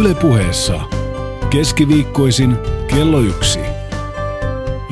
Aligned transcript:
Ylepuheessa 0.00 0.80
keskiviikkoisin 1.50 2.56
kello 2.86 3.20
yksi. 3.20 3.58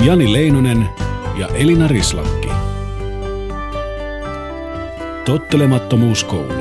Jani 0.05 0.33
Leinonen 0.33 0.89
ja 1.37 1.49
Elina 1.49 1.89
Rislakki. 1.89 2.49
Tottelemattomuuskoulu. 5.25 6.53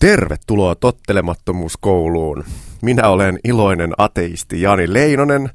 Tervetuloa 0.00 0.74
Tottelemattomuuskouluun. 0.74 2.44
Minä 2.82 3.08
olen 3.08 3.38
iloinen 3.44 3.92
ateisti 3.98 4.62
Jani 4.62 4.92
Leinonen 4.92 5.50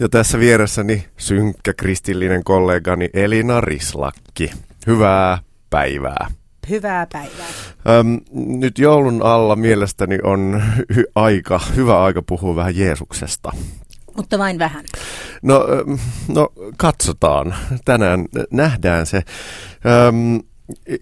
ja 0.00 0.08
tässä 0.08 0.38
vieressäni 0.38 1.04
synkkä 1.16 1.72
kristillinen 1.72 2.44
kollegani 2.44 3.08
Elina 3.14 3.60
Rislakki. 3.60 4.50
Hyvää 4.86 5.38
päivää. 5.70 6.26
Hyvää 6.68 7.06
päivää. 7.12 7.69
Öm, 7.88 8.20
nyt 8.32 8.78
joulun 8.78 9.22
alla 9.22 9.56
mielestäni 9.56 10.18
on 10.22 10.62
hy- 10.92 11.10
aika, 11.14 11.60
hyvä 11.76 12.02
aika 12.02 12.22
puhua 12.22 12.56
vähän 12.56 12.76
Jeesuksesta. 12.76 13.52
Mutta 14.16 14.38
vain 14.38 14.58
vähän. 14.58 14.84
No, 15.42 15.64
no 16.28 16.48
katsotaan. 16.76 17.54
Tänään 17.84 18.26
nähdään 18.50 19.06
se. 19.06 19.22
Öm, 20.08 20.40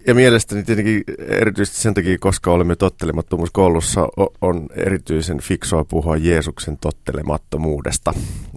ja 0.06 0.14
mielestäni 0.14 0.62
tietenkin 0.62 1.02
erityisesti 1.19 1.80
sen 1.80 1.95
takia, 1.95 2.19
koska 2.20 2.50
olemme 2.52 2.77
tottelemattomuuskoulussa, 2.77 4.08
on 4.41 4.66
erityisen 4.74 5.41
fiksua 5.41 5.84
puhua 5.84 6.16
Jeesuksen 6.16 6.78
tottelemattomuudesta. 6.78 8.14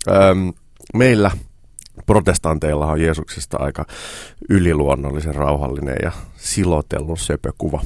Öm, 0.07 0.53
meillä 0.93 1.31
protestanteilla 2.05 2.85
on 2.85 3.01
Jeesuksesta 3.01 3.57
aika 3.57 3.85
yliluonnollisen 4.49 5.35
rauhallinen 5.35 5.95
ja 6.03 6.11
silotellun 6.37 7.17
söpökuva. 7.17 7.81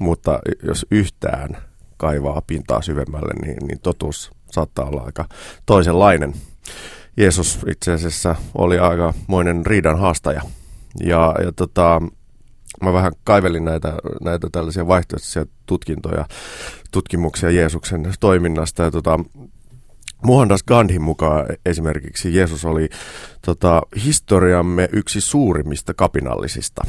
Mutta 0.00 0.38
jos 0.62 0.86
yhtään 0.90 1.56
kaivaa 1.96 2.42
pintaa 2.46 2.82
syvemmälle, 2.82 3.46
niin, 3.46 3.66
niin 3.66 3.80
totuus 3.80 4.32
saattaa 4.50 4.84
olla 4.84 5.02
aika 5.02 5.24
toisenlainen. 5.66 6.34
Jeesus 7.16 7.58
itse 7.70 7.92
asiassa 7.92 8.36
oli 8.54 8.78
aika 8.78 9.14
moinen 9.26 9.66
riidan 9.66 9.98
haastaja. 9.98 10.42
Ja, 11.00 11.34
ja 11.44 11.52
tota, 11.52 12.02
mä 12.82 12.92
vähän 12.92 13.12
kaivelin 13.24 13.64
näitä, 13.64 13.94
näitä 14.20 14.48
tällaisia 14.52 14.86
vaihtoehtoisia 14.86 15.46
tutkintoja, 15.66 16.26
tutkimuksia 16.90 17.50
Jeesuksen 17.50 18.12
toiminnasta. 18.20 18.82
Ja 18.82 18.90
tota, 18.90 19.20
Mohandas 20.22 20.62
Gandhin 20.62 21.02
mukaan 21.02 21.46
esimerkiksi 21.66 22.36
Jeesus 22.36 22.64
oli 22.64 22.88
tota, 23.46 23.82
historiamme 24.04 24.88
yksi 24.92 25.20
suurimmista 25.20 25.94
kapinallisista. 25.94 26.82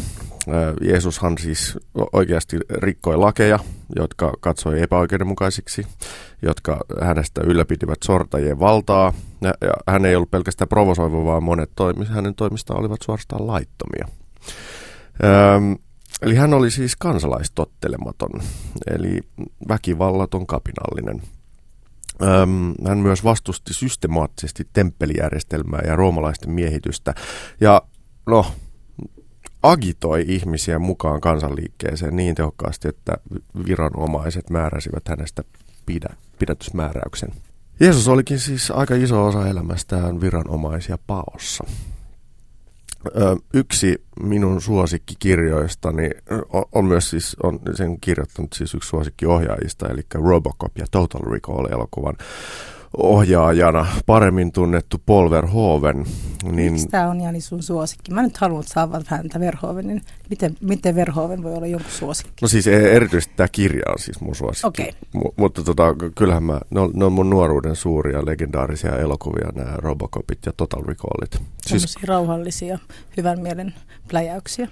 Jeesushan 0.81 1.37
siis 1.37 1.77
oikeasti 2.13 2.57
rikkoi 2.69 3.17
lakeja, 3.17 3.59
jotka 3.95 4.33
katsoi 4.39 4.81
epäoikeudenmukaisiksi, 4.81 5.87
jotka 6.41 6.79
hänestä 7.01 7.41
ylläpitivät 7.45 7.97
sortajien 8.03 8.59
valtaa. 8.59 9.13
Ja 9.41 9.73
hän 9.87 10.05
ei 10.05 10.15
ollut 10.15 10.31
pelkästään 10.31 10.69
provosoiva, 10.69 11.25
vaan 11.25 11.43
monet 11.43 11.71
toimi, 11.75 12.05
hänen 12.05 12.35
toimistaan 12.35 12.79
olivat 12.79 13.01
suorastaan 13.01 13.47
laittomia. 13.47 14.07
Öm, 15.23 15.77
eli 16.21 16.35
hän 16.35 16.53
oli 16.53 16.71
siis 16.71 16.95
kansalaistottelematon, 16.95 18.41
eli 18.87 19.19
väkivallaton 19.67 20.47
kapinallinen– 20.47 21.21
hän 22.87 22.97
myös 22.97 23.23
vastusti 23.23 23.73
systemaattisesti 23.73 24.67
temppelijärjestelmää 24.73 25.81
ja 25.87 25.95
roomalaisten 25.95 26.51
miehitystä. 26.51 27.13
Ja 27.61 27.81
no, 28.25 28.45
agitoi 29.63 30.25
ihmisiä 30.27 30.79
mukaan 30.79 31.21
kansanliikkeeseen 31.21 32.15
niin 32.15 32.35
tehokkaasti, 32.35 32.87
että 32.87 33.13
viranomaiset 33.67 34.49
määräsivät 34.49 35.07
hänestä 35.07 35.43
pidä, 35.85 36.09
pidätysmääräyksen. 36.39 37.29
Jeesus 37.79 38.07
olikin 38.07 38.39
siis 38.39 38.71
aika 38.71 38.95
iso 38.95 39.25
osa 39.25 39.47
elämästään 39.47 40.21
viranomaisia 40.21 40.97
paossa 41.07 41.63
yksi 43.53 44.01
minun 44.23 44.61
suosikkikirjoistani 44.61 46.09
on 46.71 46.85
myös 46.85 47.09
siis, 47.09 47.35
on 47.43 47.59
sen 47.73 47.99
kirjoittanut 47.99 48.53
siis 48.53 48.73
yksi 48.73 48.89
suosikkiohjaajista, 48.89 49.89
eli 49.89 50.01
Robocop 50.13 50.77
ja 50.77 50.85
Total 50.91 51.31
Recall 51.31 51.65
elokuvan 51.65 52.15
ohjaajana 52.97 53.87
paremmin 54.05 54.51
tunnettu 54.51 55.01
Paul 55.05 55.29
Verhoeven. 55.29 56.05
Niin... 56.51 56.73
Miksi 56.73 56.87
tämä 56.87 57.09
on 57.09 57.21
Jani 57.21 57.41
sun 57.41 57.63
suosikki? 57.63 58.13
Mä 58.13 58.21
nyt 58.21 58.37
haluan 58.37 58.63
saada 58.63 59.01
häntä 59.05 59.39
Verhoevenin. 59.39 60.01
Miten, 60.29 60.55
miten 60.61 60.95
Verhoeven 60.95 61.43
voi 61.43 61.53
olla 61.53 61.67
jonkun 61.67 61.91
suosikki? 61.91 62.33
No 62.41 62.47
siis 62.47 62.67
e- 62.67 62.95
erityisesti 62.95 63.33
tämä 63.35 63.47
kirja 63.51 63.83
on 63.91 63.99
siis 63.99 64.21
mun 64.21 64.35
suosikki. 64.35 64.67
Okay. 64.67 64.91
M- 65.13 65.33
mutta 65.35 65.63
tota, 65.63 65.95
kyllähän 66.15 66.43
mä, 66.43 66.59
ne 66.69 66.79
on, 66.79 66.91
ne 66.93 67.05
on 67.05 67.13
mun 67.13 67.29
nuoruuden 67.29 67.75
suuria 67.75 68.25
legendaarisia 68.25 68.97
elokuvia, 68.97 69.49
nämä 69.55 69.77
Robocopit 69.77 70.45
ja 70.45 70.53
Total 70.57 70.81
Recallit. 70.81 71.41
Siis... 71.65 71.95
rauhallisia, 72.03 72.79
hyvän 73.17 73.39
mielen 73.39 73.73
pläjäyksiä. 74.07 74.67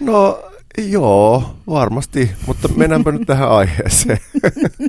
No 0.00 0.42
Joo, 0.78 1.56
varmasti, 1.66 2.30
mutta 2.46 2.68
mennäänpä 2.68 3.12
nyt 3.12 3.26
tähän 3.26 3.50
aiheeseen. 3.50 4.18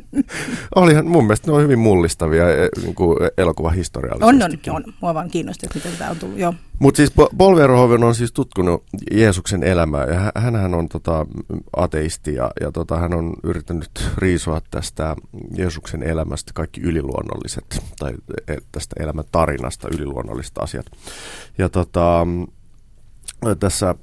Olihan 0.75 1.07
mun 1.07 1.23
mielestä 1.23 1.47
ne 1.47 1.53
on 1.53 1.63
hyvin 1.63 1.79
mullistavia 1.79 2.49
e, 2.49 2.69
niin 2.81 2.95
kuin 2.95 3.17
elokuvahistoriallisesti. 3.37 4.69
On, 4.69 4.75
on, 4.75 4.83
on. 4.85 4.93
Mua 5.01 5.13
vaan 5.13 5.29
kiinnosti, 5.29 5.65
että 5.65 5.77
miten 5.77 5.97
tämä 5.97 6.09
on 6.11 6.17
tullut, 6.17 6.39
joo. 6.39 6.53
Mutta 6.79 6.97
siis 6.97 7.11
Paul 7.37 7.55
Verhoeven 7.55 8.03
on 8.03 8.15
siis 8.15 8.31
tutkunut 8.31 8.83
Jeesuksen 9.11 9.63
elämää 9.63 10.05
ja 10.05 10.31
hänhän 10.35 10.73
on 10.73 10.89
tota, 10.89 11.25
ateisti 11.77 12.35
ja, 12.35 12.51
ja 12.61 12.71
tota, 12.71 12.97
hän 12.97 13.13
on 13.13 13.33
yrittänyt 13.43 13.89
riisua 14.17 14.61
tästä 14.71 15.15
Jeesuksen 15.57 16.03
elämästä 16.03 16.51
kaikki 16.53 16.81
yliluonnolliset 16.81 17.83
tai 17.99 18.13
e, 18.47 18.55
tästä 18.71 18.95
elämän 19.03 19.25
tarinasta 19.31 19.87
yliluonnolliset 19.93 20.57
asiat. 20.57 20.85
Ja 21.57 21.69
tota, 21.69 22.27
tässä 23.59 23.95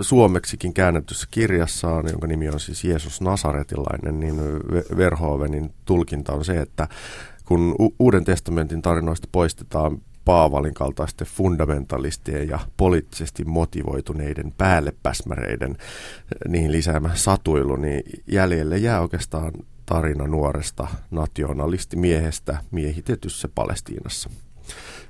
suomeksikin 0.00 0.74
käännetyssä 0.74 1.28
kirjassaan, 1.30 2.08
jonka 2.10 2.26
nimi 2.26 2.48
on 2.48 2.60
siis 2.60 2.84
Jeesus 2.84 3.20
Nasaretilainen, 3.20 4.20
niin 4.20 4.36
Verhoevenin 4.96 5.74
tulkinta 5.84 6.32
on 6.32 6.44
se, 6.44 6.60
että 6.60 6.88
kun 7.44 7.74
Uuden 7.98 8.24
testamentin 8.24 8.82
tarinoista 8.82 9.28
poistetaan 9.32 9.98
Paavalin 10.24 10.74
kaltaisten 10.74 11.26
fundamentalistien 11.26 12.48
ja 12.48 12.58
poliittisesti 12.76 13.44
motivoituneiden 13.44 14.52
päällepäsmäreiden 14.58 15.70
eh, 15.70 16.50
niihin 16.50 16.72
lisäämä 16.72 17.10
satuilu, 17.14 17.76
niin 17.76 18.02
jäljelle 18.26 18.78
jää 18.78 19.00
oikeastaan 19.00 19.52
tarina 19.86 20.26
nuoresta 20.26 20.88
nationalistimiehestä 21.10 22.58
miehitetyssä 22.70 23.48
Palestiinassa. 23.54 24.30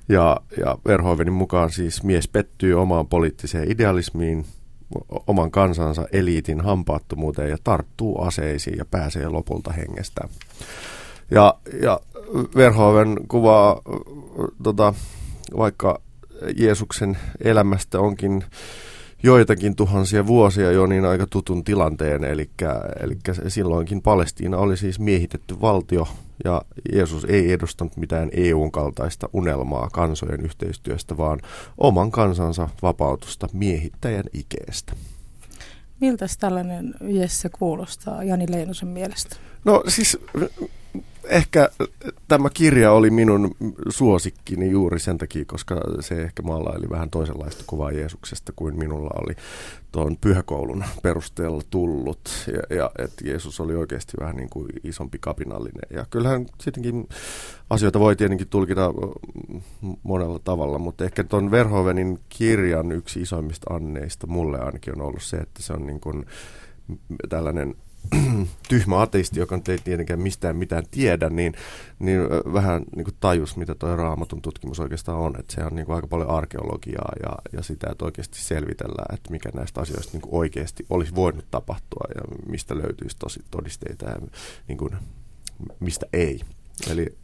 Ja, 0.09 0.41
ja 0.56 0.78
Verhoevenin 0.87 1.33
mukaan 1.33 1.71
siis 1.71 2.03
mies 2.03 2.28
pettyy 2.28 2.81
omaan 2.81 3.06
poliittiseen 3.06 3.71
idealismiin, 3.71 4.47
oman 5.27 5.50
kansansa 5.50 6.06
eliitin 6.12 6.61
hampaattomuuteen 6.61 7.50
ja 7.50 7.56
tarttuu 7.65 8.23
aseisiin 8.23 8.78
ja 8.78 8.84
pääsee 8.84 9.28
lopulta 9.28 9.73
hengestään. 9.73 10.28
Ja, 11.31 11.55
ja 11.83 12.00
Verhoeven 12.56 13.17
kuvaa 13.28 13.81
tota, 14.62 14.95
vaikka 15.56 16.00
Jeesuksen 16.56 17.19
elämästä 17.44 18.00
onkin 18.00 18.44
joitakin 19.22 19.77
tuhansia 19.77 20.27
vuosia 20.27 20.72
jo 20.72 20.87
niin 20.87 21.05
aika 21.05 21.27
tutun 21.27 21.65
tilanteen, 21.65 22.25
eli, 22.25 22.50
eli 23.00 23.16
silloinkin 23.49 24.03
Palestiina 24.03 24.56
oli 24.56 24.77
siis 24.77 24.99
miehitetty 24.99 25.60
valtio 25.60 26.09
ja 26.44 26.62
Jeesus 26.93 27.25
ei 27.25 27.53
edustanut 27.53 27.97
mitään 27.97 28.31
EUn 28.32 28.72
kaltaista 28.72 29.28
unelmaa 29.32 29.88
kansojen 29.93 30.41
yhteistyöstä, 30.41 31.17
vaan 31.17 31.41
oman 31.79 32.11
kansansa 32.11 32.69
vapautusta 32.82 33.49
miehittäjän 33.52 34.25
ikeestä. 34.32 34.93
Miltä 36.00 36.26
tällainen 36.41 36.94
Jesse 37.00 37.49
kuulostaa 37.49 38.25
Jani 38.25 38.47
Leinosen 38.50 38.88
mielestä? 38.88 39.37
No 39.64 39.82
siis 39.88 40.19
ehkä 41.25 41.69
tämä 42.29 42.51
kirja 42.51 42.93
oli 42.93 43.11
minun 43.11 43.55
suosikkini 43.89 44.71
juuri 44.71 45.01
sen 45.01 45.19
takia, 45.19 45.45
koska 45.45 45.81
se 46.01 46.23
ehkä 46.23 46.43
maalaili 46.43 46.91
vähän 46.91 47.11
toisenlaista 47.11 47.65
kuvaa 47.67 47.91
Jeesuksesta 47.91 48.53
kuin 48.57 48.79
minulla 48.79 49.11
oli 49.23 49.35
tuon 49.93 50.17
pyhäkoulun 50.21 50.85
perusteella 51.03 51.63
tullut. 51.71 52.21
Ja, 52.47 52.77
ja 52.77 52.91
että 52.99 53.29
Jeesus 53.29 53.61
oli 53.61 53.75
oikeasti 53.75 54.13
vähän 54.21 54.37
niin 54.37 54.51
kuin 54.51 54.69
isompi 54.85 55.19
kapinallinen. 55.19 55.89
Ja 55.91 56.07
kyllähän 56.11 56.47
sittenkin 56.61 57.09
asioita 57.71 58.01
voi 58.01 58.17
tietenkin 58.17 58.49
tulkita 58.49 58.95
monella 60.03 60.39
tavalla, 60.39 60.79
mutta 60.79 61.05
ehkä 61.05 61.25
tuon 61.25 61.51
Verhoevenin 61.51 62.19
kirjan 62.29 62.93
yksi 62.93 63.21
isoimmista 63.21 63.75
anneista 63.75 64.27
mulle 64.27 64.59
ainakin 64.59 64.95
on 64.95 65.07
ollut 65.07 65.23
se, 65.23 65.37
että 65.37 65.63
se 65.63 65.73
on 65.73 65.87
niin 65.87 66.01
kuin 66.01 66.27
tällainen 67.29 67.75
tyhmä 68.69 69.00
ateisti, 69.00 69.40
joka 69.40 69.56
nyt 69.56 69.69
ei 69.69 69.78
tietenkään 69.78 70.20
mistään 70.20 70.56
mitään 70.56 70.84
tiedä, 70.90 71.31
niin, 71.31 71.54
niin 71.99 72.20
vähän 72.52 72.82
niin 72.96 73.04
kuin 73.04 73.16
tajus, 73.20 73.56
mitä 73.56 73.75
tuo 73.75 73.96
raamatun 73.96 74.43
tutkimus 74.43 74.81
oikeastaan 74.81 75.19
on. 75.19 75.40
Että 75.40 75.54
se 75.54 75.64
on 75.64 75.75
niin 75.75 75.87
kuin 75.87 75.96
aika 75.96 76.06
paljon 76.06 76.31
arkeologiaa 76.31 77.12
ja, 77.22 77.32
ja 77.52 77.62
sitä, 77.62 77.87
että 77.93 78.04
oikeasti 78.04 78.38
selvitellään, 78.38 79.14
että 79.14 79.31
mikä 79.31 79.50
näistä 79.54 79.81
asioista 79.81 80.12
niin 80.12 80.22
kuin 80.22 80.34
oikeasti 80.34 80.87
olisi 80.90 81.14
voinut 81.14 81.50
tapahtua 81.50 82.06
ja 82.14 82.37
mistä 82.49 82.78
löytyisi 82.78 83.16
tosi 83.19 83.40
todisteita 83.50 84.10
ja 84.10 84.16
niin 84.69 84.78
kuin, 84.78 84.96
mistä 85.81 86.06
ei. 86.12 86.40
Eli 86.90 87.19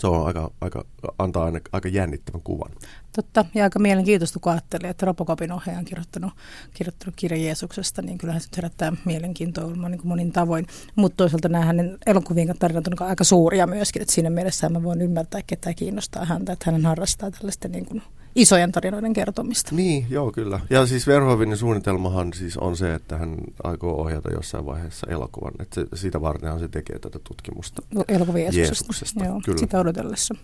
se 0.00 0.06
on 0.06 0.26
aika, 0.26 0.50
aika, 0.60 0.84
antaa 1.18 1.44
aina 1.44 1.60
aika 1.72 1.88
jännittävän 1.88 2.42
kuvan. 2.42 2.70
Totta, 3.16 3.44
ja 3.54 3.64
aika 3.64 3.78
mielenkiintoista, 3.78 4.40
kun 4.40 4.52
ajattelee, 4.52 4.90
että 4.90 5.06
Robocopin 5.06 5.52
ohjaaja 5.52 5.78
on 5.78 5.84
kirjoittanut, 5.84 6.32
kirjoittanut 6.74 7.14
kirja 7.16 7.44
Jeesuksesta, 7.44 8.02
niin 8.02 8.18
kyllähän 8.18 8.40
se 8.40 8.48
herättää 8.56 8.92
mielenkiintoa 9.04 9.88
niin 9.88 10.00
monin 10.04 10.32
tavoin. 10.32 10.66
Mutta 10.96 11.16
toisaalta 11.16 11.48
nämä 11.48 11.64
hänen 11.64 11.98
elokuvien 12.06 12.54
tarinat 12.58 12.86
on 12.86 13.08
aika 13.08 13.24
suuria 13.24 13.66
myöskin, 13.66 14.02
että 14.02 14.14
siinä 14.14 14.30
mielessä 14.30 14.68
mä 14.68 14.82
voin 14.82 15.02
ymmärtää, 15.02 15.40
ketä 15.46 15.74
kiinnostaa 15.74 16.24
häntä, 16.24 16.52
että 16.52 16.70
hän 16.70 16.86
harrastaa 16.86 17.30
tällaista 17.30 17.68
niin 17.68 17.86
kuin 17.86 18.02
isojen 18.34 18.72
tarinoiden 18.72 19.12
kertomista. 19.12 19.74
Niin, 19.74 20.06
joo 20.10 20.32
kyllä. 20.32 20.60
Ja 20.70 20.86
siis 20.86 21.06
Verhoevinin 21.06 21.56
suunnitelmahan 21.56 22.32
siis 22.32 22.56
on 22.56 22.76
se, 22.76 22.94
että 22.94 23.18
hän 23.18 23.36
aikoo 23.64 24.00
ohjata 24.00 24.32
jossain 24.32 24.66
vaiheessa 24.66 25.06
elokuvan. 25.10 25.52
Että 25.60 25.74
se, 25.74 25.86
siitä 25.94 26.20
vartenhan 26.20 26.60
se 26.60 26.68
tekee 26.68 26.98
tätä 26.98 27.18
tutkimusta. 27.28 27.82
Elokuvien 28.08 28.56
Jeesuksesta. 28.56 29.24
Joo, 29.24 29.40
kyllä. 29.44 29.58
sitä 29.58 29.80
odotellessa. 29.80 30.34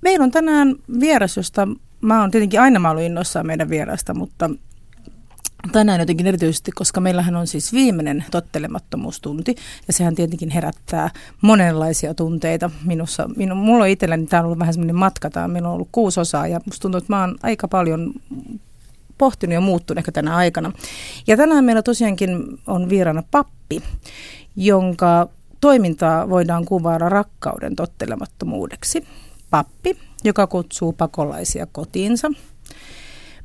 Meillä 0.00 0.24
on 0.24 0.30
tänään 0.30 0.76
vieras, 1.00 1.36
josta 1.36 1.68
mä 2.00 2.20
oon 2.20 2.30
tietenkin 2.30 2.60
aina 2.60 2.80
mä 2.80 2.90
ollut 2.90 3.04
innoissaan 3.04 3.46
meidän 3.46 3.70
vierasta, 3.70 4.14
mutta 4.14 4.50
tänään 5.72 6.00
jotenkin 6.00 6.26
erityisesti, 6.26 6.72
koska 6.72 7.00
meillähän 7.00 7.36
on 7.36 7.46
siis 7.46 7.72
viimeinen 7.72 8.24
tottelemattomuustunti 8.30 9.54
ja 9.86 9.92
sehän 9.92 10.14
tietenkin 10.14 10.50
herättää 10.50 11.10
monenlaisia 11.40 12.14
tunteita 12.14 12.70
minussa. 12.84 13.30
Minu, 13.36 13.54
mulla 13.54 13.84
on 13.84 13.90
itselläni, 13.90 14.26
tämä 14.26 14.40
on 14.40 14.44
ollut 14.44 14.58
vähän 14.58 14.74
semmoinen 14.74 14.96
matka, 14.96 15.30
tämä 15.30 15.48
meillä 15.48 15.68
on 15.68 15.74
ollut 15.74 15.88
kuusi 15.92 16.20
osaa 16.20 16.46
ja 16.46 16.60
musta 16.66 16.82
tuntuu, 16.82 16.98
että 16.98 17.12
mä 17.12 17.20
oon 17.20 17.36
aika 17.42 17.68
paljon 17.68 18.12
pohtinut 19.18 19.54
ja 19.54 19.60
muuttunut 19.60 19.98
ehkä 19.98 20.12
tänä 20.12 20.36
aikana. 20.36 20.72
Ja 21.26 21.36
tänään 21.36 21.64
meillä 21.64 21.82
tosiaankin 21.82 22.58
on 22.66 22.88
vieraana 22.88 23.22
pappi, 23.30 23.82
jonka 24.56 25.28
toimintaa 25.60 26.28
voidaan 26.28 26.64
kuvailla 26.64 27.08
rakkauden 27.08 27.76
tottelemattomuudeksi. 27.76 29.04
Pappi, 29.50 29.98
joka 30.24 30.46
kutsuu 30.46 30.92
pakolaisia 30.92 31.66
kotiinsa– 31.72 32.30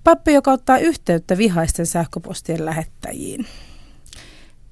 Pappi, 0.03 0.33
joka 0.33 0.51
ottaa 0.51 0.77
yhteyttä 0.77 1.37
vihaisten 1.37 1.85
sähköpostien 1.85 2.65
lähettäjiin. 2.65 3.45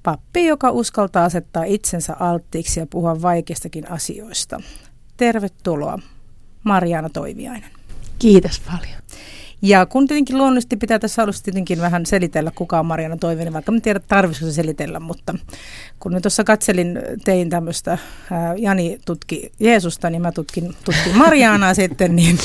Pappi, 0.02 0.46
joka 0.46 0.70
uskaltaa 0.70 1.24
asettaa 1.24 1.64
itsensä 1.64 2.16
alttiiksi 2.20 2.80
ja 2.80 2.86
puhua 2.86 3.22
vaikeistakin 3.22 3.90
asioista. 3.90 4.60
Tervetuloa, 5.16 5.98
Mariana 6.64 7.08
Toiviainen. 7.08 7.70
Kiitos 8.18 8.60
paljon. 8.60 9.02
Ja 9.62 9.86
kun 9.86 10.06
tietenkin 10.06 10.38
luonnollisesti 10.38 10.76
pitää 10.76 10.98
tässä 10.98 11.22
alussa 11.22 11.44
tietenkin 11.44 11.80
vähän 11.80 12.06
selitellä, 12.06 12.52
kuka 12.54 12.78
on 12.78 12.86
Mariana 12.86 13.16
Toivinen, 13.16 13.52
vaikka 13.52 13.72
en 13.72 13.82
tiedä 13.82 14.00
tarvitsiko 14.08 14.46
se 14.46 14.52
selitellä, 14.52 15.00
mutta 15.00 15.34
kun 16.00 16.12
nyt 16.12 16.22
tuossa 16.22 16.44
katselin, 16.44 16.98
tein 17.24 17.50
tämmöistä, 17.50 17.98
Jani 18.56 18.98
tutki 19.06 19.52
Jeesusta, 19.60 20.10
niin 20.10 20.22
mä 20.22 20.32
tutkin, 20.32 20.74
tutkin 20.84 21.16
Marianaa 21.16 21.74
sitten, 21.82 22.16
niin, 22.16 22.38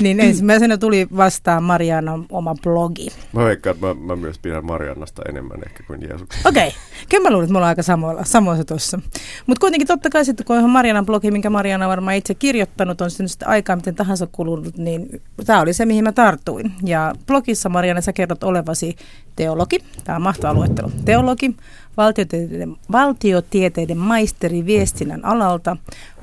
niin 0.00 0.20
ensimmäisenä 0.20 0.76
tuli 0.78 1.06
vastaan 1.16 1.62
Mariana 1.62 2.18
oma 2.30 2.54
blogi. 2.62 3.08
Mä 3.32 3.44
veikkaan, 3.44 3.74
että 3.74 3.86
mä, 3.86 3.94
mä 3.94 4.16
myös 4.16 4.38
pidän 4.38 4.64
Marianasta 4.64 5.22
enemmän 5.28 5.58
ehkä 5.66 5.82
kuin 5.86 6.02
Jeesuksesta. 6.02 6.48
Okei, 6.48 6.68
okay. 6.68 6.80
kyllä 7.08 7.22
mä 7.22 7.30
luulen, 7.30 7.44
että 7.44 7.52
me 7.52 7.58
ollaan 7.58 7.68
aika 7.68 7.82
samoilla, 7.82 8.24
samoissa 8.24 8.64
tuossa. 8.64 9.00
Mutta 9.46 9.60
kuitenkin 9.60 9.86
totta 9.86 10.10
kai 10.10 10.24
sitten, 10.24 10.46
kun 10.46 10.58
on 10.58 10.70
Marianan 10.70 11.06
blogi, 11.06 11.30
minkä 11.30 11.50
Mariana 11.50 11.84
on 11.84 11.90
varmaan 11.90 12.16
itse 12.16 12.34
kirjoittanut, 12.34 13.00
on 13.00 13.10
sitten 13.10 13.48
aikaa 13.48 13.76
miten 13.76 13.94
tahansa 13.94 14.26
kulunut, 14.32 14.76
niin 14.76 15.22
tämä 15.46 15.60
oli 15.60 15.72
se, 15.72 15.86
mihin 15.86 16.04
mä 16.04 16.12
tarttuin 16.12 16.47
tartuin. 16.48 16.72
Ja 16.84 17.14
blogissa, 17.26 17.68
Marianne, 17.68 18.00
sä 18.00 18.12
kerrot 18.12 18.44
olevasi 18.44 18.96
teologi, 19.36 19.78
tämä 20.04 20.16
on 20.16 20.22
mahtava 20.22 20.54
luettelo, 20.54 20.90
teologi, 21.04 21.56
valtiotieteiden, 21.96 22.76
valtiotieteiden 22.92 23.98
maisteri 23.98 24.66
viestinnän 24.66 25.24
alalta, 25.24 25.76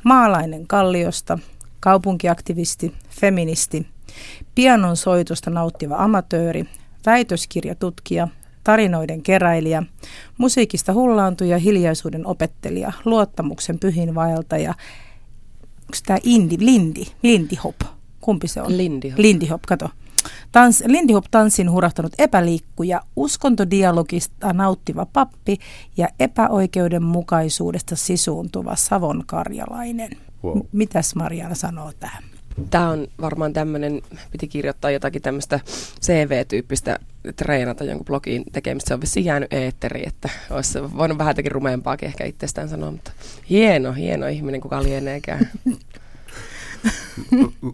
maalainen 0.03 0.67
kalliosta, 0.67 1.39
kaupunkiaktivisti, 1.79 2.93
feministi, 3.09 3.87
pianon 4.55 4.97
soitosta 4.97 5.49
nauttiva 5.49 5.95
amatööri, 5.97 6.65
väitöskirjatutkija, 7.05 8.27
tarinoiden 8.63 9.21
keräilijä, 9.21 9.83
musiikista 10.37 10.93
hullaantuja, 10.93 11.57
hiljaisuuden 11.57 12.27
opettelija, 12.27 12.91
luottamuksen 13.05 13.79
pyhinvaeltaja, 13.79 14.69
onko 15.81 15.97
tämä 16.05 16.19
Indi, 16.23 16.57
Lindi, 16.59 17.05
Lindy 17.23 17.55
Hop, 17.63 17.75
kumpi 18.21 18.47
se 18.47 18.61
on? 18.61 18.77
Lindy 18.77 19.09
Hop. 19.09 19.19
Lindy 19.19 19.45
Hop, 19.45 19.61
kato. 19.67 19.89
Tans, 20.51 20.83
Lindy 20.87 21.13
Hop 21.13 21.25
tanssin 21.31 21.71
hurahtanut 21.71 22.13
epäliikkuja, 22.17 23.01
uskontodialogista 23.15 24.53
nauttiva 24.53 25.05
pappi 25.05 25.57
ja 25.97 26.07
epäoikeudenmukaisuudesta 26.19 27.95
sisuuntuva 27.95 28.75
savonkarjalainen. 28.75 30.11
Wow. 30.43 30.59
Mitäs 30.71 31.15
Mariana 31.15 31.55
sanoo 31.55 31.91
tähän? 31.99 32.23
Tämä 32.69 32.89
on 32.89 33.07
varmaan 33.21 33.53
tämmöinen, 33.53 34.01
piti 34.31 34.47
kirjoittaa 34.47 34.91
jotakin 34.91 35.21
tämmöistä 35.21 35.59
CV-tyyppistä 36.01 36.99
treenata 37.35 37.83
jonkun 37.83 38.05
blogin 38.05 38.43
tekemistä. 38.51 38.87
Se 38.87 38.93
on 38.93 39.01
vissiin 39.01 39.25
jäänyt 39.25 39.53
eetteriin, 39.53 40.07
että 40.07 40.29
olisi 40.49 40.79
voinut 40.97 41.17
vähän 41.17 41.29
jotenkin 41.29 41.51
rumeampaakin 41.51 42.07
ehkä 42.07 42.25
itsestään 42.25 42.69
sanoa, 42.69 42.91
mutta 42.91 43.11
hieno, 43.49 43.93
hieno 43.93 44.27
ihminen, 44.27 44.61
kuka 44.61 44.83
lieneekään. 44.83 45.49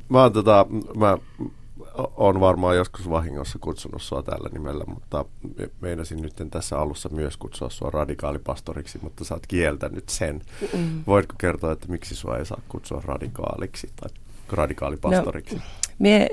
mä, 0.10 0.30
tota, 0.30 0.66
mä 0.98 1.18
on 2.18 2.40
varmaan 2.40 2.76
joskus 2.76 3.10
vahingossa 3.10 3.60
kutsunut 3.60 4.02
sua 4.02 4.24
tällä 4.24 4.50
nimellä, 4.54 4.84
mutta 4.88 5.26
meinasin 5.82 6.22
nyt 6.22 6.34
tässä 6.52 6.80
alussa 6.80 7.10
myös 7.10 7.38
kutsua 7.38 7.70
sua 7.70 7.90
radikaalipastoriksi, 7.90 9.00
mutta 9.02 9.24
sä 9.24 9.34
oot 9.34 9.48
kieltänyt 9.48 10.10
sen. 10.10 10.42
Mm. 10.78 11.04
Voitko 11.08 11.36
kertoa, 11.38 11.72
että 11.72 11.88
miksi 11.88 12.16
sua 12.16 12.38
ei 12.38 12.46
saa 12.46 12.62
kutsua 12.70 13.02
radikaaliksi 13.06 13.90
tai 13.96 14.10
radikaalipastoriksi? 14.50 15.56
No, 15.56 15.62
mie 16.00 16.28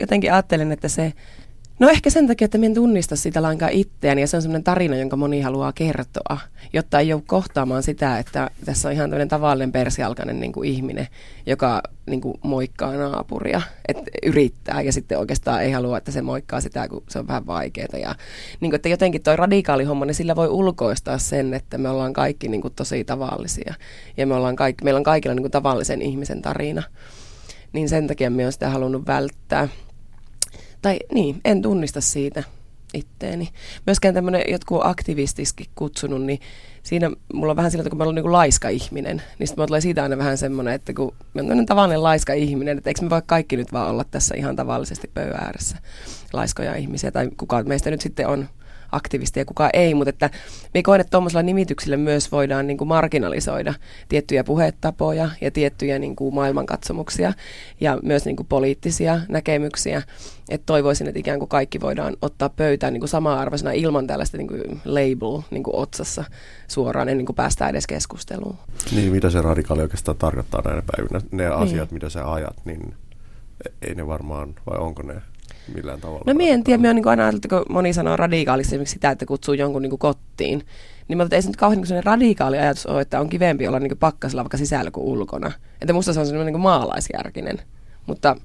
jotenkin 0.00 0.32
ajattelen, 0.32 0.72
että 0.72 0.88
se 0.88 1.12
No 1.82 1.88
ehkä 1.88 2.10
sen 2.10 2.26
takia, 2.26 2.44
että 2.44 2.58
en 2.62 2.74
tunnista 2.74 3.16
sitä 3.16 3.42
lainkaan 3.42 3.72
itseäni 3.72 4.20
ja 4.20 4.26
se 4.26 4.36
on 4.36 4.42
sellainen 4.42 4.64
tarina, 4.64 4.96
jonka 4.96 5.16
moni 5.16 5.40
haluaa 5.40 5.72
kertoa, 5.72 6.38
jotta 6.72 7.00
ei 7.00 7.12
ole 7.12 7.22
kohtaamaan 7.26 7.82
sitä, 7.82 8.18
että 8.18 8.50
tässä 8.64 8.88
on 8.88 8.94
ihan 8.94 9.10
tämmöinen 9.10 9.28
tavallinen 9.28 9.72
persialkainen 9.72 10.40
niin 10.40 10.52
kuin 10.52 10.68
ihminen, 10.68 11.08
joka 11.46 11.82
niin 12.06 12.20
kuin 12.20 12.34
moikkaa 12.42 12.92
naapuria, 12.92 13.62
että 13.88 14.02
yrittää 14.22 14.82
ja 14.82 14.92
sitten 14.92 15.18
oikeastaan 15.18 15.62
ei 15.62 15.72
halua, 15.72 15.98
että 15.98 16.10
se 16.10 16.22
moikkaa 16.22 16.60
sitä, 16.60 16.88
kun 16.88 17.02
se 17.08 17.18
on 17.18 17.28
vähän 17.28 17.46
vaikeaa. 17.46 17.98
Ja 17.98 18.14
niin 18.60 18.70
kuin, 18.70 18.74
että 18.74 18.88
jotenkin 18.88 19.22
toi 19.22 19.36
radikaali 19.36 19.84
homma, 19.84 20.04
niin 20.04 20.14
sillä 20.14 20.36
voi 20.36 20.48
ulkoistaa 20.48 21.18
sen, 21.18 21.54
että 21.54 21.78
me 21.78 21.88
ollaan 21.88 22.12
kaikki 22.12 22.48
niin 22.48 22.62
kuin 22.62 22.74
tosi 22.74 23.04
tavallisia 23.04 23.74
ja 24.16 24.26
me 24.26 24.34
ollaan 24.34 24.56
kaikki, 24.56 24.84
meillä 24.84 24.98
on 24.98 25.04
kaikilla 25.04 25.34
niin 25.34 25.42
kuin 25.42 25.52
tavallisen 25.52 26.02
ihmisen 26.02 26.42
tarina. 26.42 26.82
Niin 27.72 27.88
sen 27.88 28.06
takia 28.06 28.30
me 28.30 28.46
on 28.46 28.52
sitä 28.52 28.70
halunnut 28.70 29.06
välttää 29.06 29.68
tai 30.82 30.98
niin, 31.14 31.40
en 31.44 31.62
tunnista 31.62 32.00
siitä 32.00 32.42
itteeni. 32.94 33.48
Myöskään 33.86 34.14
tämmöinen 34.14 34.44
jotkut 34.48 34.80
aktivistiski 34.84 35.68
kutsunut, 35.74 36.22
niin 36.22 36.40
siinä 36.82 37.10
mulla 37.32 37.50
on 37.50 37.56
vähän 37.56 37.70
sillä, 37.70 37.82
että 37.82 37.90
kun 37.90 37.98
mä 37.98 38.04
olen 38.04 38.14
niin 38.14 38.32
laiska 38.32 38.68
ihminen, 38.68 39.22
niin 39.38 39.46
sitten 39.46 39.66
tulee 39.66 39.80
siitä 39.80 40.02
aina 40.02 40.18
vähän 40.18 40.38
semmoinen, 40.38 40.74
että 40.74 40.92
kun 40.94 41.14
mä 41.34 41.42
olen 41.42 41.66
tavallinen 41.66 42.02
laiska 42.02 42.32
ihminen, 42.32 42.78
että 42.78 42.90
eikö 42.90 43.02
me 43.02 43.10
voi 43.10 43.22
kaikki 43.26 43.56
nyt 43.56 43.72
vaan 43.72 43.90
olla 43.90 44.04
tässä 44.10 44.34
ihan 44.34 44.56
tavallisesti 44.56 45.10
pöydän 45.14 45.44
ääressä 45.44 45.76
laiskoja 46.32 46.74
ihmisiä, 46.74 47.10
tai 47.10 47.28
kuka 47.36 47.62
meistä 47.62 47.90
nyt 47.90 48.00
sitten 48.00 48.28
on 48.28 48.48
aktivisti 48.92 49.40
ja 49.40 49.44
kuka 49.44 49.70
ei, 49.72 49.94
mutta 49.94 50.10
että 50.10 50.30
me 50.74 50.82
koen, 50.82 51.00
että 51.00 51.10
tuommoisilla 51.10 51.42
nimityksillä 51.42 51.96
myös 51.96 52.32
voidaan 52.32 52.66
niin 52.66 52.78
kuin 52.78 52.88
marginalisoida 52.88 53.74
tiettyjä 54.08 54.44
puhetapoja 54.44 55.30
ja 55.40 55.50
tiettyjä 55.50 55.98
niin 55.98 56.16
kuin 56.16 56.34
maailmankatsomuksia 56.34 57.32
ja 57.80 57.98
myös 58.02 58.24
niin 58.24 58.36
kuin 58.36 58.46
poliittisia 58.46 59.20
näkemyksiä. 59.28 60.02
Että 60.48 60.66
toivoisin, 60.66 61.06
että 61.08 61.18
ikään 61.18 61.38
kuin 61.38 61.48
kaikki 61.48 61.80
voidaan 61.80 62.16
ottaa 62.22 62.48
pöytään 62.48 62.92
niin 62.92 63.00
kuin 63.00 63.08
sama-arvoisena 63.08 63.72
ilman 63.72 64.06
tällaista 64.06 64.36
niin 64.36 64.48
kuin 64.48 64.80
label 64.84 65.42
niin 65.50 65.62
kuin 65.62 65.76
otsassa 65.76 66.24
suoraan, 66.68 67.08
ennen 67.08 67.26
kuin 67.26 67.36
päästään 67.36 67.70
edes 67.70 67.86
keskusteluun. 67.86 68.56
Niin, 68.94 69.12
mitä 69.12 69.30
se 69.30 69.42
radikaali 69.42 69.82
oikeastaan 69.82 70.16
tarkoittaa 70.16 70.62
näinä 70.64 70.82
päivinä? 70.96 71.20
Ne 71.30 71.42
niin. 71.42 71.52
asiat, 71.52 71.92
mitä 71.92 72.08
sä 72.08 72.32
ajat, 72.32 72.56
niin 72.64 72.94
ei 73.82 73.94
ne 73.94 74.06
varmaan, 74.06 74.54
vai 74.66 74.78
onko 74.78 75.02
ne 75.02 75.22
millään 75.74 76.00
tavalla? 76.00 76.24
No 76.26 76.34
minä 76.34 76.54
en 76.54 76.64
tiedä, 76.64 76.78
minä 76.78 76.88
olen 76.88 76.96
niin 76.96 77.08
aina 77.08 77.22
ajatellut, 77.22 77.66
kun 77.66 77.74
moni 77.74 77.92
sanoo 77.92 78.16
radikaalisesti 78.16 78.74
esimerkiksi 78.74 78.92
sitä, 78.92 79.10
että 79.10 79.26
kutsuu 79.26 79.54
jonkun 79.54 79.82
niin 79.82 79.90
kuin 79.90 79.98
kotiin, 79.98 80.66
niin 81.08 81.16
mä 81.16 81.26
ei 81.30 81.42
se 81.42 81.48
nyt 81.48 81.56
kauhean 81.56 81.82
niin 81.88 82.04
radikaali 82.04 82.58
ajatus 82.58 82.86
ole, 82.86 83.00
että 83.00 83.20
on 83.20 83.28
kivempi 83.28 83.68
olla 83.68 83.78
niin 83.78 83.98
pakkasella 83.98 84.44
vaikka 84.44 84.56
sisällä 84.56 84.90
kuin 84.90 85.06
ulkona. 85.06 85.52
Että 85.80 85.92
musta 85.92 86.12
se 86.12 86.20
on 86.20 86.26
semmoinen 86.26 86.52
niin 86.52 86.62
maalaisjärkinen. 86.62 87.58
Mutta 88.06 88.36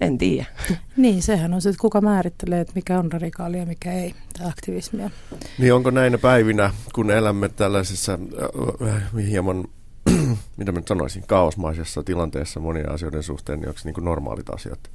En 0.00 0.18
tiedä. 0.18 0.46
Niin, 0.96 1.22
sehän 1.22 1.54
on 1.54 1.60
se, 1.60 1.68
että 1.68 1.80
kuka 1.80 2.00
määrittelee, 2.00 2.60
että 2.60 2.72
mikä 2.74 2.98
on 2.98 3.12
radikaalia 3.12 3.60
ja 3.60 3.66
mikä 3.66 3.92
ei, 3.92 4.14
tai 4.38 4.48
aktivismia. 4.48 5.10
Niin 5.58 5.74
onko 5.74 5.90
näinä 5.90 6.18
päivinä, 6.18 6.70
kun 6.94 7.10
elämme 7.10 7.48
tällaisessa 7.48 8.18
äh, 8.88 9.02
hieman, 9.28 9.64
mitä 10.56 10.72
mä 10.72 10.78
nyt 10.78 10.88
sanoisin, 10.88 11.24
kaosmaisessa 11.26 12.02
tilanteessa 12.02 12.60
monien 12.60 12.92
asioiden 12.92 13.22
suhteen, 13.22 13.60
niin 13.60 13.68
onko 13.68 13.80
niin 13.84 13.94
kuin 13.94 14.04
normaalit 14.04 14.50
asiat 14.50 14.90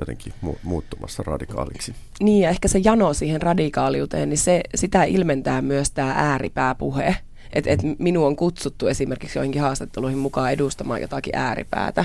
jotenkin 0.00 0.32
mu- 0.44 0.58
muuttumassa 0.62 1.22
radikaaliksi? 1.26 1.94
Niin, 2.20 2.42
ja 2.42 2.50
ehkä 2.50 2.68
se 2.68 2.80
jano 2.84 3.14
siihen 3.14 3.42
radikaaliuteen, 3.42 4.28
niin 4.28 4.38
se, 4.38 4.60
sitä 4.74 5.04
ilmentää 5.04 5.62
myös 5.62 5.90
tämä 5.90 6.12
ääripääpuhe. 6.16 7.16
Että 7.52 7.70
et 7.70 7.80
minua 7.98 8.26
on 8.26 8.36
kutsuttu 8.36 8.86
esimerkiksi 8.86 9.38
joihinkin 9.38 9.62
haastatteluihin 9.62 10.18
mukaan 10.18 10.52
edustamaan 10.52 11.00
jotakin 11.00 11.36
ääripäätä. 11.36 12.04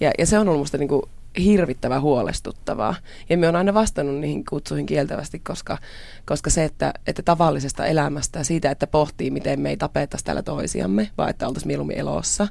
Ja, 0.00 0.10
ja 0.18 0.26
se 0.26 0.38
on 0.38 0.48
ollut 0.48 0.60
musta 0.60 0.78
niinku 0.78 1.08
hirvittävän 1.44 2.02
huolestuttavaa. 2.02 2.94
Ja 3.28 3.38
me 3.38 3.48
on 3.48 3.56
aina 3.56 3.74
vastannut 3.74 4.16
niihin 4.16 4.44
kutsuihin 4.44 4.86
kieltävästi, 4.86 5.38
koska, 5.38 5.78
koska 6.26 6.50
se, 6.50 6.64
että, 6.64 6.94
että 7.06 7.22
tavallisesta 7.22 7.86
elämästä, 7.86 8.44
siitä, 8.44 8.70
että 8.70 8.86
pohtii, 8.86 9.30
miten 9.30 9.60
me 9.60 9.70
ei 9.70 9.76
tapettaisi 9.76 10.24
täällä 10.24 10.42
toisiamme, 10.42 11.10
vaan 11.18 11.30
että 11.30 11.48
oltaisiin 11.48 11.68
mieluummin 11.68 11.98
elossa, 11.98 12.48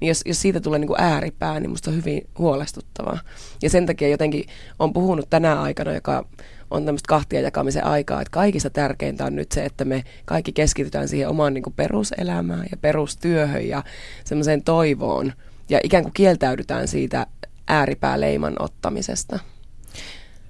niin 0.00 0.08
jos, 0.08 0.22
jos 0.26 0.42
siitä 0.42 0.60
tulee 0.60 0.78
niin 0.78 0.88
kuin 0.88 1.00
ääripää, 1.00 1.60
niin 1.60 1.70
musta 1.70 1.90
on 1.90 1.96
hyvin 1.96 2.26
huolestuttavaa. 2.38 3.18
Ja 3.62 3.70
sen 3.70 3.86
takia 3.86 4.08
jotenkin 4.08 4.44
on 4.78 4.92
puhunut 4.92 5.30
tänä 5.30 5.60
aikana, 5.60 5.94
joka 5.94 6.24
on 6.70 6.84
tämmöistä 6.84 7.08
kahtia 7.08 7.40
jakamisen 7.40 7.84
aikaa, 7.84 8.20
että 8.20 8.30
kaikista 8.30 8.70
tärkeintä 8.70 9.24
on 9.24 9.36
nyt 9.36 9.52
se, 9.52 9.64
että 9.64 9.84
me 9.84 10.04
kaikki 10.24 10.52
keskitytään 10.52 11.08
siihen 11.08 11.28
omaan 11.28 11.54
niin 11.54 11.62
kuin 11.62 11.74
peruselämään 11.74 12.66
ja 12.70 12.76
perustyöhön 12.76 13.68
ja 13.68 13.82
semmoiseen 14.24 14.62
toivoon, 14.62 15.32
ja 15.68 15.80
ikään 15.82 16.02
kuin 16.02 16.12
kieltäydytään 16.14 16.88
siitä 16.88 17.26
ääripääleiman 17.68 18.56
ottamisesta. 18.58 19.38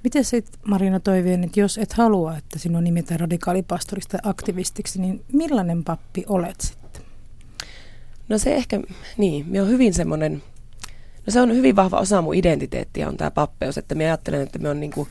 Miten 0.04 0.24
sitten 0.24 0.60
Marina 0.68 1.00
Toivien, 1.00 1.44
että 1.44 1.60
jos 1.60 1.78
et 1.78 1.92
halua, 1.92 2.36
että 2.36 2.58
sinun 2.58 2.84
nimetään 2.84 3.20
radikaalipastorista 3.20 4.18
aktivistiksi, 4.22 5.00
niin 5.00 5.24
millainen 5.32 5.84
pappi 5.84 6.24
olet 6.28 6.60
sitten? 6.60 7.02
No 8.28 8.38
se 8.38 8.54
ehkä, 8.54 8.80
niin, 9.16 9.46
me 9.48 9.62
on 9.62 9.68
hyvin 9.68 9.94
semmoinen, 9.94 10.42
no 11.26 11.30
se 11.30 11.40
on 11.40 11.54
hyvin 11.54 11.76
vahva 11.76 11.98
osa 11.98 12.22
mun 12.22 12.34
identiteettiä 12.34 13.08
on 13.08 13.16
tämä 13.16 13.30
pappeus, 13.30 13.78
että 13.78 13.94
me 13.94 14.04
ajattelen, 14.04 14.42
että 14.42 14.58
me 14.58 14.68
on 14.68 14.80
niinku 14.80 15.08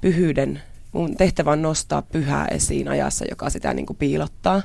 pyhyyden, 0.00 0.62
mun 0.92 1.16
tehtävä 1.16 1.50
on 1.50 1.62
nostaa 1.62 2.02
pyhää 2.02 2.46
esiin 2.46 2.88
ajassa, 2.88 3.24
joka 3.30 3.50
sitä 3.50 3.74
niinku 3.74 3.94
piilottaa. 3.94 4.62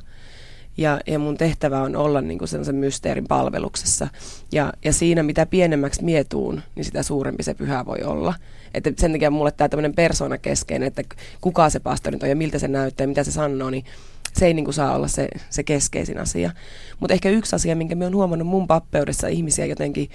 Ja, 0.77 1.00
ja 1.07 1.19
mun 1.19 1.38
tehtävä 1.38 1.81
on 1.81 1.96
olla 1.96 2.22
niin 2.22 2.38
kuin 2.38 2.48
sellaisen 2.48 2.75
mysteerin 2.75 3.27
palveluksessa. 3.27 4.07
Ja, 4.51 4.74
ja 4.86 4.93
siinä 4.93 5.24
mitä 5.24 5.46
pienemmäksi 5.46 6.03
mietuun, 6.03 6.62
niin 6.75 6.86
sitä 6.86 7.03
suurempi 7.03 7.43
se 7.43 7.53
pyhä 7.53 7.86
voi 7.86 8.03
olla. 8.03 8.34
Että 8.74 8.91
sen 8.98 9.12
takia 9.12 9.31
mulle 9.31 9.51
tämä 9.51 9.69
tämmöinen 9.69 9.93
persona 9.93 10.38
keskeinen, 10.38 10.88
että 10.88 11.03
kuka 11.41 11.69
se 11.69 11.79
pastori 11.79 12.17
on 12.24 12.29
ja 12.29 12.36
miltä 12.36 12.60
se 12.60 12.67
näyttää 12.67 13.03
ja 13.03 13.07
mitä 13.07 13.24
se 13.24 13.31
sanoo, 13.31 13.69
niin 13.69 13.86
se 14.34 14.46
ei 14.46 14.53
niin 14.53 14.65
kuin 14.65 14.74
saa 14.74 14.96
olla 14.96 15.07
se, 15.07 15.27
se 15.50 15.63
keskeisin 15.63 16.19
asia. 16.19 16.51
Mutta 17.00 17.13
ehkä 17.13 17.29
yksi 17.29 17.55
asia, 17.55 17.75
minkä 17.75 17.96
me 17.96 18.05
on 18.05 18.15
huomannut 18.15 18.48
mun 18.48 18.67
pappeudessa 18.67 19.27
ihmisiä 19.27 19.65
jotenkin 19.65 20.10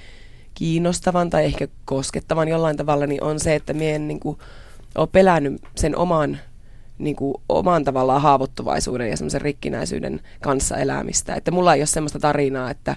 kiinnostavan 0.54 1.31
tai 1.31 1.45
ehkä 1.45 1.69
koskettavan 1.85 2.49
jollain 2.49 2.76
tavalla, 2.76 3.07
niin 3.07 3.23
on 3.23 3.40
se, 3.40 3.54
että 3.54 3.73
me 3.73 3.95
en 3.95 4.09
niin 4.09 4.21
kuin 4.21 4.38
ole 4.95 5.09
pelännyt 5.12 5.62
sen 5.76 5.97
oman 5.97 6.38
niin 6.99 7.17
kuin 7.17 7.35
oman 7.49 7.85
tavallaan 7.85 8.23
haavoittuvaisuuden 8.23 9.11
ja 9.11 9.17
semmoisen 9.17 9.41
rikkinäisyyden 9.41 10.21
kanssa 10.41 10.77
elämistä. 10.77 11.35
Että 11.35 11.51
mulla 11.51 11.75
ei 11.75 11.81
ole 11.81 11.87
semmoista 11.87 12.19
tarinaa, 12.19 12.71
että 12.71 12.97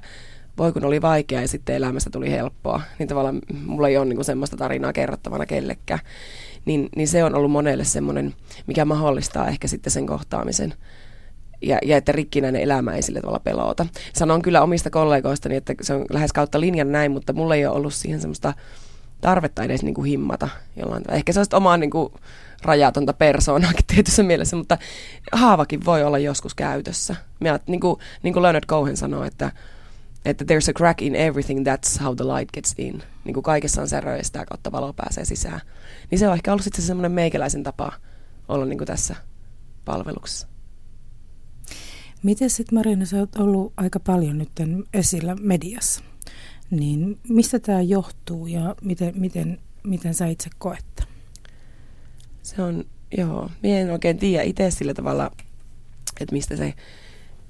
voi 0.58 0.74
kun 0.74 0.86
oli 0.86 1.02
vaikea 1.02 1.42
ja 1.42 1.48
sitten 1.48 1.76
elämästä 1.76 2.10
tuli 2.10 2.32
helppoa, 2.32 2.82
niin 3.00 3.08
tavallaan 3.08 3.40
mulla 3.66 3.88
ei 3.88 3.98
ole 3.98 4.06
niin 4.06 4.18
kuin 4.18 4.26
semmoista 4.26 4.58
tarinaa 4.58 4.94
kerrottavana 4.94 5.46
kellekään. 5.46 6.00
Niin, 6.66 6.90
niin 6.96 7.08
se 7.08 7.24
on 7.24 7.36
ollut 7.36 7.52
monelle 7.52 7.84
semmoinen, 7.84 8.34
mikä 8.68 8.86
mahdollistaa 8.86 9.48
ehkä 9.48 9.68
sitten 9.68 9.92
sen 9.92 10.08
kohtaamisen. 10.08 10.74
Ja, 11.62 11.78
ja 11.86 11.98
että 11.98 12.12
rikkinäinen 12.12 12.62
elämä 12.62 12.96
ei 12.96 13.02
sille 13.02 13.22
tavalla 13.22 13.40
pelota. 13.40 13.86
Sanon 14.14 14.42
kyllä 14.42 14.62
omista 14.62 14.90
kollegoistani, 14.90 15.56
että 15.56 15.74
se 15.82 15.94
on 15.94 16.06
lähes 16.10 16.34
kautta 16.34 16.60
linjan 16.60 16.92
näin, 16.92 17.12
mutta 17.12 17.34
mulla 17.34 17.56
ei 17.56 17.66
ole 17.66 17.76
ollut 17.76 17.94
siihen 17.94 18.22
semmoista 18.22 18.54
tarvetta 19.22 19.64
edes 19.64 19.84
niin 19.84 19.94
kuin 19.94 20.06
himmata 20.06 20.50
jollain 20.76 21.04
tavalla. 21.04 21.18
Ehkä 21.18 21.34
sellaista 21.34 21.58
omaa 21.58 21.78
niin 21.78 21.92
kuin 21.92 22.14
rajatonta 22.66 23.14
persoonaakin 23.14 23.86
tietyssä 23.96 24.24
mielessä, 24.24 24.56
mutta 24.56 24.78
haavakin 25.32 25.86
voi 25.86 26.04
olla 26.04 26.18
joskus 26.18 26.56
käytössä. 26.56 27.16
Minä, 27.40 27.60
niin, 27.68 27.82
kuin, 27.82 28.00
niin 28.24 28.34
kuin 28.34 28.44
Leonard 28.44 28.66
Cohen 28.66 28.98
sanoi, 28.98 29.28
että, 29.28 29.52
että 30.26 30.46
there's 30.46 30.70
a 30.70 30.74
crack 30.74 31.02
in 31.02 31.16
everything, 31.16 31.66
that's 31.68 32.04
how 32.04 32.16
the 32.16 32.26
light 32.26 32.52
gets 32.54 32.74
in. 32.78 33.04
Niin 33.24 33.34
kuin 33.34 33.44
kaikessa 33.44 33.82
on 33.82 33.88
säröä 33.88 34.18
ja 34.18 34.24
sitä 34.24 34.46
kautta 34.46 34.72
valo 34.72 34.94
pääsee 34.94 35.26
sisään. 35.26 35.62
Niin 36.12 36.20
se 36.20 36.28
on 36.28 36.34
ehkä 36.34 36.52
ollut 36.52 36.64
sitten 36.64 36.82
se 36.82 36.88
semmoinen 36.88 37.12
meikäläisen 37.12 37.64
tapa 37.64 37.92
olla 38.48 38.66
niin 38.66 38.78
kuin 38.78 38.88
tässä 38.88 39.16
palveluksessa. 39.86 40.48
Miten 42.24 42.50
sitten 42.50 42.78
Marina, 42.78 43.06
sä 43.06 43.18
oot 43.18 43.36
ollut 43.36 43.74
aika 43.78 44.00
paljon 44.00 44.38
nyt 44.38 44.50
esillä 44.94 45.36
mediassa, 45.36 46.02
niin 46.72 47.20
mistä 47.30 47.60
tämä 47.60 47.82
johtuu 47.82 48.48
ja 48.48 48.76
miten, 48.82 49.14
miten, 49.16 49.60
miten 49.84 50.14
sä 50.14 50.28
itse 50.28 50.50
koet? 50.58 51.15
Se 52.46 52.62
on, 52.62 52.84
joo, 53.18 53.50
minä 53.64 53.80
en 53.80 53.92
oikein 53.92 54.18
tiedä 54.18 54.44
itse 54.44 54.72
sillä 54.72 54.94
tavalla, 54.94 55.32
että 56.20 56.36
mistä 56.36 56.56
se 56.56 56.74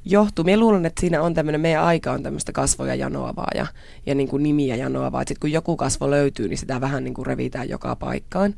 johtuu. 0.05 0.45
Minä 0.45 0.59
luulen, 0.59 0.85
että 0.85 0.99
siinä 0.99 1.21
on 1.21 1.33
tämmöinen, 1.33 1.61
meidän 1.61 1.83
aika 1.83 2.11
on 2.11 2.23
tämmöistä 2.23 2.51
kasvoja 2.51 2.95
janoavaa 2.95 3.47
ja, 3.55 3.67
ja 4.05 4.15
niin 4.15 4.27
kuin 4.27 4.43
nimiä 4.43 4.75
janoavaa. 4.75 5.21
Sitten 5.21 5.39
kun 5.39 5.51
joku 5.51 5.77
kasvo 5.77 6.11
löytyy, 6.11 6.47
niin 6.47 6.57
sitä 6.57 6.81
vähän 6.81 7.03
niin 7.03 7.13
kuin 7.13 7.25
revitään 7.25 7.69
joka 7.69 7.95
paikkaan. 7.95 8.55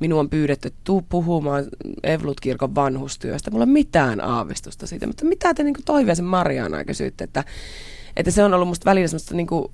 Minua 0.00 0.20
on 0.20 0.30
pyydetty, 0.30 0.72
tuu 0.84 1.02
puhumaan 1.08 1.64
Evlut-kirkon 2.02 2.74
vanhustyöstä. 2.74 3.50
Mulla 3.50 3.64
ei 3.64 3.72
mitään 3.72 4.24
aavistusta 4.24 4.86
siitä, 4.86 5.06
mutta 5.06 5.24
mitä 5.24 5.54
te 5.54 5.62
niin 5.62 5.74
kuin 5.74 5.84
Toiviaisen 5.84 6.24
Mariana 6.24 6.84
kysytte, 6.84 7.24
että, 7.24 7.44
että 8.16 8.30
se 8.30 8.44
on 8.44 8.54
ollut 8.54 8.68
musta 8.68 8.90
välillä 8.90 9.08
semmoista 9.08 9.34
niin 9.34 9.46
kuin, 9.46 9.72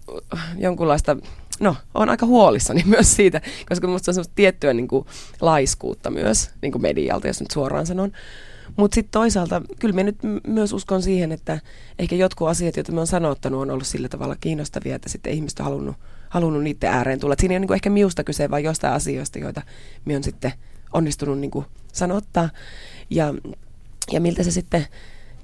jonkunlaista 0.59 1.17
no, 1.61 1.77
on 1.95 2.09
aika 2.09 2.27
huolissani 2.27 2.85
myös 2.97 3.17
siitä, 3.17 3.41
koska 3.69 3.87
minusta 3.87 4.13
on 4.19 4.25
tiettyä 4.35 4.73
niin 4.75 4.89
kuin, 4.89 5.07
laiskuutta 5.41 6.11
myös 6.11 6.51
niin 6.63 6.73
kuin 6.73 6.83
medialta, 6.83 7.27
jos 7.27 7.41
nyt 7.41 7.51
suoraan 7.51 7.87
sanon. 7.87 8.13
Mutta 8.77 8.95
sitten 8.95 9.13
toisaalta, 9.13 9.63
kyllä 9.79 9.95
minä 9.95 10.05
nyt 10.05 10.43
myös 10.47 10.73
uskon 10.73 11.03
siihen, 11.03 11.33
että 11.33 11.61
ehkä 11.99 12.17
jotkut 12.17 12.49
asiat, 12.49 12.77
joita 12.77 12.93
me 12.93 13.01
on 13.01 13.07
sanottanut, 13.07 13.63
on 13.63 13.71
ollut 13.71 13.87
sillä 13.87 14.09
tavalla 14.09 14.37
kiinnostavia, 14.41 14.97
että 14.97 15.09
sitten 15.09 15.33
ihmiset 15.33 15.59
on 15.59 15.65
halunnut, 15.65 15.97
halunnut 16.29 16.63
niiden 16.63 16.91
ääreen 16.91 17.21
tulla. 17.21 17.33
Et 17.33 17.41
siinä 17.41 17.53
ei 17.53 17.57
ole 17.57 17.61
niin 17.61 17.69
kuin 17.69 17.75
ehkä 17.75 17.91
miusta 17.91 18.25
kyse, 18.25 18.51
vaan 18.51 18.65
jostain 18.65 18.95
asioista, 18.95 19.39
joita 19.39 19.63
me 20.05 20.17
on 20.17 20.25
sitten 20.25 20.53
onnistunut 20.93 21.39
niin 21.39 21.51
kuin 21.51 21.67
sanottaa. 21.93 22.49
Ja, 23.11 23.35
ja 24.13 24.21
miltä 24.21 24.43
se 24.43 24.51
sitten 24.51 24.87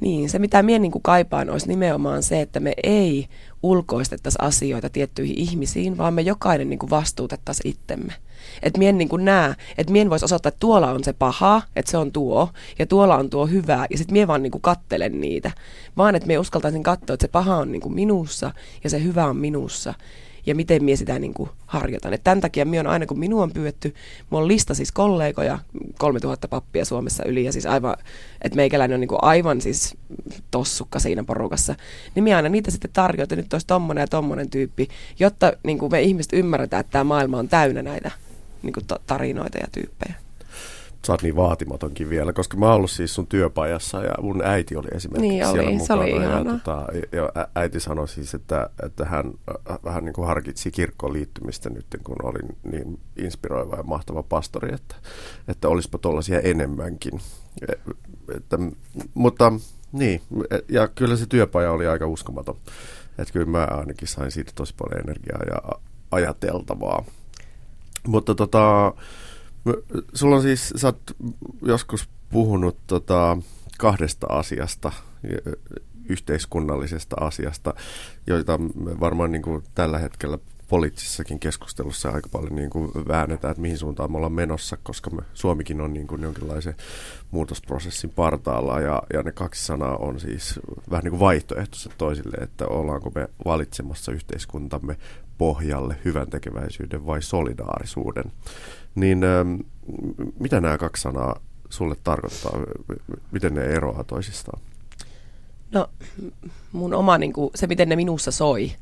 niin, 0.03 0.31
se 0.31 0.39
mitä 0.39 0.63
minä 0.63 0.79
niin 0.79 0.93
kaipaan 1.03 1.51
olisi 1.51 1.69
nimenomaan 1.69 2.23
se, 2.23 2.41
että 2.41 2.61
me 2.61 2.73
ei 2.83 3.29
ulkoistettaisi 3.63 4.39
asioita 4.41 4.91
tiettyihin 4.91 5.39
ihmisiin, 5.39 5.99
vaan 5.99 6.15
me 6.15 6.23
jokainen 6.23 6.69
niin 6.71 6.91
vastuutettaisiin 6.91 7.71
itsemme. 7.71 8.13
Että 8.63 8.79
mien 8.79 8.99
niin 8.99 9.09
näe, 9.19 9.55
että 9.79 9.93
mien 9.93 10.11
voisi 10.11 10.25
osoittaa, 10.25 10.49
että 10.49 10.61
tuolla 10.61 10.91
on 10.91 11.05
se 11.05 11.13
paha, 11.13 11.63
että 11.77 11.91
se 11.91 11.97
on 11.97 12.13
tuo, 12.13 12.49
ja 12.79 12.87
tuolla 12.87 13.17
on 13.17 13.31
tuo 13.31 13.47
hyvä, 13.47 13.87
ja 13.91 13.99
sitten 13.99 14.13
mie 14.13 14.27
vaan 14.27 14.43
niin 14.43 14.61
kattelen 14.61 15.21
niitä. 15.21 15.51
Vaan 15.97 16.15
että 16.15 16.27
me 16.27 16.39
uskaltaisin 16.39 16.83
katsoa, 16.83 17.15
että 17.15 17.25
se 17.25 17.31
paha 17.33 17.57
on 17.57 17.73
niin 17.73 17.95
minussa, 17.95 18.51
ja 18.85 18.91
se 18.91 19.03
hyvä 19.03 19.27
on 19.27 19.37
minussa 19.37 19.95
ja 20.47 20.55
miten 20.55 20.85
minä 20.85 20.97
sitä 20.97 21.19
niin 21.19 21.35
kuin 21.35 21.51
harjoitan. 21.67 22.15
Et 22.15 22.25
tämän 22.25 22.41
takia 22.41 22.65
minä 22.65 22.81
on 22.81 22.87
aina 22.87 23.07
kun 23.07 23.19
minua 23.19 23.43
on 23.43 23.53
pyydetty, 23.53 23.95
minulla 24.31 24.45
on 24.45 24.49
lista 24.49 24.75
siis 24.75 24.93
kollegoja, 24.93 25.59
3000 25.99 26.49
pappia 26.49 26.85
Suomessa 26.85 27.25
yli 27.25 27.45
ja 27.45 27.53
siis 27.53 27.67
aivan, 27.67 27.97
että 28.43 28.57
meikäläinen 28.57 28.95
on 28.95 29.01
niin 29.01 29.09
kuin 29.09 29.23
aivan 29.23 29.61
siis 29.61 29.97
tossukka 30.51 30.99
siinä 30.99 31.25
porukassa. 31.25 31.75
Niin 32.15 32.25
minä 32.25 32.37
aina 32.37 32.49
niitä 32.49 32.71
sitten 32.71 32.91
tarjoan, 32.93 33.23
että 33.23 33.37
nyt 33.37 33.53
olisi 33.53 33.67
tommonen 33.67 34.03
ja 34.03 34.07
tommonen 34.07 34.51
tyyppi, 34.51 34.89
jotta 35.19 35.53
niin 35.65 35.79
kuin 35.79 35.93
me 35.93 36.03
ihmiset 36.03 36.33
ymmärretään, 36.33 36.81
että 36.81 36.93
tämä 36.93 37.05
maailma 37.05 37.39
on 37.39 37.49
täynnä 37.49 37.83
näitä 37.83 38.11
niin 38.63 38.73
kuin 38.73 38.87
tarinoita 39.07 39.59
ja 39.59 39.67
tyyppejä 39.73 40.22
sä 41.07 41.13
oot 41.13 41.23
niin 41.23 41.37
vaatimatonkin 41.37 42.11
vielä, 42.11 42.33
koska 42.33 42.57
mä 42.57 42.67
oon 42.67 42.75
ollut 42.75 42.91
siis 42.91 43.15
sun 43.15 43.27
työpajassa 43.27 44.03
ja 44.03 44.15
mun 44.21 44.43
äiti 44.45 44.77
oli 44.77 44.89
esimerkiksi 44.95 45.29
niin 45.29 45.47
siellä 45.47 45.69
oli, 45.69 45.77
mukana. 45.77 46.05
Se 46.07 46.15
oli 46.15 46.25
ja, 46.25 46.45
tota, 46.45 46.87
ja 47.13 47.49
äiti 47.55 47.81
sanoi 47.81 48.09
siis, 48.09 48.35
että, 48.35 48.71
että 48.87 49.05
hän 49.05 49.27
äh, 49.71 49.79
vähän 49.85 50.05
niin 50.05 50.13
kuin 50.13 50.27
harkitsi 50.27 50.71
kirkkoon 50.71 51.13
liittymistä 51.13 51.71
nyt, 51.71 51.87
kun 52.05 52.17
olin 52.23 52.57
niin 52.73 53.01
inspiroiva 53.17 53.77
ja 53.77 53.83
mahtava 53.83 54.23
pastori, 54.23 54.75
että, 54.75 54.95
että 55.49 55.69
olisipa 55.69 55.99
tuollaisia 55.99 56.41
enemmänkin. 56.41 57.21
E, 57.69 57.73
että, 58.37 58.59
mutta 59.15 59.53
niin, 59.93 60.23
ja 60.69 60.89
kyllä 60.89 61.17
se 61.17 61.27
työpaja 61.27 61.73
oli 61.73 61.87
aika 61.87 62.07
uskomaton. 62.07 62.57
Että 63.19 63.33
kyllä 63.33 63.47
mä 63.47 63.69
ainakin 63.71 64.09
sain 64.09 64.31
siitä 64.31 64.53
tosi 64.55 64.75
paljon 64.79 65.01
energiaa 65.01 65.41
ja 65.51 65.79
ajateltavaa. 66.11 67.05
Mutta 68.07 68.35
tota, 68.35 68.95
Sulla 70.15 70.37
on 70.37 70.43
siis, 70.43 70.73
sä 70.77 70.89
oot 70.89 71.17
joskus 71.63 72.09
puhunut 72.29 72.79
tota, 72.87 73.39
kahdesta 73.79 74.27
asiasta, 74.31 74.93
yhteiskunnallisesta 76.09 77.17
asiasta, 77.21 77.75
joita 78.27 78.59
me 78.59 79.01
varmaan 79.01 79.33
niin 79.33 79.43
kuin 79.43 79.63
tällä 79.75 79.99
hetkellä 79.99 80.39
poliittisessakin 80.73 81.39
keskustelussa 81.39 82.11
aika 82.11 82.29
paljon 82.33 82.55
niin 82.55 82.71
kuin 82.71 82.91
väännetään, 83.09 83.51
että 83.51 83.61
mihin 83.61 83.79
suuntaan 83.79 84.13
me 84.13 84.17
ollaan 84.17 84.33
menossa, 84.33 84.77
koska 84.83 85.11
me, 85.11 85.23
Suomikin 85.35 85.81
on 85.81 85.93
niin 85.93 86.07
kuin 86.07 86.23
jonkinlaisen 86.23 86.75
muutosprosessin 87.31 88.11
partaalla 88.11 88.81
ja, 88.81 89.03
ja 89.13 89.23
ne 89.23 89.33
kaksi 89.33 89.67
sanaa 89.67 89.97
on 89.97 90.21
siis 90.21 90.61
vähän 90.91 91.05
niin 91.05 91.11
kuin 91.11 91.21
vaihtoehtoiset 91.21 91.93
toisille, 91.99 92.37
että 92.37 92.67
ollaanko 92.67 93.13
me 93.15 93.29
valitsemassa 93.45 94.13
yhteiskuntamme 94.13 94.97
pohjalle 95.39 95.97
hyvän 96.05 96.31
tekeväisyyden 96.31 97.07
vai 97.07 97.23
solidaarisuuden. 97.23 98.33
Niin 98.95 99.25
ähm, 99.25 99.55
mitä 100.41 100.61
nämä 100.61 100.79
kaksi 100.79 101.03
sanaa 101.03 101.41
sulle 101.69 101.97
tarkoittaa? 102.05 102.53
Miten 103.33 103.55
ne 103.55 103.65
eroaa 103.65 104.05
toisistaan? 104.05 104.61
No 105.73 105.91
mun 106.73 106.95
oma, 106.95 107.19
niin 107.19 107.33
kuin, 107.33 107.51
se 107.55 107.67
miten 107.67 107.89
ne 107.89 107.97
minussa 107.97 108.31
soi, 108.31 108.73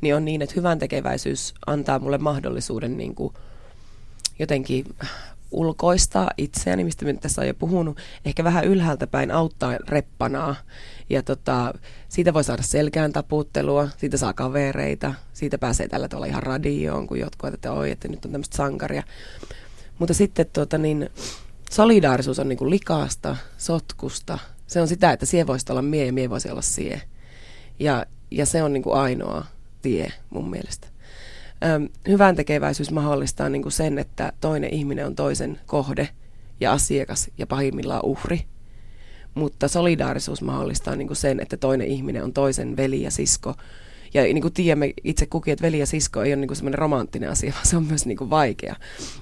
niin 0.00 0.14
on 0.14 0.24
niin, 0.24 0.42
että 0.42 0.54
hyvän 0.56 0.78
tekeväisyys 0.78 1.54
antaa 1.66 1.98
mulle 1.98 2.18
mahdollisuuden 2.18 2.96
niin 2.96 3.14
kuin, 3.14 3.34
jotenkin 4.38 4.84
ulkoistaa 5.50 6.30
itseäni, 6.36 6.84
mistä 6.84 7.04
me 7.04 7.14
tässä 7.14 7.40
on 7.40 7.46
jo 7.46 7.54
puhunut, 7.54 7.98
ehkä 8.24 8.44
vähän 8.44 8.64
ylhäältä 8.64 9.06
päin 9.06 9.30
auttaa 9.30 9.76
reppanaa. 9.88 10.56
Ja 11.10 11.22
tota, 11.22 11.74
siitä 12.08 12.34
voi 12.34 12.44
saada 12.44 12.62
selkään 12.62 13.12
taputtelua, 13.12 13.88
siitä 13.96 14.16
saa 14.16 14.32
kavereita, 14.32 15.14
siitä 15.32 15.58
pääsee 15.58 15.88
tällä 15.88 16.08
tavalla 16.08 16.26
ihan 16.26 16.42
radioon, 16.42 17.06
kun 17.06 17.18
jotkut 17.18 17.54
että 17.54 17.72
oi, 17.72 17.90
että 17.90 18.08
nyt 18.08 18.24
on 18.24 18.32
tämmöistä 18.32 18.56
sankaria. 18.56 19.02
Mutta 19.98 20.14
sitten 20.14 20.46
tuota, 20.52 20.78
niin, 20.78 21.10
solidaarisuus 21.70 22.38
on 22.38 22.48
niin 22.48 22.58
kuin 22.58 22.70
likaasta, 22.70 23.36
sotkusta. 23.58 24.38
Se 24.66 24.80
on 24.80 24.88
sitä, 24.88 25.12
että 25.12 25.26
sie 25.26 25.46
voisi 25.46 25.66
olla 25.70 25.82
mie 25.82 26.06
ja 26.06 26.12
mie 26.12 26.30
voisi 26.30 26.50
olla 26.50 26.62
sie. 26.62 27.02
Ja, 27.78 28.06
ja 28.30 28.46
se 28.46 28.62
on 28.62 28.72
niin 28.72 28.82
kuin 28.82 28.96
ainoa 28.96 29.44
tie 29.86 30.12
mun 30.30 30.50
mielestä. 30.50 30.88
Öm, 31.64 31.88
hyvän 32.08 32.36
tekeväisyys 32.36 32.90
mahdollistaa 32.90 33.48
niin 33.48 33.62
kuin 33.62 33.72
sen, 33.72 33.98
että 33.98 34.32
toinen 34.40 34.74
ihminen 34.74 35.06
on 35.06 35.14
toisen 35.14 35.60
kohde 35.66 36.08
ja 36.60 36.72
asiakas 36.72 37.30
ja 37.38 37.46
pahimmillaan 37.46 38.04
uhri. 38.04 38.40
Mutta 39.34 39.68
solidaarisuus 39.68 40.42
mahdollistaa 40.42 40.96
niin 40.96 41.06
kuin 41.06 41.16
sen, 41.16 41.40
että 41.40 41.56
toinen 41.56 41.86
ihminen 41.86 42.24
on 42.24 42.32
toisen 42.32 42.76
veli 42.76 43.02
ja 43.02 43.10
sisko. 43.10 43.54
Ja 44.14 44.22
niin 44.22 44.42
kuin 44.42 44.54
tiedämme 44.54 44.92
itse 45.04 45.26
kukin, 45.26 45.52
että 45.52 45.62
veli 45.62 45.78
ja 45.78 45.86
sisko 45.86 46.22
ei 46.22 46.30
ole 46.30 46.36
niin 46.36 46.48
kuin 46.48 46.56
semmoinen 46.56 46.78
romanttinen 46.78 47.30
asia, 47.30 47.52
vaan 47.54 47.66
se 47.66 47.76
on 47.76 47.86
myös 47.86 48.06
niin 48.06 48.18
kuin 48.18 48.30
vaikea 48.30 48.76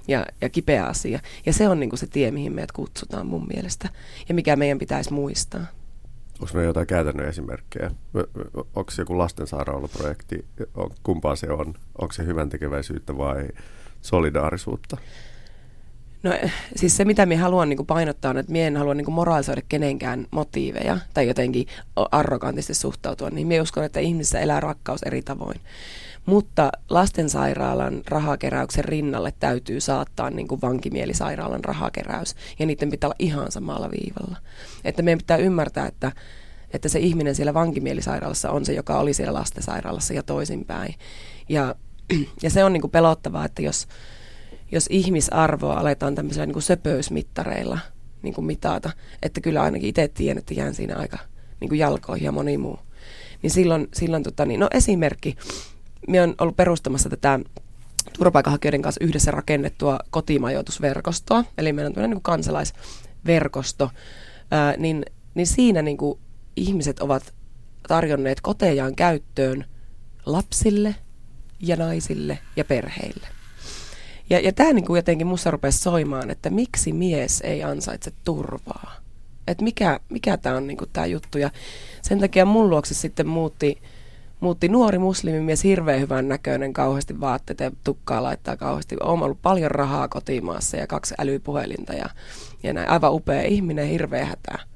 ja, 0.09 0.27
ja 0.41 0.49
kipeä 0.49 0.87
asia. 0.87 1.21
Ja 1.47 1.53
se 1.53 1.69
on 1.69 1.81
niin 1.81 1.91
kuin 1.91 2.01
se 2.01 2.07
tie, 2.07 2.31
mihin 2.31 2.53
meidät 2.53 2.73
kutsutaan 2.73 3.27
mun 3.27 3.47
mielestä 3.55 3.89
ja 4.29 4.35
mikä 4.35 4.57
meidän 4.57 4.79
pitäisi 4.79 5.13
muistaa. 5.13 5.67
Onko 6.41 6.55
meillä 6.55 6.69
jotain 6.69 6.87
käytännön 6.87 7.29
esimerkkejä? 7.29 7.91
Onko 8.55 8.93
joku 8.99 9.19
lastensairaalaprojekti? 9.19 10.45
Kumpaa 11.03 11.37
se 11.37 11.51
on? 11.51 11.75
Onko 11.99 12.13
se 12.13 12.27
hyvän 12.27 12.49
tekeväisyyttä 12.49 13.19
vai 13.19 13.49
solidaarisuutta? 14.03 14.97
No 16.23 16.33
siis 16.77 16.97
se, 16.97 17.05
mitä 17.05 17.27
minä 17.27 17.43
haluan 17.43 17.69
niin 17.69 17.87
painottaa, 17.87 18.31
on, 18.31 18.39
että 18.39 18.53
minä 18.53 18.67
en 18.67 18.77
halua 18.77 18.95
niin 18.95 19.13
moraalisoida 19.13 19.63
kenenkään 19.69 20.27
motiiveja 20.31 20.99
tai 21.15 21.29
jotenkin 21.29 21.67
arrogantisti 21.97 22.75
suhtautua, 22.75 23.31
niin 23.31 23.47
minä 23.47 23.63
uskon, 23.63 23.85
että 23.85 24.01
ihmisessä 24.01 24.41
elää 24.41 24.61
rakkaus 24.61 25.03
eri 25.03 25.23
tavoin. 25.23 25.61
Mutta 26.27 26.73
lastensairaalan 26.91 28.03
rahakeräyksen 28.07 28.85
rinnalle 28.85 29.33
täytyy 29.41 29.81
saattaa 29.81 30.31
niin 30.31 30.49
kuin 30.49 30.61
vankimielisairaalan 30.61 31.65
rahakeräys, 31.65 32.35
ja 32.59 32.67
niiden 32.67 32.91
pitää 32.91 33.09
olla 33.09 33.17
ihan 33.19 33.53
samalla 33.53 33.91
viivalla. 33.91 34.37
Että 34.85 35.03
meidän 35.03 35.19
pitää 35.19 35.37
ymmärtää, 35.37 35.87
että, 35.87 36.13
että 36.71 36.89
se 36.89 36.99
ihminen 36.99 37.35
siellä 37.35 37.55
vankimielisairaalassa 37.55 38.51
on 38.51 38.65
se, 38.65 38.73
joka 38.73 38.99
oli 38.99 39.15
siellä 39.15 39.39
lastensairaalassa 39.39 40.15
ja 40.15 40.23
toisinpäin. 40.23 40.95
Ja, 41.49 41.75
ja 42.43 42.51
se 42.51 42.65
on 42.65 42.73
niin 42.73 42.81
kuin 42.81 42.91
pelottavaa, 42.91 43.45
että 43.45 43.63
jos, 43.63 43.87
jos 44.73 44.87
ihmisarvoa 44.91 45.81
aletaan 45.81 46.15
tämmöisillä 46.15 46.47
niin 46.47 46.53
kuin 46.53 46.63
söpöysmittareilla 46.63 47.79
niin 48.23 48.35
kuin 48.35 48.45
mitata, 48.45 48.91
että 49.23 49.41
kyllä 49.41 49.63
ainakin 49.63 49.89
itse 49.89 50.09
tiedän, 50.09 50.39
että 50.39 50.55
jään 50.55 50.75
siinä 50.75 50.97
aika 50.97 51.19
niin 51.61 51.69
kuin 51.69 51.79
jalkoihin 51.79 52.25
ja 52.25 52.33
moni 52.33 52.59
muu. 52.59 52.79
Niin 53.43 53.51
silloin, 53.51 53.89
silloin 53.95 54.23
tota, 54.23 54.47
niin, 54.47 54.61
no 54.61 54.69
esimerkki, 54.71 55.37
minä 56.09 56.23
olen 56.23 56.35
ollut 56.41 56.57
perustamassa 56.57 57.09
tätä 57.09 57.41
turvapaikanhakijoiden 58.19 58.83
kanssa 58.83 59.05
yhdessä 59.05 59.31
rakennettua 59.31 59.99
kotimajoitusverkostoa, 60.11 61.45
eli 61.59 61.73
meillä 61.73 61.89
on 61.89 61.95
tämmöinen 61.95 62.17
niin 62.17 62.23
kansalaisverkosto, 62.23 63.91
ää, 64.51 64.75
niin, 64.77 65.05
niin 65.35 65.47
siinä 65.47 65.83
niin 65.83 65.97
kuin 65.97 66.19
ihmiset 66.57 67.01
ovat 67.01 67.35
tarjonneet 67.89 68.41
kotejaan 68.41 68.95
käyttöön 68.95 69.65
lapsille 70.27 70.95
ja 71.61 71.77
naisille 71.77 72.39
ja 72.57 72.65
perheille. 72.65 73.27
Ja, 74.31 74.41
ja 74.41 74.53
tämä 74.53 74.73
niin 74.73 74.85
kuin 74.85 74.99
jotenkin 74.99 75.27
minussa 75.27 75.51
rupesi 75.51 75.79
soimaan, 75.79 76.31
että 76.31 76.51
miksi 76.51 76.93
mies 76.93 77.41
ei 77.41 77.63
ansaitse 77.63 78.13
turvaa. 78.25 78.97
Että 79.47 79.65
mikä, 79.65 80.01
mikä 80.09 80.37
tämä 80.37 80.57
on 80.57 80.67
niin 80.67 80.79
tämä 80.93 81.07
juttu. 81.07 81.39
Ja 81.39 81.51
sen 82.03 82.21
takia 82.21 82.45
mun 82.45 82.71
luokse 82.71 82.95
sitten 82.95 83.27
muutti 83.27 83.83
muutti 84.45 84.69
nuori 84.69 84.99
muslimimies, 84.99 85.65
hirveän 85.65 86.01
hyvän 86.01 86.29
näköinen, 86.29 86.73
kauheasti 86.73 87.21
vaatteet 87.21 87.61
ja 87.61 87.71
tukkaa 87.85 88.23
laittaa 88.23 88.57
kauheasti. 88.57 88.97
Olen 89.01 89.23
ollut 89.23 89.43
paljon 89.43 89.71
rahaa 89.71 90.09
kotimaassa 90.09 90.77
ja 90.77 90.87
kaksi 90.87 91.15
älypuhelinta 91.19 91.93
ja, 91.93 92.07
ja 92.63 92.73
näin. 92.73 92.91
Aivan 92.91 93.13
upea 93.13 93.43
ihminen, 93.43 93.89
hirveä 93.89 94.25
hätää 94.25 94.74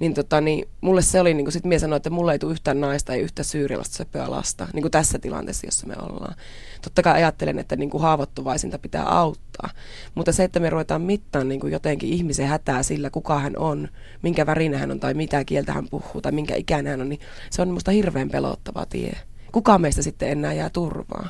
niin, 0.00 0.14
tota, 0.14 0.40
niin 0.40 0.68
mulle 0.80 1.02
se 1.02 1.20
oli, 1.20 1.34
niin 1.34 1.44
kuin 1.44 1.52
sit 1.52 1.64
mies 1.64 1.80
sanoi, 1.80 1.96
että 1.96 2.10
mulle 2.10 2.32
ei 2.32 2.38
tule 2.38 2.52
yhtään 2.52 2.80
naista 2.80 3.16
ja 3.16 3.22
yhtä 3.22 3.42
syyrialaista 3.42 3.96
söpöä 3.96 4.30
lasta, 4.30 4.68
niin 4.72 4.82
kuin 4.82 4.92
tässä 4.92 5.18
tilanteessa, 5.18 5.66
jossa 5.66 5.86
me 5.86 5.94
ollaan. 6.02 6.34
Totta 6.82 7.02
kai 7.02 7.14
ajattelen, 7.14 7.58
että 7.58 7.76
niin 7.76 7.90
kuin 7.90 8.02
haavoittuvaisinta 8.02 8.78
pitää 8.78 9.04
auttaa, 9.04 9.70
mutta 10.14 10.32
se, 10.32 10.44
että 10.44 10.60
me 10.60 10.70
ruvetaan 10.70 11.02
mittaan 11.02 11.48
niin 11.48 11.60
kuin 11.60 11.72
jotenkin 11.72 12.12
ihmisen 12.12 12.46
hätää 12.46 12.82
sillä, 12.82 13.10
kuka 13.10 13.38
hän 13.38 13.56
on, 13.56 13.88
minkä 14.22 14.46
värinen 14.46 14.80
hän 14.80 14.90
on 14.90 15.00
tai 15.00 15.14
mitä 15.14 15.44
kieltä 15.44 15.72
hän 15.72 15.88
puhuu 15.90 16.20
tai 16.22 16.32
minkä 16.32 16.54
ikäinen 16.54 16.90
hän 16.90 17.00
on, 17.00 17.08
niin 17.08 17.20
se 17.50 17.62
on 17.62 17.68
minusta 17.68 17.90
hirveän 17.90 18.28
pelottava 18.30 18.86
tie. 18.86 19.12
Kuka 19.52 19.78
meistä 19.78 20.02
sitten 20.02 20.30
enää 20.30 20.52
jää 20.52 20.70
turvaa? 20.70 21.28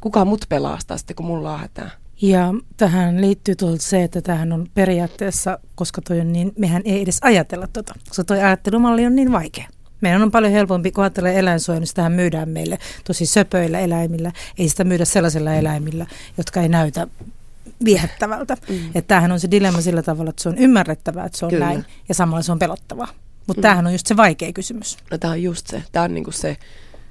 Kuka 0.00 0.24
mut 0.24 0.44
pelastaa 0.48 0.98
sitten, 0.98 1.16
kun 1.16 1.26
mulla 1.26 1.52
on 1.52 1.60
hätää? 1.60 1.90
Ja 2.22 2.54
tähän 2.76 3.20
liittyy 3.20 3.56
tuolta 3.56 3.82
se, 3.82 4.02
että 4.02 4.22
tähän 4.22 4.52
on 4.52 4.66
periaatteessa, 4.74 5.58
koska 5.74 6.02
toi 6.02 6.20
on 6.20 6.32
niin, 6.32 6.52
mehän 6.58 6.82
ei 6.84 7.02
edes 7.02 7.18
ajatella 7.22 7.66
tota, 7.72 7.94
koska 8.08 8.24
toi 8.24 8.42
ajattelumalli 8.42 9.06
on 9.06 9.14
niin 9.16 9.32
vaikea. 9.32 9.68
Meidän 10.00 10.22
on 10.22 10.30
paljon 10.30 10.52
helpompi, 10.52 10.92
kun 10.92 11.04
ajattelee 11.04 11.38
eläinsuojelusta, 11.38 11.94
tähän 11.94 12.12
myydään 12.12 12.48
meille 12.48 12.78
tosi 13.04 13.26
söpöillä 13.26 13.80
eläimillä. 13.80 14.32
Ei 14.58 14.68
sitä 14.68 14.84
myydä 14.84 15.04
sellaisilla 15.04 15.54
eläimillä, 15.54 16.06
jotka 16.38 16.60
ei 16.60 16.68
näytä 16.68 17.06
viehättävältä. 17.84 18.56
Mm. 18.68 18.86
Että 18.86 19.08
tämähän 19.08 19.32
on 19.32 19.40
se 19.40 19.50
dilemma 19.50 19.80
sillä 19.80 20.02
tavalla, 20.02 20.30
että 20.30 20.42
se 20.42 20.48
on 20.48 20.58
ymmärrettävää, 20.58 21.24
että 21.24 21.38
se 21.38 21.44
on 21.44 21.50
Kyllä. 21.50 21.66
näin, 21.66 21.84
ja 22.08 22.14
samalla 22.14 22.42
se 22.42 22.52
on 22.52 22.58
pelottavaa. 22.58 23.08
Mutta 23.46 23.60
mm. 23.60 23.62
tämähän 23.62 23.86
on 23.86 23.92
just 23.92 24.06
se 24.06 24.16
vaikea 24.16 24.52
kysymys. 24.52 24.96
No 25.10 25.18
tämä 25.18 25.32
on 25.32 25.42
just 25.42 25.66
se. 25.66 25.82
Tämä 25.92 26.04
on 26.04 26.14
niinku 26.14 26.32
se, 26.32 26.56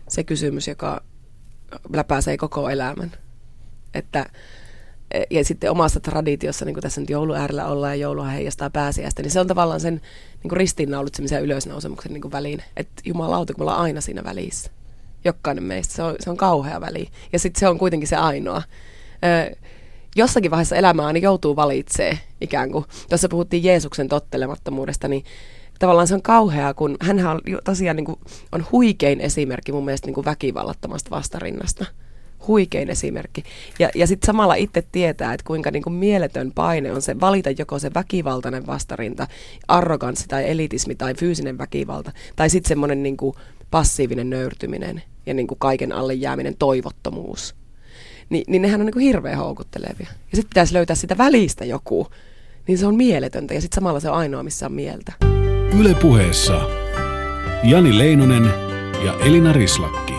se 0.08 0.24
kysymys, 0.24 0.67
joka 0.67 1.04
läpäisee 1.93 2.38
koko 2.38 2.70
elämän. 2.70 3.12
Että 3.93 4.26
ja 5.30 5.46
sitten 5.46 5.72
omassa 5.72 6.00
traditiossa, 6.00 6.65
niin 6.65 6.74
kuin 6.74 6.82
tässä 6.82 7.02
nyt 7.02 7.10
joulu 7.10 7.34
äärellä 7.34 7.67
ollaan 7.67 8.00
ja 8.00 8.04
joulua 8.04 8.26
heijastaa 8.26 8.70
pääsiäistä, 8.70 9.22
niin 9.22 9.32
se 9.32 9.39
on 9.39 9.48
tavallaan 9.48 9.80
sen 9.80 9.93
niin 10.43 10.50
kuin 10.50 10.58
ristiinnaulitsemisen 10.58 11.36
ja 11.36 11.41
ylösnousemuksen 11.41 12.13
niin 12.13 12.22
kuin 12.22 12.32
väline. 12.32 12.63
Että 12.78 13.02
jumalauta, 13.06 13.54
kun 13.54 13.62
me 13.62 13.63
ollaan 13.63 13.82
aina 13.82 14.02
siinä 14.02 14.24
välissä. 14.24 14.72
Jokainen 15.26 15.63
meistä, 15.63 15.93
se 15.93 16.04
on, 16.04 16.15
se 16.20 16.30
on 16.30 16.38
kauhea 16.38 16.82
väli. 16.82 17.08
Ja 17.34 17.39
sitten 17.39 17.60
se 17.60 17.67
on 17.67 17.78
kuitenkin 17.78 18.08
se 18.08 18.15
ainoa. 18.15 18.62
Ö, 19.24 19.56
jossakin 20.15 20.52
vaiheessa 20.52 20.76
elämää 20.76 21.13
niin 21.13 21.24
joutuu 21.24 21.56
valitsemaan 21.56 22.17
ikään 22.41 22.72
kuin. 22.72 22.86
Tuossa 23.10 23.30
puhuttiin 23.30 23.63
Jeesuksen 23.63 24.08
tottelemattomuudesta, 24.08 25.08
niin 25.08 25.24
tavallaan 25.80 26.08
se 26.08 26.13
on 26.13 26.22
kauheaa, 26.22 26.74
kun 26.74 26.98
hän 27.02 27.28
on 27.28 27.41
tosiaan 27.63 27.96
niin 27.96 28.06
kuin, 28.06 28.20
on 28.52 28.65
huikein 28.72 29.22
esimerkki 29.22 29.72
mun 29.72 29.86
mielestä 29.86 30.08
niin 30.08 30.15
kuin 30.15 30.26
väkivallattomasta 30.26 31.10
vastarinnasta 31.10 31.86
huikein 32.47 32.89
esimerkki. 32.89 33.43
Ja, 33.80 33.89
ja 33.95 34.08
sitten 34.08 34.28
samalla 34.28 34.56
itse 34.56 34.84
tietää, 34.91 35.34
että 35.34 35.43
kuinka 35.47 35.71
niin 35.71 35.84
kuin 35.84 35.93
mieletön 35.93 36.52
paine 36.56 36.91
on 36.91 37.02
se 37.02 37.19
valita 37.19 37.50
joko 37.58 37.80
se 37.80 37.93
väkivaltainen 37.93 38.67
vastarinta, 38.67 39.28
arroganssi 39.67 40.28
tai 40.28 40.50
elitismi 40.50 40.95
tai 40.95 41.13
fyysinen 41.13 41.58
väkivalta, 41.58 42.12
tai 42.36 42.50
sitten 42.50 42.67
semmoinen 42.67 43.04
niin 43.04 43.17
passiivinen 43.71 44.30
nöyrtyminen 44.30 45.04
ja 45.26 45.34
niin 45.34 45.47
kuin 45.47 45.60
kaiken 45.60 45.91
alle 45.91 46.13
jääminen 46.13 46.56
toivottomuus. 46.60 47.56
Ni, 48.30 48.43
niin 48.47 48.62
nehän 48.62 48.82
on 48.82 48.86
niin 48.86 48.93
kuin 48.93 49.06
hirveän 49.06 49.38
houkuttelevia. 49.38 50.08
Ja 50.10 50.36
sitten 50.36 50.50
pitäisi 50.50 50.73
löytää 50.73 50.95
sitä 50.95 51.17
välistä 51.17 51.65
joku, 51.65 52.08
niin 52.67 52.78
se 52.78 52.86
on 52.86 52.95
mieletöntä 52.95 53.54
ja 53.54 53.62
sitten 53.62 53.76
samalla 53.76 54.00
se 54.00 54.10
on 54.10 54.17
ainoa, 54.17 54.43
missä 54.43 54.65
on 54.65 54.73
mieltä. 54.73 55.13
Yle 55.80 55.93
puheessa 55.93 56.69
Jani 57.63 57.97
Leinonen 57.97 58.43
ja 59.06 59.19
Elina 59.19 59.54
Rislakki. 59.54 60.16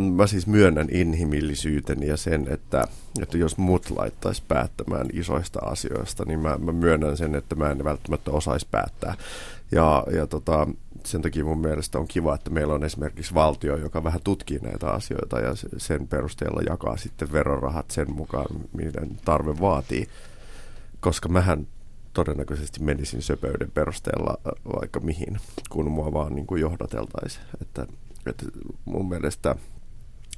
Mä 0.00 0.26
siis 0.26 0.46
myönnän 0.46 0.88
inhimillisyyteni 0.90 2.06
ja 2.06 2.16
sen, 2.16 2.46
että, 2.50 2.84
että 3.22 3.38
jos 3.38 3.58
mut 3.58 3.90
laittaisi 3.90 4.42
päättämään 4.48 5.06
isoista 5.12 5.58
asioista, 5.60 6.24
niin 6.24 6.40
mä, 6.40 6.58
mä 6.58 6.72
myönnän 6.72 7.16
sen, 7.16 7.34
että 7.34 7.54
mä 7.54 7.70
en 7.70 7.84
välttämättä 7.84 8.30
osaisi 8.30 8.66
päättää. 8.70 9.14
Ja, 9.72 10.04
ja 10.12 10.26
tota, 10.26 10.68
sen 11.04 11.22
takia 11.22 11.44
mun 11.44 11.58
mielestä 11.58 11.98
on 11.98 12.08
kiva, 12.08 12.34
että 12.34 12.50
meillä 12.50 12.74
on 12.74 12.84
esimerkiksi 12.84 13.34
valtio, 13.34 13.76
joka 13.76 14.04
vähän 14.04 14.20
tutkii 14.24 14.58
näitä 14.58 14.90
asioita 14.90 15.40
ja 15.40 15.52
sen 15.76 16.08
perusteella 16.08 16.62
jakaa 16.62 16.96
sitten 16.96 17.32
verorahat 17.32 17.90
sen 17.90 18.12
mukaan, 18.12 18.46
miten 18.72 19.16
tarve 19.24 19.60
vaatii. 19.60 20.08
Koska 21.00 21.28
mähän 21.28 21.66
todennäköisesti 22.12 22.82
menisin 22.82 23.22
söpöyden 23.22 23.70
perusteella 23.70 24.38
vaikka 24.80 25.00
mihin, 25.00 25.36
kun 25.70 25.90
mua 25.90 26.12
vaan 26.12 26.34
niin 26.34 26.46
kuin 26.46 26.60
johdateltaisiin. 26.60 27.44
Että, 27.62 27.86
että 28.26 28.44
mun 28.84 29.08
mielestä 29.08 29.54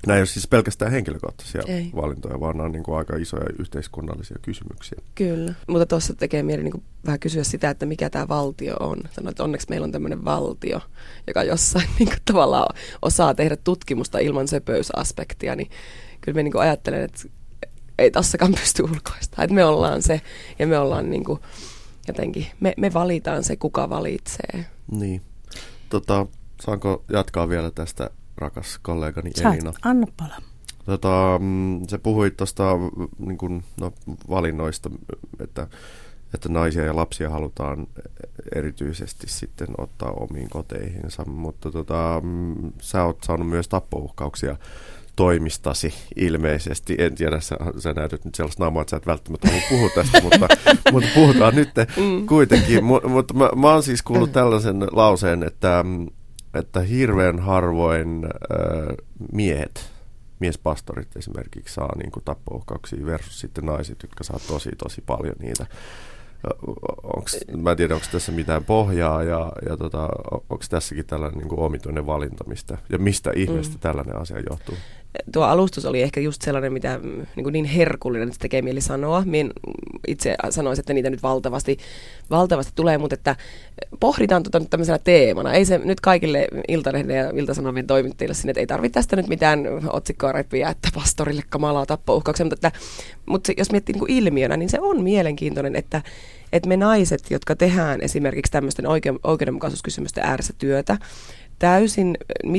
Nämä 0.06 0.16
ei 0.16 0.20
ole 0.20 0.26
siis 0.26 0.48
pelkästään 0.48 0.92
henkilökohtaisia 0.92 1.62
ei. 1.66 1.90
valintoja, 1.94 2.40
vaan 2.40 2.56
nämä 2.56 2.66
on 2.66 2.72
niin 2.72 2.82
kuin 2.82 2.98
aika 2.98 3.16
isoja 3.16 3.46
yhteiskunnallisia 3.58 4.36
kysymyksiä. 4.42 4.98
Kyllä, 5.14 5.54
mutta 5.66 5.86
tuossa 5.86 6.14
tekee 6.14 6.42
mieli 6.42 6.62
niin 6.62 6.72
kuin 6.72 6.84
vähän 7.06 7.20
kysyä 7.20 7.44
sitä, 7.44 7.70
että 7.70 7.86
mikä 7.86 8.10
tämä 8.10 8.28
valtio 8.28 8.76
on. 8.80 8.98
Sanoit, 9.10 9.32
että 9.32 9.44
onneksi 9.44 9.66
meillä 9.70 9.84
on 9.84 9.92
tämmöinen 9.92 10.24
valtio, 10.24 10.80
joka 11.26 11.42
jossain 11.42 11.88
niin 11.98 12.08
kuin 12.08 12.18
tavallaan 12.24 12.76
osaa 13.02 13.34
tehdä 13.34 13.56
tutkimusta 13.56 14.18
ilman 14.18 14.48
söpöysaspektia, 14.48 15.56
niin 15.56 15.70
kyllä 16.20 16.36
me 16.36 16.42
niin 16.42 16.52
kuin 16.52 16.62
ajattelen, 16.62 17.02
että 17.02 17.22
ei 17.98 18.10
tossakaan 18.10 18.54
pysty 18.60 18.82
ulkoista. 18.82 19.42
Että 19.42 19.54
me 19.54 19.64
ollaan 19.64 20.02
se 20.02 20.20
ja 20.58 20.66
me 20.66 20.78
ollaan 20.78 21.10
niin 21.10 21.24
kuin 21.24 21.40
jotenkin, 22.08 22.46
me, 22.60 22.74
me 22.76 22.92
valitaan 22.92 23.44
se, 23.44 23.56
kuka 23.56 23.90
valitsee. 23.90 24.66
Niin. 24.90 25.22
Tota, 25.88 26.26
saanko 26.60 27.04
jatkaa 27.12 27.48
vielä 27.48 27.70
tästä 27.70 28.10
rakas 28.40 28.78
kollegani 28.82 29.30
Saat, 29.36 29.54
Elina. 29.54 29.72
anna 29.82 30.06
pala. 30.16 30.36
Tota, 30.84 31.38
mm, 31.40 31.80
se 31.88 31.98
puhui 31.98 32.30
tuosta 32.30 32.64
niin 33.18 33.38
kun, 33.38 33.62
no, 33.80 33.92
valinnoista, 34.30 34.90
että, 35.40 35.66
että 36.34 36.48
naisia 36.48 36.84
ja 36.84 36.96
lapsia 36.96 37.30
halutaan 37.30 37.86
erityisesti 38.54 39.26
sitten 39.28 39.68
ottaa 39.78 40.10
omiin 40.10 40.50
koteihinsa, 40.50 41.24
mutta 41.24 41.70
tota, 41.70 42.20
mm, 42.24 42.72
sä 42.80 43.04
oot 43.04 43.18
saanut 43.24 43.48
myös 43.48 43.68
tappouhkauksia 43.68 44.56
toimistasi 45.16 45.94
ilmeisesti. 46.16 46.96
En 46.98 47.14
tiedä, 47.14 47.40
sä, 47.40 47.56
sä 47.78 47.92
näytät 47.92 48.24
nyt 48.24 48.34
sellaista 48.34 48.64
naamaa, 48.64 48.80
että 48.82 48.90
sä 48.90 48.96
et 48.96 49.06
välttämättä 49.06 49.48
halua 49.48 49.62
puhua 49.68 49.90
tästä, 49.94 50.20
mutta, 50.30 50.48
mutta 50.92 51.08
puhutaan 51.14 51.54
nyt 51.54 51.70
mm. 51.96 52.26
kuitenkin. 52.26 52.84
M- 52.84 53.10
mutta 53.10 53.34
mä, 53.34 53.50
mä 53.56 53.72
oon 53.72 53.82
siis 53.82 54.02
kuullut 54.02 54.32
tällaisen 54.32 54.86
lauseen, 54.92 55.42
että 55.42 55.84
mm, 55.86 56.06
että 56.54 56.80
hirveän 56.80 57.38
harvoin 57.38 58.24
äh, 58.24 58.96
miehet, 59.32 59.90
miespastorit 60.38 61.16
esimerkiksi 61.16 61.74
saa 61.74 61.96
niin 61.96 62.10
kuin 62.10 62.24
tappouhkauksia 62.24 63.06
versus 63.06 63.40
sitten 63.40 63.66
naiset, 63.66 64.02
jotka 64.02 64.24
saa 64.24 64.38
tosi 64.48 64.70
tosi 64.78 65.02
paljon 65.06 65.36
niitä. 65.38 65.66
Onks, 67.02 67.38
mä 67.56 67.70
en 67.70 67.76
tiedä, 67.76 67.94
onko 67.94 68.06
tässä 68.12 68.32
mitään 68.32 68.64
pohjaa 68.64 69.22
ja, 69.22 69.52
ja 69.68 69.76
tota, 69.76 70.08
onko 70.30 70.64
tässäkin 70.68 71.06
tällainen 71.06 71.38
niin 71.38 71.48
kuin 71.48 71.60
omituinen 71.60 72.06
valinta, 72.06 72.44
mistä, 72.44 72.78
ja 72.88 72.98
mistä 72.98 73.30
ihmeestä 73.36 73.74
mm. 73.74 73.80
tällainen 73.80 74.16
asia 74.16 74.40
johtuu? 74.50 74.74
Tuo 75.32 75.44
alustus 75.44 75.84
oli 75.84 76.02
ehkä 76.02 76.20
just 76.20 76.42
sellainen, 76.42 76.72
mitä 76.72 76.98
mm, 77.02 77.26
niin, 77.36 77.44
kuin 77.44 77.52
niin 77.52 77.64
herkullinen, 77.64 78.28
että 78.28 78.34
se 78.34 78.40
tekee 78.40 78.62
mieli 78.62 78.80
sanoa. 78.80 79.22
Mien 79.26 79.50
itse 80.08 80.36
sanoisin, 80.50 80.82
että 80.82 80.92
niitä 80.92 81.10
nyt 81.10 81.22
valtavasti, 81.22 81.78
valtavasti 82.30 82.72
tulee, 82.74 82.98
mutta 82.98 83.14
että 83.14 83.36
pohditaan 84.00 84.42
tuota 84.42 84.58
nyt 84.58 84.70
tämmöisenä 84.70 84.98
teemana. 84.98 85.52
Ei 85.52 85.64
se 85.64 85.78
nyt 85.78 86.00
kaikille 86.00 86.48
Iltalehden 86.68 87.16
ja 87.16 87.30
Iltasanomien 87.30 87.86
toimittajille 87.86 88.34
sinne, 88.34 88.50
että 88.50 88.60
ei 88.60 88.66
tarvitse 88.66 88.94
tästä 88.94 89.16
nyt 89.16 89.28
mitään 89.28 89.66
otsikkoa 89.92 90.32
repiä, 90.32 90.68
että 90.68 90.88
pastorille 90.94 91.42
kamalaa 91.48 91.86
tappouhkauksia, 91.86 92.46
mutta, 92.46 92.68
että, 92.68 92.80
mutta 93.26 93.52
jos 93.56 93.72
miettii 93.72 93.92
niin 93.92 94.00
kuin 94.00 94.12
ilmiönä, 94.12 94.56
niin 94.56 94.68
se 94.68 94.80
on 94.80 95.02
mielenkiintoinen, 95.02 95.76
että, 95.76 96.02
että 96.52 96.68
me 96.68 96.76
naiset, 96.76 97.30
jotka 97.30 97.56
tehdään 97.56 98.00
esimerkiksi 98.00 98.52
tämmöisten 98.52 98.86
oikeudenmukaisuuskysymysten 99.24 100.24
ääressä 100.24 100.52
työtä, 100.58 100.98
täysin, 101.60 102.18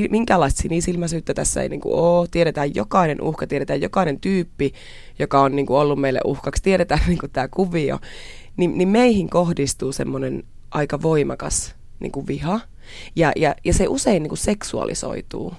minkälaista 0.10 0.62
sinisilmäisyyttä 0.62 1.34
tässä 1.34 1.62
ei 1.62 1.70
niin 1.70 1.82
kuin 1.82 1.96
ole. 1.96 2.28
Tiedetään 2.32 2.76
jokainen 2.76 3.22
uhka, 3.22 3.48
tiedetään 3.48 3.82
jokainen 3.82 4.20
tyyppi, 4.20 4.74
joka 5.20 5.42
on 5.42 5.56
niin 5.56 5.66
kuin 5.66 5.78
ollut 5.78 6.00
meille 6.00 6.20
uhkaksi, 6.26 6.64
tiedetään 6.64 7.02
niin 7.08 7.20
kuin 7.20 7.32
tämä 7.32 7.48
kuvio. 7.48 8.00
Ni, 8.58 8.68
niin 8.68 8.90
meihin 8.90 9.30
kohdistuu 9.30 9.92
semmoinen 9.92 10.44
aika 10.72 11.02
voimakas 11.02 11.76
niin 12.00 12.12
kuin 12.12 12.28
viha, 12.28 12.60
ja, 13.16 13.32
ja, 13.36 13.56
ja 13.64 13.74
se 13.74 13.88
usein 13.88 14.24
niin 14.24 14.30
kuin 14.30 14.38
seksuaalisoituu. 14.38 15.54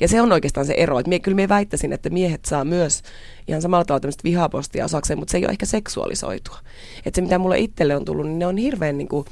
Ja 0.00 0.08
se 0.08 0.22
on 0.22 0.32
oikeastaan 0.32 0.66
se 0.66 0.74
ero, 0.76 0.98
että 0.98 1.08
mie, 1.08 1.18
kyllä 1.18 1.34
minä 1.34 1.48
väittäisin, 1.48 1.92
että 1.92 2.10
miehet 2.10 2.44
saa 2.44 2.64
myös 2.64 3.02
ihan 3.48 3.62
samalla 3.62 3.84
tavalla 3.84 4.00
tämmöistä 4.00 4.24
vihapostia 4.24 4.84
osakseen, 4.84 5.18
mutta 5.18 5.32
se 5.32 5.38
ei 5.38 5.44
ole 5.44 5.50
ehkä 5.50 5.66
seksuaalisoitua. 5.66 6.58
Että 7.06 7.18
se, 7.18 7.22
mitä 7.22 7.38
mulle 7.38 7.58
itselle 7.58 7.96
on 7.96 8.04
tullut, 8.04 8.26
niin 8.26 8.38
ne 8.38 8.46
on 8.46 8.56
hirveän 8.56 8.98
niin 8.98 9.08
kuin, 9.08 9.26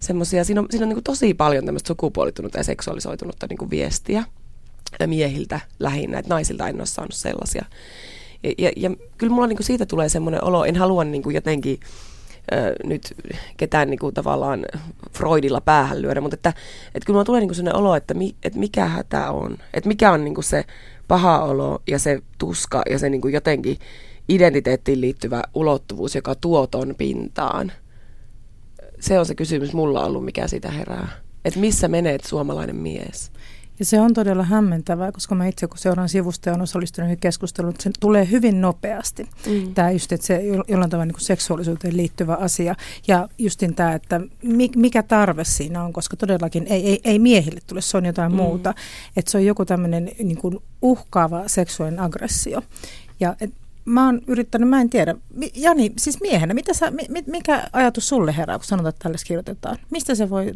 semmoisia, 0.00 0.44
siinä 0.44 0.60
on, 0.60 0.66
siinä 0.70 0.86
on 0.86 0.88
niin 0.88 1.04
tosi 1.04 1.34
paljon 1.34 1.64
tämmöistä 1.64 1.88
sukupuolitunutta 1.88 2.58
ja 2.58 2.64
seksuaalisoitunutta 2.64 3.46
niin 3.46 3.58
kuin 3.58 3.70
viestiä 3.70 4.24
miehiltä 5.06 5.60
lähinnä, 5.78 6.18
että 6.18 6.34
naisilta 6.34 6.68
en 6.68 6.76
ole 6.76 6.86
saanut 6.86 7.14
sellaisia. 7.14 7.64
Ja, 8.42 8.52
ja, 8.58 8.70
ja 8.76 8.90
kyllä 9.18 9.32
mulla 9.32 9.46
niin 9.46 9.56
kuin 9.56 9.66
siitä 9.66 9.86
tulee 9.86 10.08
semmoinen 10.08 10.44
olo, 10.44 10.64
en 10.64 10.76
halua 10.76 11.04
niin 11.04 11.22
kuin 11.22 11.34
jotenkin 11.34 11.80
ö, 12.52 12.74
nyt 12.84 13.14
ketään 13.56 13.90
niin 13.90 13.98
kuin 13.98 14.14
tavallaan 14.14 14.66
Freudilla 15.12 15.60
päähän 15.60 16.02
lyödä, 16.02 16.20
mutta 16.20 16.34
että, 16.34 16.48
että 16.94 17.06
kyllä 17.06 17.16
mulla 17.16 17.24
tulee 17.24 17.40
niin 17.40 17.50
kuin 17.54 17.76
olo, 17.76 17.96
että, 17.96 18.14
mi, 18.14 18.34
että 18.42 18.58
mikä 18.58 18.84
hätä 18.84 19.30
on, 19.30 19.58
että 19.74 19.88
mikä 19.88 20.12
on 20.12 20.24
niin 20.24 20.34
kuin 20.34 20.44
se 20.44 20.64
paha 21.08 21.44
olo 21.44 21.82
ja 21.86 21.98
se 21.98 22.22
tuska 22.38 22.82
ja 22.90 22.98
se 22.98 23.10
niin 23.10 23.20
kuin 23.20 23.34
jotenkin 23.34 23.78
identiteettiin 24.28 25.00
liittyvä 25.00 25.42
ulottuvuus, 25.54 26.14
joka 26.14 26.34
tuo 26.34 26.66
ton 26.66 26.94
pintaan– 26.98 27.72
se 29.04 29.18
on 29.18 29.26
se 29.26 29.34
kysymys 29.34 29.72
mulla 29.72 30.04
ollut, 30.04 30.24
mikä 30.24 30.48
sitä 30.48 30.70
herää. 30.70 31.08
Että 31.44 31.60
missä 31.60 31.88
menet 31.88 32.24
suomalainen 32.24 32.76
mies? 32.76 33.32
Ja 33.78 33.84
se 33.84 34.00
on 34.00 34.14
todella 34.14 34.42
hämmentävää, 34.42 35.12
koska 35.12 35.34
mä 35.34 35.46
itse 35.46 35.66
kun 35.66 35.78
seuraan 35.78 36.08
sivusta 36.08 36.48
ja 36.48 36.52
olen 36.52 36.62
osallistunut 36.62 37.20
keskusteluun, 37.20 37.70
että 37.70 37.82
se 37.82 37.90
tulee 38.00 38.30
hyvin 38.30 38.60
nopeasti. 38.60 39.28
Mm. 39.46 39.74
Tämä 39.74 39.90
just, 39.90 40.12
että 40.12 40.26
se 40.26 40.42
jollain 40.68 40.90
tavalla 40.90 41.06
niin 41.06 41.20
seksuaalisuuteen 41.20 41.96
liittyvä 41.96 42.34
asia. 42.34 42.74
Ja 43.08 43.28
justin 43.38 43.74
tämä, 43.74 43.92
että 43.92 44.20
mikä 44.76 45.02
tarve 45.02 45.44
siinä 45.44 45.84
on, 45.84 45.92
koska 45.92 46.16
todellakin 46.16 46.66
ei, 46.66 46.88
ei, 46.88 47.00
ei 47.04 47.18
miehille 47.18 47.60
tule, 47.66 47.80
se 47.80 47.96
on 47.96 48.04
jotain 48.06 48.32
mm. 48.32 48.36
muuta. 48.36 48.74
Että 49.16 49.30
se 49.30 49.38
on 49.38 49.46
joku 49.46 49.64
tämmöinen 49.64 50.10
niin 50.18 50.38
kuin 50.38 50.58
uhkaava 50.82 51.42
seksuaalinen 51.46 52.04
aggressio. 52.04 52.62
Ja 53.20 53.36
et 53.40 53.50
mä 53.84 54.06
oon 54.06 54.20
yrittänyt, 54.26 54.68
mä 54.68 54.80
en 54.80 54.90
tiedä. 54.90 55.14
Jani, 55.54 55.92
siis 55.98 56.20
miehenä, 56.20 56.54
mitä 56.54 56.74
sä, 56.74 56.92
mikä 57.26 57.68
ajatus 57.72 58.08
sulle 58.08 58.36
herää, 58.36 58.58
kun 58.58 58.64
sanotaan, 58.64 58.90
että 58.90 59.02
tälle 59.02 59.18
kirjoitetaan? 59.26 59.78
Mistä 59.90 60.14
se 60.14 60.30
voi... 60.30 60.52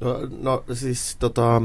No, 0.00 0.28
no 0.40 0.64
siis 0.72 1.16
tota, 1.18 1.62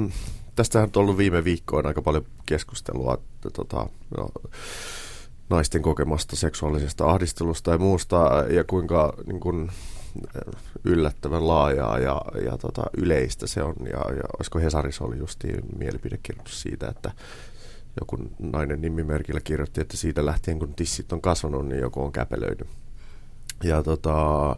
tästähän 0.55 0.89
on 0.95 1.01
ollut 1.01 1.17
viime 1.17 1.43
viikkoina 1.43 1.87
aika 1.87 2.01
paljon 2.01 2.25
keskustelua, 2.45 3.17
tota, 3.53 3.89
no, 4.17 4.29
naisten 5.49 5.81
kokemasta 5.81 6.35
seksuaalisesta 6.35 7.05
ahdistelusta 7.09 7.71
ja 7.71 7.77
muusta, 7.77 8.45
ja 8.49 8.63
kuinka 8.63 9.13
niin 9.25 9.39
kun, 9.39 9.71
yllättävän 10.83 11.47
laajaa 11.47 11.99
ja, 11.99 12.21
ja 12.45 12.57
tota, 12.57 12.83
yleistä 12.97 13.47
se 13.47 13.63
on. 13.63 13.75
Ja, 13.85 14.13
ja 14.15 14.23
olisiko 14.37 14.59
Hesarissa 14.59 15.03
oli 15.03 15.17
justiin 15.17 15.63
mielipidekirjoitus 15.77 16.61
siitä, 16.61 16.87
että 16.87 17.11
joku 18.01 18.17
nainen 18.39 18.81
nimimerkillä 18.81 19.39
kirjoitti, 19.43 19.81
että 19.81 19.97
siitä 19.97 20.25
lähtien 20.25 20.59
kun 20.59 20.73
tissit 20.73 21.13
on 21.13 21.21
kasvanut, 21.21 21.67
niin 21.67 21.81
joku 21.81 22.03
on 22.03 22.11
käpelöinyt. 22.11 22.67
Ja 23.63 23.83
tota, 23.83 24.55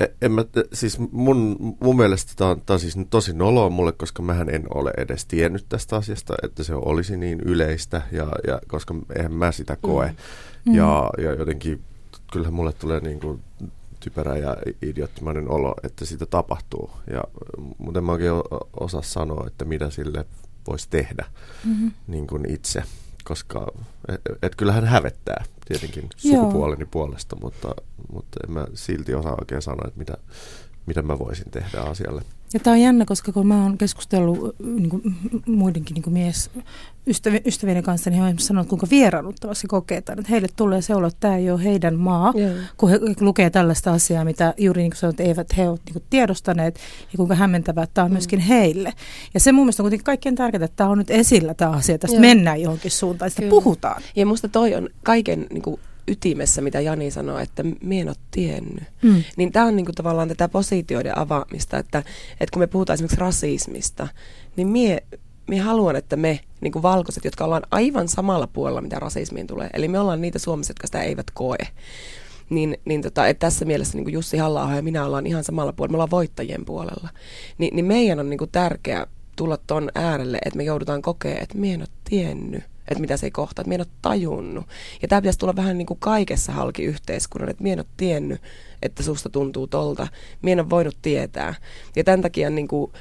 e, 0.00 0.06
en 0.22 0.32
mä, 0.32 0.44
siis 0.72 0.98
mun, 1.12 1.56
mun 1.80 1.96
mielestä 1.96 2.32
tämä 2.36 2.50
on, 2.50 2.62
on 2.70 2.80
siis 2.80 2.96
tosi 3.10 3.32
noloa 3.32 3.70
mulle, 3.70 3.92
koska 3.92 4.22
mähän 4.22 4.50
en 4.50 4.64
ole 4.74 4.92
edes 4.96 5.26
tiennyt 5.26 5.66
tästä 5.68 5.96
asiasta, 5.96 6.34
että 6.42 6.62
se 6.62 6.74
olisi 6.74 7.16
niin 7.16 7.40
yleistä, 7.40 8.02
ja, 8.12 8.28
ja 8.46 8.60
koska 8.68 8.94
eihän 9.16 9.32
mä 9.32 9.52
sitä 9.52 9.76
koe. 9.82 10.14
Mm. 10.64 10.74
Ja, 10.74 11.10
ja 11.18 11.34
jotenkin 11.34 11.82
kyllähän 12.32 12.54
mulle 12.54 12.72
tulee 12.72 13.00
niin 13.00 13.20
kuin 13.20 13.42
typerä 14.00 14.36
ja 14.36 14.56
idioottimainen 14.82 15.50
olo, 15.50 15.74
että 15.82 16.04
sitä 16.04 16.26
tapahtuu. 16.26 16.90
Ja, 17.12 17.24
mutta 17.78 17.98
en 17.98 18.04
mä 18.04 18.12
oikein 18.12 18.34
osaa 18.80 19.02
sanoa, 19.02 19.46
että 19.46 19.64
mitä 19.64 19.90
sille 19.90 20.24
voisi 20.68 20.88
tehdä 20.90 21.24
mm-hmm. 21.64 21.92
niin 22.06 22.26
kuin 22.26 22.50
itse, 22.50 22.82
koska 23.24 23.66
et, 24.08 24.20
et 24.42 24.54
kyllähän 24.54 24.84
hävettää 24.84 25.44
tietenkin 25.68 26.08
sukupuoleni 26.16 26.82
Joo. 26.82 26.88
puolesta, 26.90 27.36
mutta, 27.40 27.74
mutta 28.12 28.40
en 28.48 28.54
mä 28.54 28.66
silti 28.74 29.14
osaa 29.14 29.36
oikein 29.40 29.62
sanoa, 29.62 29.88
että 29.88 29.98
mitä, 29.98 30.16
mitä 30.86 31.02
mä 31.02 31.18
voisin 31.18 31.50
tehdä 31.50 31.80
asialle. 31.80 32.22
Ja 32.54 32.60
tämä 32.60 32.74
on 32.74 32.80
jännä, 32.80 33.04
koska 33.04 33.32
kun 33.32 33.46
mä 33.46 33.62
oon 33.62 33.78
keskustellut 33.78 34.54
niin 34.64 34.90
kuin, 34.90 35.02
muidenkin 35.46 35.94
niin 35.94 36.02
kuin 36.02 36.14
mies 36.14 36.50
ystävi, 37.06 37.40
ystävien 37.46 37.82
kanssa, 37.82 38.10
niin 38.10 38.22
he 38.22 38.28
ovat 38.28 38.40
sanoneet, 38.40 38.68
kuinka 38.68 38.86
vieraannuttavasti 38.90 39.66
koketaan. 39.66 40.18
Että 40.18 40.30
heille 40.30 40.48
tulee 40.56 40.82
se 40.82 40.94
olo, 40.94 41.06
että 41.06 41.20
tämä 41.20 41.36
ei 41.36 41.50
ole 41.50 41.64
heidän 41.64 41.94
maa, 41.94 42.32
yeah. 42.36 42.56
kun 42.76 42.90
he 42.90 43.00
lukee 43.20 43.50
tällaista 43.50 43.92
asiaa, 43.92 44.24
mitä 44.24 44.54
juuri 44.58 44.82
niin 44.82 44.90
kuin 44.90 44.98
sanoit, 44.98 45.20
eivät 45.20 45.56
he 45.56 45.68
ole 45.68 45.78
niin 45.86 45.92
kuin 45.92 46.04
tiedostaneet, 46.10 46.74
ja 47.12 47.16
kuinka 47.16 47.34
hämmentävää 47.34 47.86
tämä 47.94 48.04
on 48.04 48.10
mm. 48.10 48.14
myöskin 48.14 48.40
heille. 48.40 48.92
Ja 49.34 49.40
se 49.40 49.52
mun 49.52 49.64
mielestä 49.64 49.82
on 49.82 49.84
kuitenkin 49.84 50.04
kaikkein 50.04 50.34
tärkeintä, 50.34 50.64
että 50.64 50.76
tämä 50.76 50.90
on 50.90 50.98
nyt 50.98 51.10
esillä 51.10 51.54
tämä 51.54 51.70
asia, 51.70 51.98
tästä 51.98 52.14
yeah. 52.14 52.20
mennään 52.20 52.62
johonkin 52.62 52.90
suuntaan, 52.90 53.30
sitä 53.30 53.42
Kyllä. 53.42 53.50
puhutaan. 53.50 54.02
Ja 54.16 54.26
musta 54.26 54.48
toi 54.48 54.74
on 54.74 54.88
kaiken 55.02 55.46
niin 55.50 55.62
kuin 55.62 55.80
ytimessä, 56.08 56.60
mitä 56.60 56.80
Jani 56.80 57.10
sanoi, 57.10 57.42
että 57.42 57.64
me 57.82 58.00
en 58.00 58.08
ole 58.08 58.16
tiennyt. 58.30 58.84
Mm. 59.02 59.22
Niin 59.36 59.52
tämä 59.52 59.66
on 59.66 59.76
niinku 59.76 59.92
tavallaan 59.92 60.28
tätä 60.28 60.48
positioiden 60.48 61.18
avaamista, 61.18 61.78
että, 61.78 61.98
että 62.40 62.52
kun 62.52 62.62
me 62.62 62.66
puhutaan 62.66 62.94
esimerkiksi 62.94 63.20
rasismista, 63.20 64.08
niin 64.56 64.68
mie, 64.68 65.02
mie 65.48 65.60
haluan, 65.60 65.96
että 65.96 66.16
me 66.16 66.40
niin 66.60 66.72
kuin 66.72 66.82
valkoiset, 66.82 67.24
jotka 67.24 67.44
ollaan 67.44 67.66
aivan 67.70 68.08
samalla 68.08 68.46
puolella, 68.46 68.80
mitä 68.80 68.98
rasismiin 68.98 69.46
tulee, 69.46 69.70
eli 69.72 69.88
me 69.88 69.98
ollaan 69.98 70.20
niitä 70.20 70.38
Suomessa, 70.38 70.70
jotka 70.70 70.86
sitä 70.86 71.02
eivät 71.02 71.30
koe, 71.34 71.58
niin, 72.50 72.78
niin 72.84 73.02
tota, 73.02 73.26
että 73.26 73.46
tässä 73.46 73.64
mielessä 73.64 73.96
niin 73.96 74.04
kuin 74.04 74.14
Jussi 74.14 74.36
halla 74.36 74.74
ja 74.74 74.82
minä 74.82 75.04
ollaan 75.04 75.26
ihan 75.26 75.44
samalla 75.44 75.72
puolella, 75.72 75.92
me 75.92 75.96
ollaan 75.96 76.10
voittajien 76.10 76.64
puolella. 76.64 77.08
Ni, 77.58 77.70
niin 77.72 77.84
meidän 77.84 78.20
on 78.20 78.30
niin 78.30 78.38
kuin 78.38 78.50
tärkeää 78.50 79.06
tulla 79.36 79.58
tuon 79.66 79.90
äärelle, 79.94 80.38
että 80.44 80.56
me 80.56 80.64
joudutaan 80.64 81.02
kokea, 81.02 81.38
että 81.40 81.58
me 81.58 81.72
en 81.72 81.80
ole 81.80 81.88
tiennyt 82.04 82.64
että 82.88 83.00
mitä 83.00 83.16
se 83.16 83.26
ei 83.26 83.30
kohtaa, 83.30 83.62
että 83.62 83.68
minä 83.68 83.82
en 83.82 83.88
ole 83.88 83.96
tajunnut. 84.02 84.66
Ja 85.02 85.08
tämä 85.08 85.20
pitäisi 85.20 85.38
tulla 85.38 85.56
vähän 85.56 85.78
niin 85.78 85.86
kuin 85.86 86.00
kaikessa 86.00 86.52
halki 86.52 86.84
yhteiskunnan, 86.84 87.50
että 87.50 87.62
minä 87.62 87.72
en 87.72 87.78
ole 87.78 87.86
tiennyt, 87.96 88.42
että 88.82 89.02
susta 89.02 89.28
tuntuu 89.28 89.66
tolta. 89.66 90.08
Minä 90.42 90.52
en 90.52 90.60
ole 90.60 90.70
voinut 90.70 90.96
tietää. 91.02 91.54
Ja 91.96 92.04
tämän 92.04 92.22
takia 92.22 92.50
niin 92.58 92.68
kuin, 92.68 92.92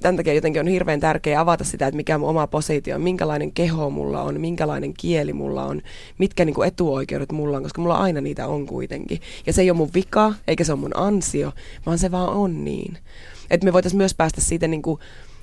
tämän 0.00 0.16
takia 0.16 0.34
jotenkin 0.34 0.60
on 0.60 0.68
hirveän 0.68 1.00
tärkeää 1.00 1.40
avata 1.40 1.64
sitä, 1.64 1.86
että 1.86 1.96
mikä 1.96 2.18
mun 2.18 2.28
oma 2.28 2.46
positio 2.46 2.94
on, 2.94 3.02
minkälainen 3.02 3.52
keho 3.52 3.90
mulla 3.90 4.22
on, 4.22 4.40
minkälainen 4.40 4.94
kieli 4.94 5.32
mulla 5.32 5.64
on, 5.64 5.82
mitkä 6.18 6.44
niin 6.44 6.54
kuin 6.54 6.68
etuoikeudet 6.68 7.32
mulla 7.32 7.56
on, 7.56 7.62
koska 7.62 7.82
mulla 7.82 7.96
aina 7.96 8.20
niitä 8.20 8.46
on 8.46 8.66
kuitenkin. 8.66 9.20
Ja 9.46 9.52
se 9.52 9.62
ei 9.62 9.70
ole 9.70 9.76
mun 9.76 9.90
vika, 9.94 10.34
eikä 10.48 10.64
se 10.64 10.72
ole 10.72 10.80
mun 10.80 10.96
ansio, 10.96 11.52
vaan 11.86 11.98
se 11.98 12.10
vaan 12.10 12.28
on 12.28 12.64
niin. 12.64 12.98
Että 13.50 13.64
me 13.64 13.72
voitaisiin 13.72 13.98
myös 13.98 14.14
päästä 14.14 14.40
siitä 14.40 14.68
niin 14.68 14.82
kuin 14.82 15.00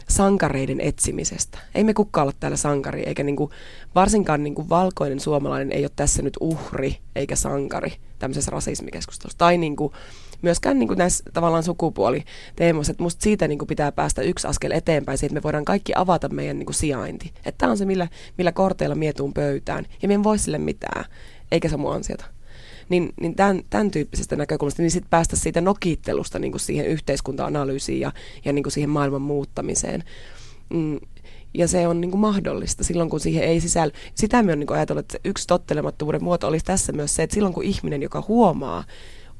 sankareiden 0.10 0.82
etsimisestä. 0.82 1.60
Ei 1.76 1.84
me 1.84 1.94
kukaan 1.94 2.28
ole 2.28 2.34
täällä 2.40 2.58
sankari, 2.58 3.04
eikä 3.04 3.24
niinku, 3.24 3.52
varsinkaan 3.96 4.44
niinku 4.44 4.70
valkoinen 4.70 5.20
suomalainen 5.20 5.72
ei 5.72 5.84
ole 5.84 5.92
tässä 5.96 6.22
nyt 6.22 6.38
uhri 6.40 6.98
eikä 7.16 7.36
sankari 7.36 7.94
tämmöisessä 8.20 8.52
rasismikeskustelussa. 8.52 9.38
Tai 9.38 9.58
niinku, 9.58 9.94
myöskään 10.42 10.80
niinku 10.80 10.94
näissä 10.94 11.24
tavallaan 11.34 11.64
sukupuoliteemoissa, 11.64 12.92
että 12.92 13.04
musta 13.04 13.24
siitä 13.24 13.48
niinku 13.48 13.66
pitää 13.66 13.92
päästä 13.92 14.22
yksi 14.22 14.48
askel 14.48 14.72
eteenpäin, 14.72 15.18
siitä, 15.18 15.32
että 15.32 15.40
me 15.40 15.44
voidaan 15.44 15.66
kaikki 15.66 15.94
avata 15.96 16.30
meidän 16.30 16.60
niinku 16.60 16.74
sijainti. 16.74 17.32
Että 17.36 17.58
tämä 17.58 17.72
on 17.72 17.78
se, 17.78 17.86
millä, 17.86 18.08
millä 18.38 18.52
korteilla 18.52 18.96
mietuun 18.96 19.34
pöytään, 19.34 19.86
ja 20.02 20.08
me 20.08 20.14
en 20.14 20.24
voi 20.24 20.38
sille 20.38 20.58
mitään, 20.58 21.06
eikä 21.52 21.70
se 21.70 21.78
mun 21.78 21.94
ansiota 21.94 22.35
niin, 22.90 23.14
niin 23.22 23.36
tämän, 23.36 23.62
tämän 23.70 23.92
tyyppisestä 23.92 24.36
näkökulmasta, 24.36 24.82
niin 24.82 24.92
sitten 24.92 25.10
päästä 25.10 25.36
siitä 25.36 25.62
nokittelusta 25.62 26.40
niin 26.40 26.52
kuin 26.52 26.62
siihen 26.62 26.86
yhteiskunta-analyysiin 26.86 28.00
ja, 28.00 28.12
ja 28.46 28.54
niin 28.54 28.64
kuin 28.64 28.72
siihen 28.72 28.90
maailman 28.90 29.22
muuttamiseen. 29.22 30.04
Mm, 30.70 31.00
ja 31.54 31.68
se 31.68 31.88
on 31.88 32.02
niin 32.02 32.12
kuin 32.12 32.22
mahdollista 32.22 32.84
silloin, 32.84 33.10
kun 33.10 33.20
siihen 33.20 33.44
ei 33.44 33.60
sisälly. 33.60 33.94
Sitä 34.16 34.44
me 34.44 34.52
on 34.52 34.60
niin 34.60 34.74
ajatellut, 34.74 35.06
että 35.06 35.30
yksi 35.30 35.48
tottelemattomuuden 35.48 36.24
muoto 36.24 36.48
olisi 36.48 36.66
tässä 36.66 36.94
myös 36.94 37.16
se, 37.16 37.24
että 37.24 37.34
silloin 37.34 37.54
kun 37.54 37.64
ihminen, 37.64 38.02
joka 38.02 38.24
huomaa 38.28 38.84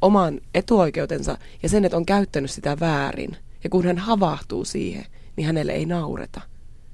oman 0.02 0.42
etuoikeutensa 0.54 1.38
ja 1.64 1.70
sen, 1.70 1.86
että 1.86 1.98
on 1.98 2.06
käyttänyt 2.06 2.52
sitä 2.52 2.80
väärin, 2.80 3.38
ja 3.64 3.70
kun 3.70 3.86
hän 3.86 3.98
havahtuu 3.98 4.66
siihen, 4.66 5.06
niin 5.36 5.48
hänelle 5.48 5.72
ei 5.72 5.86
naureta, 5.86 6.42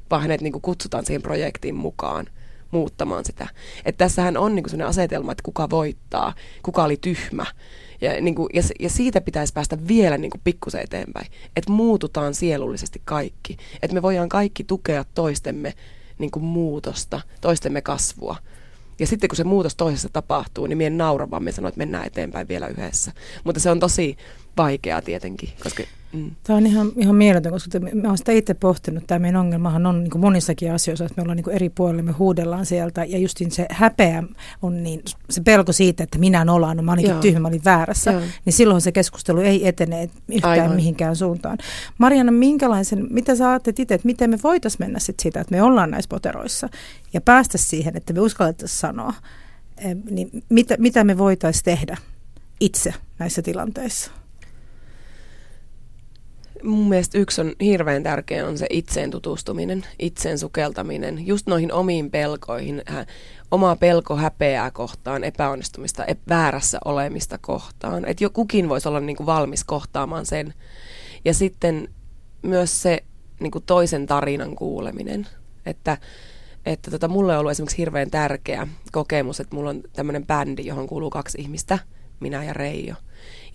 vaan 0.10 0.22
hänet 0.22 0.42
niin 0.42 0.54
kuin 0.54 0.62
kutsutaan 0.62 1.06
siihen 1.06 1.22
projektiin 1.22 1.76
mukaan– 1.76 2.28
muuttamaan 2.72 3.26
sitä. 3.26 3.48
Että 3.86 4.06
tässähän 4.06 4.38
on 4.38 4.56
niin 4.56 4.70
sellainen 4.70 4.88
asetelma, 4.88 5.32
että 5.32 5.44
kuka 5.44 5.70
voittaa, 5.70 6.34
kuka 6.64 6.84
oli 6.84 6.98
tyhmä. 6.98 7.46
Ja, 8.02 8.22
niin 8.22 8.36
kuin, 8.36 8.50
ja, 8.54 8.62
ja 8.80 8.90
siitä 8.90 9.22
pitäisi 9.22 9.54
päästä 9.54 9.88
vielä 9.88 10.18
niin 10.18 10.32
kuin 10.32 10.42
pikkusen 10.44 10.82
eteenpäin. 10.82 11.28
Että 11.56 11.72
muututaan 11.72 12.36
sielullisesti 12.36 13.02
kaikki. 13.06 13.58
Että 13.82 13.94
me 13.96 14.02
voidaan 14.02 14.30
kaikki 14.30 14.64
tukea 14.64 15.06
toistemme 15.16 15.74
niin 16.18 16.32
kuin 16.32 16.44
muutosta, 16.44 17.22
toistemme 17.42 17.82
kasvua. 17.82 18.36
Ja 19.00 19.08
sitten 19.08 19.28
kun 19.28 19.38
se 19.38 19.44
muutos 19.44 19.76
toisessa 19.76 20.10
tapahtuu, 20.14 20.68
niin 20.68 20.78
mien 20.78 20.98
naura 20.98 21.30
vaan 21.30 21.44
me 21.44 21.52
sanoo, 21.52 21.70
että 21.70 21.78
mennään 21.78 22.08
eteenpäin 22.08 22.48
vielä 22.48 22.68
yhdessä. 22.68 23.12
Mutta 23.44 23.60
se 23.60 23.70
on 23.72 23.80
tosi 23.80 24.18
vaikeaa 24.58 25.02
tietenkin, 25.02 25.50
koska 25.64 25.84
Mm. 26.14 26.32
Tämä 26.44 26.58
on 26.58 26.66
ihan, 26.66 26.92
ihan 26.98 27.16
mieletön, 27.16 27.52
koska 27.52 27.80
mä 27.80 28.08
olen 28.08 28.18
sitä 28.18 28.32
itse 28.32 28.54
pohtinut. 28.54 29.04
Tämä 29.08 29.20
meidän 29.20 29.42
ongelmahan 29.42 29.86
on 29.86 30.04
niin 30.04 30.20
monissakin 30.20 30.72
asioissa, 30.72 31.06
että 31.06 31.16
me 31.18 31.22
ollaan 31.22 31.36
niin 31.36 31.50
eri 31.50 31.70
puolilla, 31.70 32.04
me 32.04 32.12
huudellaan 32.12 32.66
sieltä. 32.66 33.06
Ja 33.06 33.18
just 33.18 33.38
se 33.50 33.66
häpeä 33.70 34.24
on 34.62 34.84
niin, 34.84 35.02
se 35.30 35.42
pelko 35.42 35.72
siitä, 35.72 36.04
että 36.04 36.20
minä 36.20 36.46
nolaan, 36.46 36.78
no 36.78 36.84
mä 36.84 36.92
olinkin 36.94 37.16
tyhmä, 37.16 37.40
mä 37.40 37.48
olin 37.48 37.66
väärässä. 37.66 38.12
Joo. 38.12 38.22
Niin 38.46 38.54
silloin 38.54 38.82
se 38.82 38.92
keskustelu 38.92 39.40
ei 39.40 39.68
etene 39.68 40.10
yhtään 40.30 40.60
Aivan. 40.60 40.76
mihinkään 40.76 41.16
suuntaan. 41.16 41.58
Mariana, 41.98 42.32
minkälaisen, 42.32 43.08
mitä 43.10 43.36
sä 43.36 43.50
ajattelet 43.50 43.80
itse, 43.80 43.96
että 43.96 44.06
miten 44.06 44.30
me 44.30 44.38
voitaisiin 44.44 44.82
mennä 44.86 45.00
sit 45.00 45.20
siitä, 45.20 45.42
että 45.42 45.56
me 45.56 45.62
ollaan 45.62 45.92
näissä 45.92 46.10
poteroissa 46.10 46.70
ja 47.14 47.22
päästä 47.22 47.58
siihen, 47.58 47.98
että 47.98 48.14
me 48.14 48.20
uskallettaisiin 48.20 48.80
sanoa, 48.80 49.14
niin 50.10 50.30
mitä, 50.50 50.76
mitä 50.80 51.04
me 51.04 51.18
voitaisiin 51.18 51.64
tehdä 51.64 51.98
itse 52.60 52.94
näissä 53.20 53.42
tilanteissa? 53.42 54.12
Mun 56.64 56.90
mielestä 56.90 57.18
yksi 57.18 57.42
on 57.42 57.54
hirveän 57.62 58.04
tärkeä 58.04 58.48
on 58.48 58.58
se 58.58 58.66
itseen 58.70 59.12
tutustuminen, 59.12 59.86
itseen 60.00 60.40
sukeltaminen, 60.40 61.28
just 61.28 61.48
noihin 61.48 61.74
omiin 61.74 62.12
pelkoihin, 62.12 62.82
hä, 62.86 63.06
omaa 63.52 63.76
pelko 63.76 64.16
häpeää 64.16 64.72
kohtaan, 64.72 65.24
epäonnistumista, 65.24 66.06
ep- 66.06 66.30
väärässä 66.30 66.80
olemista 66.86 67.38
kohtaan. 67.38 68.06
Että 68.06 68.24
jo 68.24 68.30
kukin 68.30 68.70
voisi 68.70 68.88
olla 68.90 69.00
niinku 69.00 69.26
valmis 69.26 69.64
kohtaamaan 69.64 70.26
sen. 70.26 70.54
Ja 71.26 71.34
sitten 71.34 71.88
myös 72.42 72.82
se 72.82 73.04
niinku 73.40 73.60
toisen 73.60 74.06
tarinan 74.06 74.56
kuuleminen, 74.56 75.28
että 75.66 75.98
että 76.66 76.92
tota, 76.92 77.08
mulle 77.08 77.34
on 77.34 77.40
ollut 77.40 77.52
esimerkiksi 77.52 77.78
hirveän 77.78 78.12
tärkeä 78.12 78.68
kokemus, 78.92 79.40
että 79.40 79.56
mulla 79.56 79.70
on 79.70 79.82
tämmöinen 79.94 80.26
bändi, 80.26 80.66
johon 80.66 80.88
kuuluu 80.88 81.10
kaksi 81.10 81.42
ihmistä, 81.42 81.80
minä 82.20 82.44
ja 82.44 82.54
Reijo. 82.54 82.96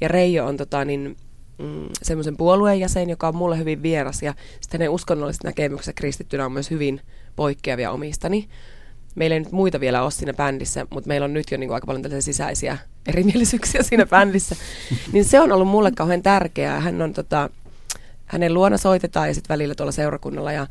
Ja 0.00 0.08
Reijo 0.08 0.46
on 0.46 0.56
tota, 0.56 0.84
niin, 0.84 1.16
mm, 1.58 1.88
semmoisen 2.02 2.36
puolueen 2.36 2.80
jäsen, 2.80 3.10
joka 3.10 3.28
on 3.28 3.36
mulle 3.36 3.58
hyvin 3.58 3.82
vieras 3.82 4.22
ja 4.22 4.34
sitten 4.60 4.80
ne 4.80 4.88
uskonnolliset 4.88 5.44
näkemykset 5.44 5.96
kristittynä 5.96 6.44
on 6.44 6.52
myös 6.52 6.70
hyvin 6.70 7.00
poikkeavia 7.36 7.90
omistani. 7.90 8.48
Meillä 9.14 9.34
ei 9.34 9.40
nyt 9.40 9.52
muita 9.52 9.80
vielä 9.80 10.02
ole 10.02 10.10
siinä 10.10 10.32
bändissä, 10.32 10.86
mutta 10.90 11.08
meillä 11.08 11.24
on 11.24 11.34
nyt 11.34 11.50
jo 11.50 11.58
niin 11.58 11.68
kuin 11.68 11.74
aika 11.74 11.86
paljon 11.86 12.02
tällaisia 12.02 12.32
sisäisiä 12.32 12.78
erimielisyyksiä 13.08 13.82
siinä 13.82 14.06
bändissä. 14.16 14.56
niin 15.12 15.24
se 15.24 15.40
on 15.40 15.52
ollut 15.52 15.68
mulle 15.68 15.90
kauhean 15.90 16.22
tärkeää. 16.22 16.80
Hän 16.80 17.02
on 17.02 17.12
tota, 17.12 17.50
hänen 18.26 18.54
luona 18.54 18.78
soitetaan 18.78 19.28
ja 19.28 19.34
sitten 19.34 19.54
välillä 19.54 19.74
tuolla 19.74 19.92
seurakunnalla 19.92 20.52
ja 20.52 20.66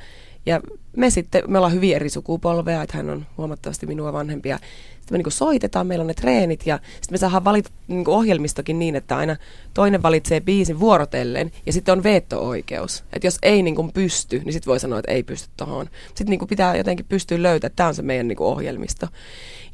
ja 0.45 0.61
me 0.95 1.09
sitten, 1.09 1.43
me 1.47 1.57
ollaan 1.57 1.73
hyvin 1.73 1.95
eri 1.95 2.09
sukupolvea, 2.09 2.81
että 2.81 2.97
hän 2.97 3.09
on 3.09 3.25
huomattavasti 3.37 3.85
minua 3.85 4.13
vanhempia. 4.13 4.59
Sitten 5.05 5.17
me 5.17 5.23
niin 5.23 5.31
soitetaan, 5.31 5.87
meillä 5.87 6.03
on 6.03 6.07
ne 6.07 6.13
treenit 6.13 6.65
ja 6.65 6.79
sitten 6.85 7.13
me 7.13 7.17
saadaan 7.17 7.43
valita 7.43 7.69
niin 7.87 8.09
ohjelmistokin 8.09 8.79
niin, 8.79 8.95
että 8.95 9.17
aina 9.17 9.35
toinen 9.73 10.03
valitsee 10.03 10.41
biisin 10.41 10.79
vuorotellen 10.79 11.51
ja 11.65 11.73
sitten 11.73 11.91
on 11.91 12.03
veto-oikeus. 12.03 13.03
Että 13.13 13.27
jos 13.27 13.37
ei 13.43 13.63
niin 13.63 13.91
pysty, 13.93 14.41
niin 14.45 14.53
sitten 14.53 14.71
voi 14.71 14.79
sanoa, 14.79 14.99
että 14.99 15.11
ei 15.11 15.23
pysty 15.23 15.49
tuohon. 15.57 15.89
Sitten 16.07 16.27
niin 16.29 16.47
pitää 16.47 16.75
jotenkin 16.75 17.05
pystyä 17.09 17.43
löytämään, 17.43 17.71
että 17.71 17.75
tämä 17.75 17.87
on 17.87 17.95
se 17.95 18.01
meidän 18.01 18.27
niin 18.27 18.41
ohjelmisto. 18.41 19.07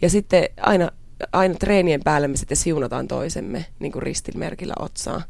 Ja 0.02 0.10
sitten 0.10 0.50
aina, 0.62 0.92
aina 1.32 1.56
treenien 1.56 2.02
päälle 2.04 2.28
me 2.28 2.38
sitten 2.38 2.58
siunataan 2.58 3.08
toisemme 3.08 3.66
niin 3.80 3.94
ristilmerkillä 3.96 4.74
otsaa. 4.80 5.22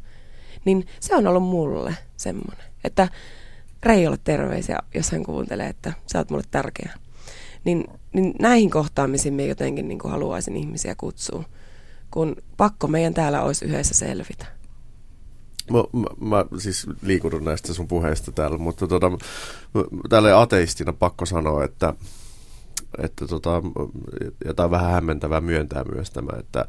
Niin 0.64 0.86
se 1.00 1.16
on 1.16 1.26
ollut 1.26 1.42
mulle 1.42 1.96
semmoinen, 2.16 2.66
että 2.84 3.08
Reijolle 3.82 4.18
terveisiä, 4.24 4.78
jos 4.94 5.12
hän 5.12 5.22
kuuntelee, 5.22 5.68
että 5.68 5.92
sä 6.12 6.18
oot 6.18 6.30
mulle 6.30 6.44
tärkeä. 6.50 6.92
Niin, 7.64 7.84
niin 8.12 8.34
näihin 8.40 8.70
kohtaamisiin 8.70 9.34
me 9.34 9.46
jotenkin 9.46 9.88
niin 9.88 9.98
haluaisin 10.04 10.56
ihmisiä 10.56 10.94
kutsua, 10.94 11.44
kun 12.10 12.36
pakko 12.56 12.86
meidän 12.86 13.14
täällä 13.14 13.42
olisi 13.42 13.64
yhdessä 13.64 13.94
selvitä. 13.94 14.46
Mä, 15.70 15.78
mä, 15.92 16.28
mä 16.28 16.44
siis 16.58 16.86
liikudun 17.02 17.44
näistä 17.44 17.74
sun 17.74 17.88
puheista 17.88 18.32
täällä, 18.32 18.58
mutta 18.58 18.86
tota, 18.86 19.10
täällä 20.08 20.40
ateistina 20.40 20.92
pakko 20.92 21.26
sanoa, 21.26 21.64
että, 21.64 21.94
että 22.98 23.26
tota, 23.26 23.62
jotain 24.44 24.70
vähän 24.70 24.90
hämmentävää 24.90 25.40
myöntää 25.40 25.84
myös 25.84 26.10
tämä, 26.10 26.38
että 26.38 26.64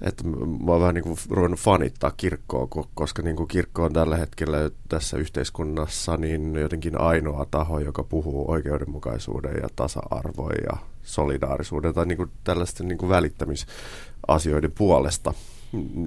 että 0.00 0.24
mä 0.64 0.72
oon 0.72 0.80
vähän 0.80 0.94
niin 0.94 1.04
kuin 1.04 1.18
ruvennut 1.30 1.60
fanittaa 1.60 2.12
kirkkoa, 2.16 2.68
koska 2.94 3.22
niin 3.22 3.36
kuin 3.36 3.48
kirkko 3.48 3.84
on 3.84 3.92
tällä 3.92 4.16
hetkellä 4.16 4.70
tässä 4.88 5.16
yhteiskunnassa 5.16 6.16
niin 6.16 6.54
jotenkin 6.54 7.00
ainoa 7.00 7.46
taho, 7.50 7.78
joka 7.78 8.02
puhuu 8.02 8.50
oikeudenmukaisuuden 8.50 9.56
ja 9.62 9.68
tasa-arvoin 9.76 10.58
ja 10.72 10.76
solidaarisuuden 11.02 11.94
tai 11.94 12.06
niin 12.06 12.18
kuin 12.18 12.30
tällaisten 12.44 12.88
niin 12.88 12.98
kuin 12.98 13.08
välittämisasioiden 13.08 14.72
puolesta. 14.78 15.34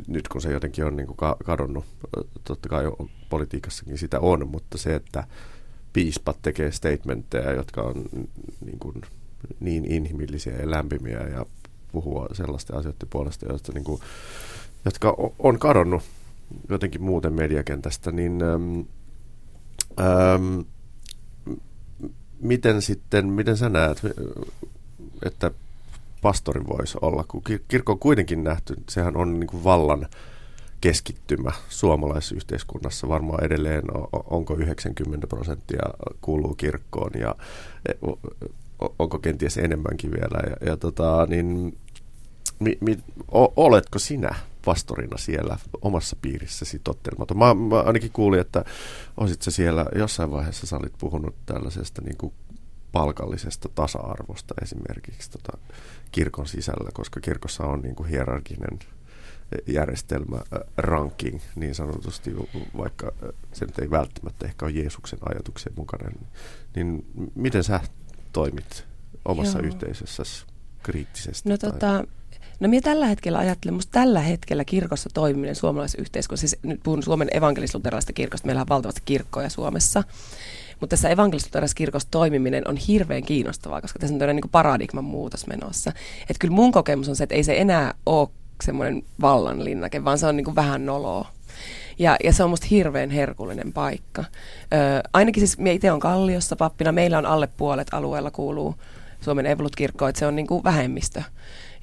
nyt 0.08 0.28
kun 0.28 0.42
se 0.42 0.52
jotenkin 0.52 0.86
on 0.86 0.96
niin 0.96 1.08
kuin 1.08 1.18
kadonnut, 1.46 1.86
totta 2.44 2.70
kai 2.70 2.84
politiikassakin 3.30 3.98
sitä 3.98 4.20
on, 4.20 4.48
mutta 4.48 4.78
se, 4.78 4.96
että 4.96 5.24
piispat 5.94 6.38
tekee 6.42 6.72
statementteja, 6.72 7.52
jotka 7.52 7.82
on 7.82 8.06
niin, 8.66 8.80
kuin, 8.80 9.02
niin 9.60 9.86
inhimillisiä 9.86 10.56
ja 10.56 10.72
lämpimiä 10.72 11.20
ja 11.20 11.46
puhua 11.92 12.28
sellaisten 12.34 12.76
asioiden 12.76 13.08
puolesta, 13.10 13.46
joista, 13.46 13.72
niin 13.74 13.84
kuin, 13.84 14.02
jotka 14.86 15.16
on 15.40 15.60
kadonnut 15.60 16.04
jotenkin 16.70 17.02
muuten 17.02 17.34
mediakentästä, 17.34 18.12
niin 18.12 18.44
äm, 18.44 18.86
äm, 20.00 20.66
miten 22.40 22.82
sitten, 22.82 23.28
miten 23.28 23.58
sä 23.58 23.70
näet, 23.70 24.02
että 25.26 25.52
pastori 26.22 26.68
voisi 26.68 26.98
olla, 27.02 27.26
kun 27.28 27.42
kirkko 27.68 27.92
on 27.92 28.00
kuitenkin 28.00 28.44
nähty, 28.44 28.76
sehän 28.90 29.18
on 29.18 29.40
niin 29.40 29.48
kuin 29.48 29.64
vallan 29.64 30.08
keskittymä 30.82 31.52
suomalaisessa 31.70 32.36
yhteiskunnassa. 32.36 33.08
Varmaan 33.08 33.44
edelleen 33.44 33.84
onko 34.12 34.56
90 34.56 35.28
prosenttia 35.28 35.84
kuuluu 36.22 36.56
kirkkoon 36.56 37.12
ja 37.20 37.36
e, 37.86 37.94
onko 39.00 39.20
kenties 39.20 39.58
enemmänkin 39.58 40.12
vielä. 40.12 40.50
Ja, 40.50 40.72
ja 40.72 40.78
tota, 40.78 41.26
niin, 41.30 41.78
mi, 42.60 42.78
mi, 42.82 43.00
o, 43.32 43.54
oletko 43.56 44.00
sinä 44.00 44.36
pastorina 44.65 45.17
siellä 45.17 45.58
omassa 45.82 46.15
piirissäsi 46.22 46.82
tottelematon? 46.84 47.38
Mä, 47.38 47.54
mä 47.54 47.80
ainakin 47.80 48.12
kuulin, 48.12 48.39
että 48.39 48.65
se 49.39 49.52
siellä 49.52 49.86
jossain 49.96 50.32
vaiheessa 50.32 50.67
sä 50.67 50.78
olit 50.78 50.94
puhunut 50.98 51.36
tällaisesta 51.46 52.02
niin 52.02 52.17
kuin 52.17 52.34
palkallisesta 52.91 53.70
tasa-arvosta 53.76 54.54
esimerkiksi 54.62 55.32
tota, 55.32 55.58
kirkon 56.12 56.48
sisällä, 56.48 56.89
koska 56.94 57.20
kirkossa 57.20 57.63
on 57.63 57.82
niin 57.82 57.96
kuin 57.96 58.10
hierarkinen 58.10 58.80
järjestelmä, 59.67 60.39
ranking 60.78 61.39
niin 61.56 61.76
sanotusti, 61.76 62.36
vaikka 62.78 63.12
se 63.54 63.65
nyt 63.65 63.80
ei 63.80 63.89
välttämättä 63.89 64.46
ehkä 64.46 64.65
ole 64.65 64.74
Jeesuksen 64.74 65.20
ajatuksen 65.30 65.74
mukainen. 65.76 66.13
Niin 66.76 67.06
miten 67.36 67.63
sä 67.63 67.80
toimit 68.34 68.86
omassa 69.26 69.58
Joo. 69.60 69.67
yhteisössäsi 69.67 70.46
kriittisesti? 70.84 71.50
No 71.50 71.58
tota, 71.58 72.04
No 72.62 72.67
minä 72.67 72.82
tällä 72.82 73.06
hetkellä 73.06 73.38
ajattelen, 73.38 73.74
minusta 73.74 73.91
tällä 73.91 74.20
hetkellä 74.20 74.65
kirkossa 74.65 75.10
toimiminen 75.13 75.56
suomalaisessa 75.56 76.02
yhteiskunnassa, 76.02 76.48
siis 76.48 76.63
nyt 76.63 76.80
puhun 76.84 77.04
Suomen 77.04 77.28
evankelis-luterilaisesta 77.34 78.13
kirkosta, 78.13 78.46
meillä 78.46 78.62
on 78.62 78.70
valtavasti 78.70 79.02
kirkkoja 79.06 79.50
Suomessa, 79.50 80.04
mutta 80.80 80.88
tässä 80.88 81.10
evankelis 81.10 81.50
kirkossa 81.76 82.08
toimiminen 82.12 82.67
on 82.67 82.78
hirveän 82.78 83.24
kiinnostavaa, 83.24 83.82
koska 83.82 84.00
tässä 84.00 84.13
on 84.15 84.20
tämmöinen 84.20 84.41
niin 84.41 84.52
paradigman 84.52 85.04
muutos 85.04 85.48
menossa. 85.48 85.91
Että 86.22 86.39
kyllä 86.39 86.54
mun 86.54 86.72
kokemus 86.72 87.10
on 87.10 87.15
se, 87.15 87.24
että 87.24 87.36
ei 87.36 87.44
se 87.44 87.58
enää 87.58 87.94
ole 88.06 88.30
semmoinen 88.63 89.04
vallanlinnake, 89.22 90.04
vaan 90.04 90.17
se 90.17 90.26
on 90.26 90.38
niin 90.38 90.46
kuin 90.46 90.56
vähän 90.56 90.86
noloa. 90.86 91.32
Ja, 92.00 92.18
ja 92.24 92.34
se 92.34 92.44
on 92.44 92.50
musta 92.50 92.68
hirveän 92.70 93.10
herkullinen 93.10 93.74
paikka. 93.74 94.24
Ö, 94.74 95.10
ainakin 95.14 95.42
siis 95.42 95.58
minä 95.58 95.72
itse 95.72 95.92
on 95.92 96.00
Kalliossa 96.00 96.56
pappina. 96.56 96.92
Meillä 96.92 97.18
on 97.18 97.26
alle 97.26 97.48
puolet 97.58 97.88
alueella 97.92 98.32
kuuluu 98.32 98.76
Suomen 99.22 99.46
Evolut-kirkko, 99.46 100.08
että 100.08 100.20
se 100.20 100.28
on 100.28 100.36
niin 100.36 100.48
kuin 100.48 100.64
vähemmistö. 100.64 101.24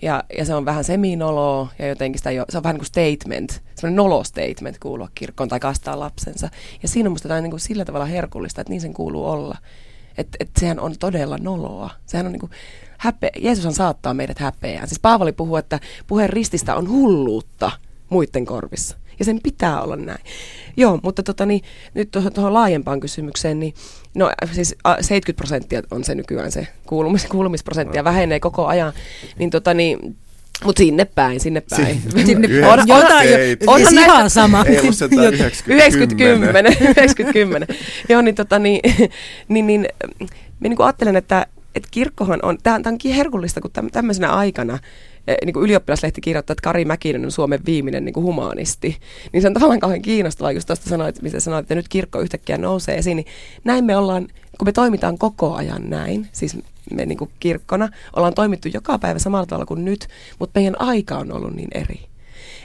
Ja, 0.02 0.24
ja 0.38 0.44
se 0.44 0.54
on 0.54 0.64
vähän 0.64 0.84
seminoloa 0.84 1.68
ja 1.78 1.88
jotenkin 1.88 2.18
sitä 2.18 2.30
jo, 2.30 2.44
se 2.48 2.56
on 2.56 2.62
vähän 2.62 2.74
niin 2.74 2.80
kuin 2.80 3.16
statement, 3.18 3.62
semmoinen 3.74 3.96
nolo-statement 3.96 4.78
kuulua 4.80 5.08
kirkkoon 5.14 5.48
tai 5.48 5.60
kastaa 5.60 5.98
lapsensa. 5.98 6.48
Ja 6.82 6.88
siinä 6.88 7.06
on 7.06 7.12
musta 7.12 7.28
jotain 7.28 7.42
niin 7.42 7.50
kuin 7.50 7.60
sillä 7.60 7.84
tavalla 7.84 8.06
herkullista, 8.06 8.60
että 8.60 8.70
niin 8.70 8.80
sen 8.80 8.94
kuuluu 8.94 9.26
olla. 9.26 9.56
Että 10.18 10.36
et 10.40 10.50
sehän 10.60 10.80
on 10.80 10.94
todella 10.98 11.38
noloa. 11.40 11.90
Sehän 12.06 12.26
on 12.26 12.32
niin 12.32 12.40
kuin, 12.40 12.52
häpe, 12.98 13.30
Jeesushan 13.38 13.72
saattaa 13.72 14.14
meidät 14.14 14.38
häpeään. 14.38 14.88
Siis 14.88 15.00
Paavali 15.00 15.32
puhuu, 15.32 15.56
että 15.56 15.80
puheen 16.06 16.30
rististä 16.30 16.74
on 16.74 16.88
hulluutta 16.88 17.70
muiden 18.08 18.46
korvissa. 18.46 18.96
Ja 19.18 19.24
sen 19.24 19.40
pitää 19.42 19.82
olla 19.82 19.96
näin. 19.96 20.24
Joo, 20.76 21.00
mutta 21.02 21.22
tota, 21.22 21.46
niin, 21.46 21.62
nyt 21.94 22.10
tuohon, 22.10 22.32
tuohon 22.32 22.54
laajempaan 22.54 23.00
kysymykseen, 23.00 23.60
niin 23.60 23.74
no 24.14 24.30
siis 24.52 24.76
70 25.00 25.36
prosenttia 25.36 25.82
on 25.90 26.04
se 26.04 26.14
nykyään 26.14 26.52
se 26.52 26.68
kuulumis, 26.86 27.24
kuulumisprosenttia, 27.24 28.04
vähenee 28.04 28.40
koko 28.40 28.66
ajan. 28.66 28.92
Niin 29.38 29.50
tota 29.50 29.74
niin, 29.74 30.16
mutta 30.64 30.80
sinne 30.80 31.04
päin, 31.04 31.40
sinne 31.40 31.62
päin. 31.70 32.02
Sinne, 32.26 32.66
on, 32.66 32.78
on, 32.78 32.86
on, 33.66 33.86
on, 33.86 33.92
ihan 33.92 34.30
sama. 34.30 34.64
Ei 34.68 34.78
ollut 34.78 34.94
90 35.66 36.16
10. 36.16 36.76
90 36.80 37.74
Joo, 38.08 38.22
niin, 38.22 38.34
tota, 38.34 38.58
niin, 38.58 38.80
niin, 39.48 39.66
niin, 39.66 39.66
niin, 39.66 39.88
niin 40.60 40.74
ajattelen, 40.78 41.16
että, 41.16 41.46
että 41.78 41.88
kirkkohan 41.90 42.40
on, 42.42 42.58
tämä 42.62 42.76
on 42.76 43.14
herkullista, 43.14 43.60
kun 43.60 43.70
tämmöisenä 43.92 44.32
aikana 44.32 44.78
Eh, 45.28 45.36
niin 45.44 45.54
kuin 45.54 45.64
ylioppilaslehti 45.64 46.20
kirjoittaa, 46.20 46.52
että 46.52 46.62
Kari 46.62 46.84
Mäkinen 46.84 47.24
on 47.24 47.32
Suomen 47.32 47.60
viimeinen 47.66 48.04
niin 48.04 48.12
kuin 48.12 48.24
humanisti. 48.24 48.96
Niin 49.32 49.42
se 49.42 49.48
on 49.48 49.54
tavallaan 49.54 49.80
kauhean 49.80 50.02
kiinnostavaa, 50.02 50.52
just 50.52 50.66
tuosta 50.66 50.88
sanoit, 50.88 51.22
mitä 51.22 51.40
sanoit, 51.40 51.64
että 51.64 51.74
nyt 51.74 51.88
kirkko 51.88 52.20
yhtäkkiä 52.20 52.58
nousee 52.58 52.98
esiin. 52.98 53.16
Niin 53.16 53.26
näin 53.64 53.84
me 53.84 53.96
ollaan, 53.96 54.28
kun 54.58 54.68
me 54.68 54.72
toimitaan 54.72 55.18
koko 55.18 55.54
ajan 55.54 55.90
näin, 55.90 56.28
siis 56.32 56.58
me 56.94 57.06
niin 57.06 57.18
kuin 57.18 57.30
kirkkona, 57.40 57.88
ollaan 58.16 58.34
toimittu 58.34 58.68
joka 58.68 58.98
päivä 58.98 59.18
samalla 59.18 59.46
tavalla 59.46 59.66
kuin 59.66 59.84
nyt, 59.84 60.08
mutta 60.38 60.60
meidän 60.60 60.80
aika 60.80 61.18
on 61.18 61.32
ollut 61.32 61.54
niin 61.54 61.70
eri. 61.74 62.00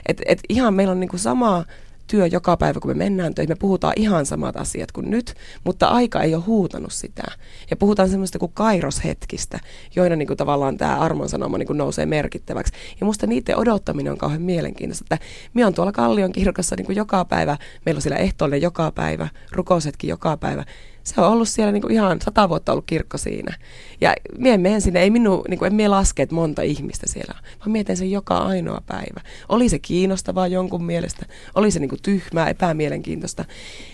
Et, 0.06 0.22
et 0.26 0.40
ihan 0.48 0.74
meillä 0.74 0.92
on 0.92 1.00
niin 1.00 1.08
kuin 1.08 1.20
sama 1.20 1.64
työ 2.06 2.26
joka 2.26 2.56
päivä, 2.56 2.80
kun 2.80 2.90
me 2.90 2.94
mennään 2.94 3.34
töihin. 3.34 3.50
Me 3.50 3.54
puhutaan 3.54 3.92
ihan 3.96 4.26
samat 4.26 4.56
asiat 4.56 4.92
kuin 4.92 5.10
nyt, 5.10 5.34
mutta 5.64 5.86
aika 5.86 6.22
ei 6.22 6.34
ole 6.34 6.42
huutanut 6.42 6.92
sitä. 6.92 7.22
Ja 7.70 7.76
puhutaan 7.76 8.08
semmoista 8.08 8.38
kuin 8.38 8.52
kairoshetkistä, 8.54 9.58
joina 9.96 10.16
niin 10.16 10.26
kuin 10.26 10.36
tavallaan 10.36 10.76
tämä 10.76 10.96
armon 10.96 11.28
sanoma 11.28 11.58
niin 11.58 11.66
kuin 11.66 11.76
nousee 11.76 12.06
merkittäväksi. 12.06 12.72
Ja 13.00 13.06
musta 13.06 13.26
niiden 13.26 13.58
odottaminen 13.58 14.12
on 14.12 14.18
kauhean 14.18 14.42
mielenkiintoista, 14.42 15.04
että 15.14 15.26
me 15.54 15.66
on 15.66 15.74
tuolla 15.74 15.92
Kallion 15.92 16.32
kirkossa 16.32 16.76
niin 16.76 16.86
kuin 16.86 16.96
joka 16.96 17.24
päivä, 17.24 17.56
meillä 17.86 17.98
on 17.98 18.02
siellä 18.02 18.18
ehtoollinen 18.18 18.62
joka 18.62 18.90
päivä, 18.90 19.28
rukousetkin 19.52 20.08
joka 20.08 20.36
päivä 20.36 20.64
se 21.04 21.20
on 21.20 21.28
ollut 21.28 21.48
siellä 21.48 21.72
niinku 21.72 21.88
ihan 21.88 22.20
sata 22.20 22.48
vuotta 22.48 22.72
ollut 22.72 22.84
kirkko 22.86 23.18
siinä. 23.18 23.56
Ja 24.00 24.14
mie 24.38 24.58
menen 24.58 24.80
sinne, 24.80 25.02
ei 25.02 25.10
minu, 25.10 25.44
niinku, 25.48 25.64
en 25.64 25.74
mie 25.74 25.88
laske, 25.88 26.22
että 26.22 26.34
monta 26.34 26.62
ihmistä 26.62 27.06
siellä 27.08 27.34
on, 27.36 27.44
vaan 27.58 27.70
mietin 27.70 27.96
sen 27.96 28.10
joka 28.10 28.38
ainoa 28.38 28.82
päivä. 28.86 29.20
Oli 29.48 29.68
se 29.68 29.78
kiinnostavaa 29.78 30.46
jonkun 30.46 30.84
mielestä, 30.84 31.26
oli 31.54 31.70
se 31.70 31.80
niinku 31.80 31.96
tyhmää, 32.02 32.48
epämielenkiintoista, 32.48 33.44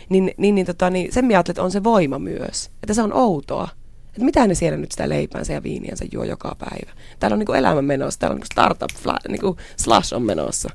niin, 0.08 0.34
niin, 0.36 0.54
niin, 0.54 0.66
tota, 0.66 0.90
niin 0.90 1.12
sen 1.12 1.24
mie 1.24 1.38
että 1.38 1.62
on 1.62 1.70
se 1.70 1.84
voima 1.84 2.18
myös, 2.18 2.70
että 2.82 2.94
se 2.94 3.02
on 3.02 3.12
outoa. 3.12 3.68
Että 4.10 4.24
mitä 4.24 4.46
ne 4.46 4.54
siellä 4.54 4.78
nyt 4.78 4.92
sitä 4.92 5.08
leipäänsä 5.08 5.52
ja 5.52 5.62
viiniänsä 5.62 6.04
juo 6.12 6.24
joka 6.24 6.56
päivä. 6.58 6.92
Täällä 7.20 7.34
on 7.34 7.38
niinku 7.38 7.52
elämä 7.52 7.82
menossa, 7.82 8.20
täällä 8.20 8.34
on 8.34 8.36
niinku 8.36 8.52
startup, 8.52 8.90
fla, 9.02 9.16
niinku 9.28 9.56
slash 9.76 10.14
on 10.14 10.22
menossa. 10.22 10.68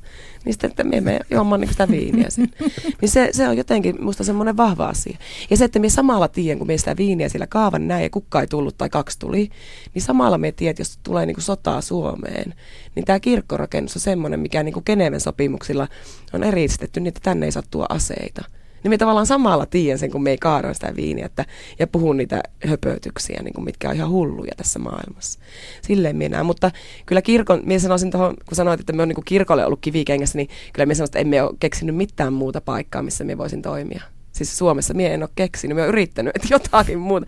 Niin 0.44 0.52
sitten, 0.52 0.70
että 0.70 0.84
me 0.84 1.00
me 1.00 1.20
juomaan 1.30 1.60
niinku 1.60 1.72
sitä 1.72 1.88
viiniä 1.88 2.30
sen. 2.30 2.48
niin 3.00 3.08
se, 3.08 3.28
se 3.32 3.48
on 3.48 3.56
jotenkin 3.56 4.04
musta 4.04 4.24
semmoinen 4.24 4.56
vahva 4.56 4.86
asia. 4.86 5.18
Ja 5.50 5.56
se, 5.56 5.64
että 5.64 5.78
me 5.78 5.88
samalla 5.88 6.28
tiedän, 6.28 6.58
kun 6.58 6.66
me 6.66 6.78
sitä 6.78 6.96
viiniä 6.96 7.28
siellä 7.28 7.46
kaavan 7.46 7.88
näin 7.88 8.02
ja 8.02 8.10
kukka 8.10 8.40
ei 8.40 8.46
tullut 8.46 8.78
tai 8.78 8.88
kaksi 8.88 9.18
tuli, 9.18 9.50
niin 9.94 10.02
samalla 10.02 10.38
me 10.38 10.52
tiedät, 10.52 10.78
jos 10.78 10.98
tulee 11.02 11.26
niinku 11.26 11.40
sotaa 11.40 11.80
Suomeen, 11.80 12.54
niin 12.94 13.04
tämä 13.04 13.20
kirkkorakennus 13.20 13.96
on 13.96 14.00
semmoinen, 14.00 14.40
mikä 14.40 14.62
niinku 14.62 14.82
Geneven 14.82 15.20
sopimuksilla 15.20 15.88
on 16.32 16.44
eristetty, 16.44 17.00
niin 17.00 17.08
että 17.08 17.20
tänne 17.22 17.46
ei 17.46 17.52
saa 17.52 17.62
tuo 17.70 17.86
aseita. 17.88 18.44
Niin 18.82 18.90
me 18.90 18.98
tavallaan 18.98 19.26
samalla 19.26 19.66
tiedän 19.66 19.98
sen, 19.98 20.10
kun 20.10 20.22
me 20.22 20.30
ei 20.30 20.38
kaada 20.38 20.74
sitä 20.74 20.96
viiniä 20.96 21.26
että, 21.26 21.44
ja 21.78 21.86
puhun 21.86 22.16
niitä 22.16 22.42
höpötyksiä, 22.66 23.40
niin 23.42 23.54
kuin 23.54 23.64
mitkä 23.64 23.88
on 23.88 23.94
ihan 23.94 24.10
hulluja 24.10 24.52
tässä 24.56 24.78
maailmassa. 24.78 25.38
Silleen 25.82 26.16
minä. 26.16 26.42
Mutta 26.42 26.70
kyllä 27.06 27.22
kirkon, 27.22 27.62
minä 27.64 27.78
sanoisin 27.78 28.10
tuohon, 28.10 28.34
kun 28.48 28.56
sanoit, 28.56 28.80
että 28.80 28.92
me 28.92 29.02
on 29.02 29.08
niin 29.08 29.14
kuin 29.14 29.24
kirkolle 29.24 29.66
ollut 29.66 29.80
kivikengässä, 29.80 30.38
niin 30.38 30.48
kyllä 30.72 30.86
minä 30.86 30.94
sanoisin, 30.94 31.10
että 31.10 31.18
emme 31.18 31.42
ole 31.42 31.54
keksinyt 31.60 31.96
mitään 31.96 32.32
muuta 32.32 32.60
paikkaa, 32.60 33.02
missä 33.02 33.24
me 33.24 33.38
voisin 33.38 33.62
toimia. 33.62 34.02
Siis 34.32 34.58
Suomessa 34.58 34.94
minä 34.94 35.10
en 35.10 35.22
ole 35.22 35.30
keksinyt, 35.34 35.74
minä 35.74 35.82
olen 35.82 35.88
yrittänyt, 35.88 36.36
että 36.36 36.48
jotakin 36.50 36.98
muuta. 36.98 37.26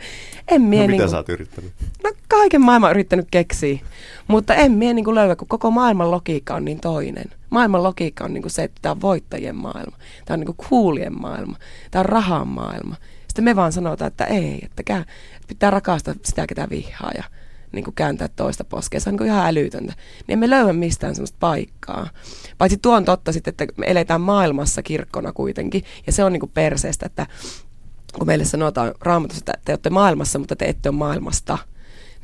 En 0.48 0.62
mie 0.62 0.80
no, 0.80 0.86
niin 0.86 0.90
mitä 0.90 1.02
kuin, 1.02 1.10
sä 1.10 1.16
oot 1.16 1.28
yrittänyt? 1.28 1.72
No 2.04 2.12
kaiken 2.28 2.60
maailman 2.60 2.90
yrittänyt 2.90 3.26
keksiä, 3.30 3.78
mutta 4.26 4.54
en 4.54 4.72
mie 4.72 4.94
niin 4.94 5.04
kuin 5.04 5.14
löyä, 5.14 5.36
kun 5.36 5.48
koko 5.48 5.70
maailman 5.70 6.10
logiikka 6.10 6.54
on 6.54 6.64
niin 6.64 6.80
toinen. 6.80 7.30
Maailman 7.50 7.82
logiikka 7.82 8.24
on 8.24 8.34
niin 8.34 8.42
kuin 8.42 8.52
se, 8.52 8.64
että 8.64 8.78
tämä 8.82 8.90
on 8.92 9.00
voittajien 9.00 9.56
maailma, 9.56 9.96
tämä 10.24 10.34
on 10.34 10.40
niin 10.40 10.54
kuin 10.56 10.68
coolien 10.68 11.20
maailma, 11.20 11.56
tämä 11.90 12.00
on 12.00 12.06
rahan 12.06 12.48
maailma. 12.48 12.96
Sitten 13.28 13.44
me 13.44 13.56
vaan 13.56 13.72
sanotaan, 13.72 14.08
että 14.08 14.24
ei, 14.24 14.58
että, 14.62 14.82
että 14.96 15.48
pitää 15.48 15.70
rakastaa 15.70 16.14
sitä, 16.24 16.46
ketä 16.46 16.66
vihaa 16.70 17.10
ja 17.16 17.24
niin 17.72 17.84
kuin 17.84 17.94
kääntää 17.94 18.28
toista 18.28 18.64
poskea. 18.64 19.00
Se 19.00 19.10
on 19.10 19.12
niin 19.12 19.18
kuin 19.18 19.28
ihan 19.28 19.46
älytöntä. 19.46 19.92
Niin 20.26 20.32
emme 20.32 20.50
löyä 20.50 20.72
mistään 20.72 21.14
sellaista 21.14 21.36
paikkaa. 21.40 22.08
Paitsi 22.58 22.76
tuo 22.76 22.96
on 22.96 23.04
totta 23.04 23.32
sitten, 23.32 23.50
että 23.50 23.66
me 23.76 23.86
eletään 23.86 24.20
maailmassa 24.20 24.82
kirkkona 24.82 25.32
kuitenkin. 25.32 25.84
Ja 26.06 26.12
se 26.12 26.24
on 26.24 26.32
niin 26.32 26.40
kuin 26.40 26.52
perseestä, 26.54 27.06
että 27.06 27.26
kun 28.18 28.26
meille 28.26 28.44
sanotaan 28.44 28.94
raamatussa, 29.00 29.38
että 29.40 29.60
te 29.64 29.72
olette 29.72 29.90
maailmassa, 29.90 30.38
mutta 30.38 30.56
te 30.56 30.64
ette 30.64 30.88
ole 30.88 30.96
maailmasta– 30.96 31.58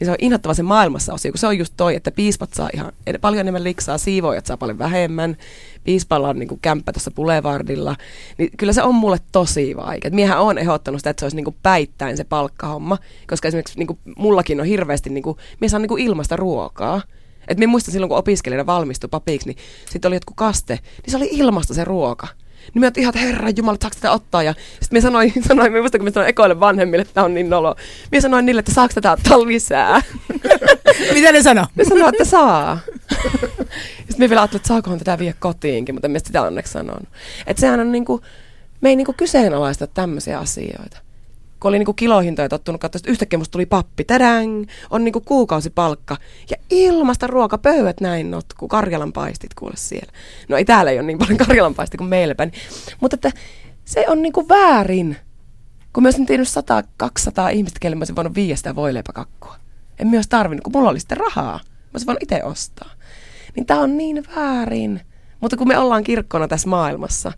niin 0.00 0.06
se 0.06 0.10
on 0.10 0.16
inhottava 0.20 0.54
se 0.54 0.62
maailmassa 0.62 1.14
osio, 1.14 1.32
kun 1.32 1.38
se 1.38 1.46
on 1.46 1.58
just 1.58 1.74
toi, 1.76 1.96
että 1.96 2.10
piispat 2.10 2.54
saa 2.54 2.70
ihan 2.74 2.92
paljon 3.20 3.40
enemmän 3.40 3.64
liksaa, 3.64 3.98
siivoojat 3.98 4.46
saa 4.46 4.56
paljon 4.56 4.78
vähemmän, 4.78 5.36
piispalla 5.84 6.28
on 6.28 6.38
niin 6.38 6.48
kuin 6.48 6.60
kämppä 6.62 6.92
tuossa 6.92 7.10
Boulevardilla, 7.10 7.96
niin 8.38 8.50
kyllä 8.56 8.72
se 8.72 8.82
on 8.82 8.94
mulle 8.94 9.18
tosi 9.32 9.76
vaikea. 9.76 10.10
Miehän 10.10 10.40
on 10.40 10.58
ehdottanut 10.58 11.00
sitä, 11.00 11.10
että 11.10 11.20
se 11.20 11.24
olisi 11.24 11.36
niin 11.36 11.44
kuin 11.44 11.56
päittäin 11.62 12.16
se 12.16 12.24
palkkahomma, 12.24 12.98
koska 13.28 13.48
esimerkiksi 13.48 13.78
niin 13.78 13.86
kuin 13.86 13.98
mullakin 14.16 14.60
on 14.60 14.66
hirveästi, 14.66 15.10
niin 15.10 15.22
kuin, 15.22 15.36
mies 15.60 15.74
on 15.74 15.82
niin 15.82 15.88
kuin 15.88 16.02
ilmasta 16.02 16.36
ruokaa, 16.36 17.02
Et 17.48 17.58
minä 17.58 17.70
muistan 17.70 17.92
silloin, 17.92 18.08
kun 18.08 18.18
opiskelijana 18.18 18.66
valmistui 18.66 19.08
papiksi, 19.08 19.48
niin 19.48 19.56
sitten 19.90 20.08
oli 20.08 20.16
jotkut 20.16 20.36
kaste, 20.36 20.78
niin 21.02 21.10
se 21.10 21.16
oli 21.16 21.28
ilmasta 21.32 21.74
se 21.74 21.84
ruoka. 21.84 22.28
Niin 22.74 22.80
mä 22.80 22.90
ihan, 22.96 23.14
että 23.14 23.26
herra 23.26 23.50
jumala, 23.56 23.78
saako 23.82 23.94
tätä 23.94 24.12
ottaa? 24.12 24.42
Ja 24.42 24.54
sitten 24.80 24.96
mä 24.96 25.00
sanoin, 25.00 25.32
sanoin 25.48 25.72
mä 25.72 25.78
muistan, 25.78 25.98
kun 25.98 26.04
mä 26.04 26.10
sanoin 26.10 26.30
ekoille 26.30 26.60
vanhemmille, 26.60 27.02
että 27.02 27.14
tämä 27.14 27.24
on 27.24 27.34
niin 27.34 27.50
nolo. 27.50 27.76
Mä 28.12 28.20
sanoin 28.20 28.46
niille, 28.46 28.58
että 28.58 28.74
saako 28.74 28.94
tätä 28.94 29.12
ottaa 29.12 29.46
lisää? 29.46 30.02
Mitä 31.14 31.32
ne 31.32 31.42
sanoi? 31.42 31.64
Ne 31.74 31.84
sanoi, 31.84 32.08
että 32.08 32.24
saa. 32.24 32.78
sitten 33.98 34.18
mä 34.18 34.28
vielä 34.28 34.40
ajattelin, 34.40 34.60
että 34.60 34.68
saakohan 34.68 34.98
tätä 34.98 35.18
vie 35.18 35.34
kotiinkin, 35.38 35.94
mutta 35.94 36.06
en 36.06 36.12
mä 36.12 36.18
sitä 36.18 36.42
onneksi 36.42 36.72
sanonut. 36.72 37.08
Että 37.46 37.60
sehän 37.60 37.80
on 37.80 37.92
niinku, 37.92 38.20
me 38.80 38.88
ei 38.88 38.96
niinku 38.96 39.14
kyseenalaista 39.16 39.86
tämmöisiä 39.86 40.38
asioita 40.38 40.98
kun 41.64 41.68
oli 41.68 41.78
niinku 41.78 41.94
kilohintoja 41.94 42.48
tottunut 42.48 42.80
katsoa, 42.80 42.98
että 42.98 43.10
yhtäkkiä 43.10 43.38
musta 43.38 43.52
tuli 43.52 43.66
pappi, 43.66 44.04
tadang, 44.04 44.66
on 44.90 45.04
niinku 45.04 45.20
kuukausipalkka. 45.20 46.16
Ja 46.50 46.56
ilmasta 46.70 47.26
ruokapöydät 47.26 48.00
näin 48.00 48.30
notkuu, 48.30 48.68
Karjalan 48.68 49.12
paistit 49.12 49.54
kuule 49.54 49.74
siellä. 49.76 50.12
No 50.48 50.56
ei 50.56 50.64
täällä 50.64 50.90
ei 50.90 50.98
ole 50.98 51.06
niin 51.06 51.18
paljon 51.18 51.36
Karjalan 51.36 51.74
paistit 51.74 51.98
kuin 51.98 52.08
meillä 52.08 52.34
päin. 52.34 52.52
Mutta 53.00 53.14
että 53.14 53.32
se 53.84 54.04
on 54.08 54.22
niinku 54.22 54.48
väärin. 54.48 55.16
Kun 55.92 56.02
mä 56.02 56.06
olisin 56.06 56.26
tiennyt 56.26 56.48
100-200 57.02 57.52
ihmistä, 57.52 57.80
kelle 57.80 57.96
mä 57.96 58.00
olisin 58.00 58.16
voinut 58.16 58.34
viiä 58.34 58.56
sitä 58.56 58.74
voileipäkakkua. 58.74 59.56
En 59.98 60.06
myös 60.06 60.28
tarvinnut, 60.28 60.64
kun 60.64 60.72
mulla 60.72 60.90
oli 60.90 61.00
sitten 61.00 61.18
rahaa. 61.18 61.60
Mä 61.64 61.90
olisin 61.94 62.06
voinut 62.06 62.22
itse 62.22 62.44
ostaa. 62.44 62.90
Niin 63.56 63.66
tää 63.66 63.80
on 63.80 63.98
niin 63.98 64.24
väärin. 64.36 65.00
Mutta 65.40 65.56
kun 65.56 65.68
me 65.68 65.78
ollaan 65.78 66.04
kirkkona 66.04 66.48
tässä 66.48 66.68
maailmassa, 66.68 67.32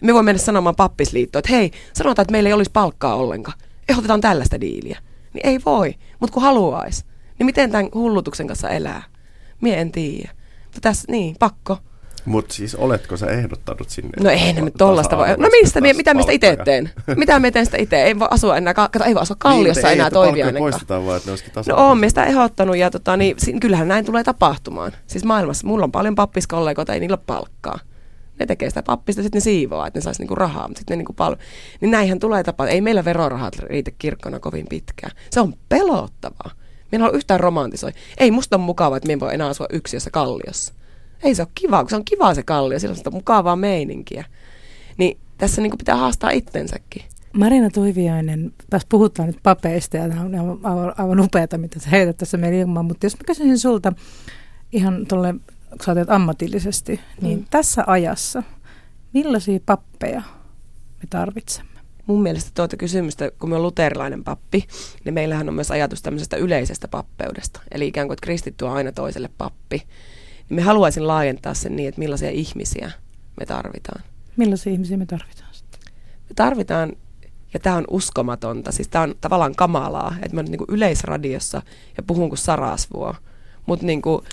me 0.00 0.14
voimme 0.14 0.28
mennä 0.28 0.42
sanomaan 0.42 0.76
pappisliittoon, 0.76 1.40
että 1.40 1.52
hei, 1.52 1.70
sanotaan, 1.92 2.24
että 2.24 2.32
meillä 2.32 2.48
ei 2.48 2.52
olisi 2.52 2.70
palkkaa 2.70 3.14
ollenkaan 3.14 3.58
ehdotetaan 3.88 4.20
tällaista 4.20 4.60
diiliä. 4.60 4.98
Niin 5.34 5.46
ei 5.46 5.60
voi, 5.66 5.94
mutta 6.20 6.34
kun 6.34 6.42
haluaisi, 6.42 7.04
niin 7.38 7.46
miten 7.46 7.70
tämän 7.70 7.88
hullutuksen 7.94 8.46
kanssa 8.46 8.68
elää? 8.68 9.02
Mie 9.60 9.80
en 9.80 9.92
tiedä. 9.92 10.30
Mutta 10.64 10.80
tässä, 10.80 11.12
niin, 11.12 11.36
pakko. 11.38 11.78
Mutta 12.24 12.54
siis 12.54 12.74
oletko 12.74 13.16
sä 13.16 13.26
ehdottanut 13.26 13.90
sinne? 13.90 14.10
No 14.20 14.30
ei 14.30 14.52
ne 14.52 14.70
tollasta 14.78 15.16
voi. 15.16 15.28
No 15.28 15.48
mistä, 15.60 15.80
mie, 15.80 15.92
mitä 15.92 16.14
mistä 16.14 16.32
itse 16.32 16.56
teen? 16.64 16.90
Mitä 17.16 17.38
me 17.38 17.50
teen 17.50 17.64
sitä 17.64 17.76
itse? 17.80 18.02
Ei 18.02 18.18
voi 18.18 18.28
asua 18.30 18.56
enää, 18.56 18.74
kato, 18.74 19.04
ei 19.04 19.14
voi 19.14 19.22
asua 19.22 19.36
kalliossa 19.38 19.88
niin, 19.88 19.92
enää 19.92 20.10
toivia 20.10 20.52
poistetaan 20.58 21.06
vaan, 21.06 21.16
että 21.16 21.28
ne 21.28 21.32
olisikin 21.32 21.52
No 21.68 21.76
oon 21.76 22.08
sitä 22.08 22.24
ehdottanut 22.24 22.76
ja 22.76 22.90
tota, 22.90 23.16
niin, 23.16 23.36
kyllähän 23.60 23.88
näin 23.88 24.04
tulee 24.04 24.24
tapahtumaan. 24.24 24.92
Siis 25.06 25.24
maailmassa, 25.24 25.66
mulla 25.66 25.84
on 25.84 25.92
paljon 25.92 26.14
pappiskollegoita, 26.14 26.94
ei 26.94 27.00
niillä 27.00 27.14
ole 27.14 27.24
palkkaa 27.26 27.78
ne 28.42 28.46
tekee 28.46 28.70
sitä 28.70 28.82
pappista, 28.82 29.22
sitten 29.22 29.38
ne 29.38 29.42
siivoaa, 29.42 29.86
että 29.86 29.98
ne 29.98 30.02
saisi 30.02 30.20
niinku 30.20 30.34
rahaa, 30.34 30.68
mutta 30.68 30.78
sitten 30.78 30.94
ne 30.94 30.98
niinku 30.98 31.12
pal- 31.12 31.36
Niin 31.80 31.90
näinhän 31.90 32.18
tulee 32.18 32.44
tapa. 32.44 32.66
Ei 32.66 32.80
meillä 32.80 33.04
verorahat 33.04 33.58
riitä 33.58 33.90
kirkkona 33.98 34.40
kovin 34.40 34.66
pitkään. 34.68 35.12
Se 35.30 35.40
on 35.40 35.54
pelottavaa. 35.68 36.50
Minä 36.92 37.06
on 37.06 37.14
yhtään 37.14 37.40
romantisoi. 37.40 37.92
Ei 38.18 38.30
musta 38.30 38.56
ole 38.56 38.64
mukavaa, 38.64 38.96
että 38.96 39.06
minä 39.06 39.20
voi 39.20 39.34
enää 39.34 39.48
asua 39.48 39.66
yksiössä 39.72 40.10
kalliossa. 40.10 40.74
Ei 41.22 41.34
se 41.34 41.42
ole 41.42 41.48
kiva, 41.54 41.80
kun 41.80 41.90
se 41.90 41.96
on 41.96 42.04
kiva 42.04 42.34
se 42.34 42.42
kallio, 42.42 42.78
sillä 42.78 42.96
on 43.06 43.12
mukavaa 43.12 43.56
meininkiä. 43.56 44.24
Niin 44.98 45.18
tässä 45.38 45.62
niinku 45.62 45.76
pitää 45.76 45.96
haastaa 45.96 46.30
itsensäkin. 46.30 47.02
Marina 47.32 47.70
Toiviainen, 47.70 48.52
taas 48.70 48.86
puhutaan 48.88 49.26
nyt 49.26 49.38
papeista 49.42 49.96
ja 49.96 50.04
on 50.04 50.34
aivan, 50.62 50.92
aivan 50.98 51.20
upeata, 51.20 51.58
mitä 51.58 51.80
sä 51.80 51.90
heität 51.90 52.16
tässä 52.16 52.36
meidän 52.36 52.58
ilmaan, 52.58 52.86
mutta 52.86 53.06
jos 53.06 53.16
mä 53.16 53.22
kysyisin 53.26 53.58
sulta 53.58 53.92
ihan 54.72 55.06
tuolle 55.08 55.34
kun 55.78 55.84
sä 55.84 56.14
ammatillisesti, 56.14 57.00
niin 57.20 57.38
mm. 57.38 57.44
tässä 57.50 57.84
ajassa 57.86 58.42
millaisia 59.12 59.60
pappeja 59.66 60.22
me 61.02 61.06
tarvitsemme? 61.10 61.72
Mun 62.06 62.22
mielestä 62.22 62.50
tuota 62.54 62.76
kysymystä, 62.76 63.30
kun 63.38 63.50
me 63.50 63.56
on 63.56 63.62
luterilainen 63.62 64.24
pappi, 64.24 64.66
niin 65.04 65.14
meillähän 65.14 65.48
on 65.48 65.54
myös 65.54 65.70
ajatus 65.70 66.02
tämmöisestä 66.02 66.36
yleisestä 66.36 66.88
pappeudesta. 66.88 67.60
Eli 67.70 67.86
ikään 67.88 68.08
kuin, 68.08 68.14
että 68.14 68.24
kristitty 68.24 68.64
on 68.64 68.72
aina 68.72 68.92
toiselle 68.92 69.30
pappi. 69.38 69.82
Niin 70.48 70.56
me 70.56 70.62
haluaisin 70.62 71.08
laajentaa 71.08 71.54
sen 71.54 71.76
niin, 71.76 71.88
että 71.88 71.98
millaisia 71.98 72.30
ihmisiä 72.30 72.90
me 73.40 73.46
tarvitaan. 73.46 74.02
Millaisia 74.36 74.72
ihmisiä 74.72 74.96
me 74.96 75.06
tarvitaan 75.06 75.54
sitten? 75.54 75.80
Me 76.28 76.34
tarvitaan, 76.36 76.92
ja 77.54 77.60
tämä 77.60 77.76
on 77.76 77.84
uskomatonta, 77.90 78.72
siis 78.72 78.88
tämä 78.88 79.04
on 79.04 79.14
tavallaan 79.20 79.54
kamalaa, 79.54 80.14
että 80.22 80.34
mä 80.34 80.40
olen 80.40 80.50
niin 80.50 80.64
yleisradiossa 80.68 81.62
ja 81.96 82.02
puhun 82.02 82.28
kuin 82.28 82.38
sarasvuo. 82.38 83.14
Mutta 83.66 83.86
niin 83.86 84.02
kuin, 84.02 84.24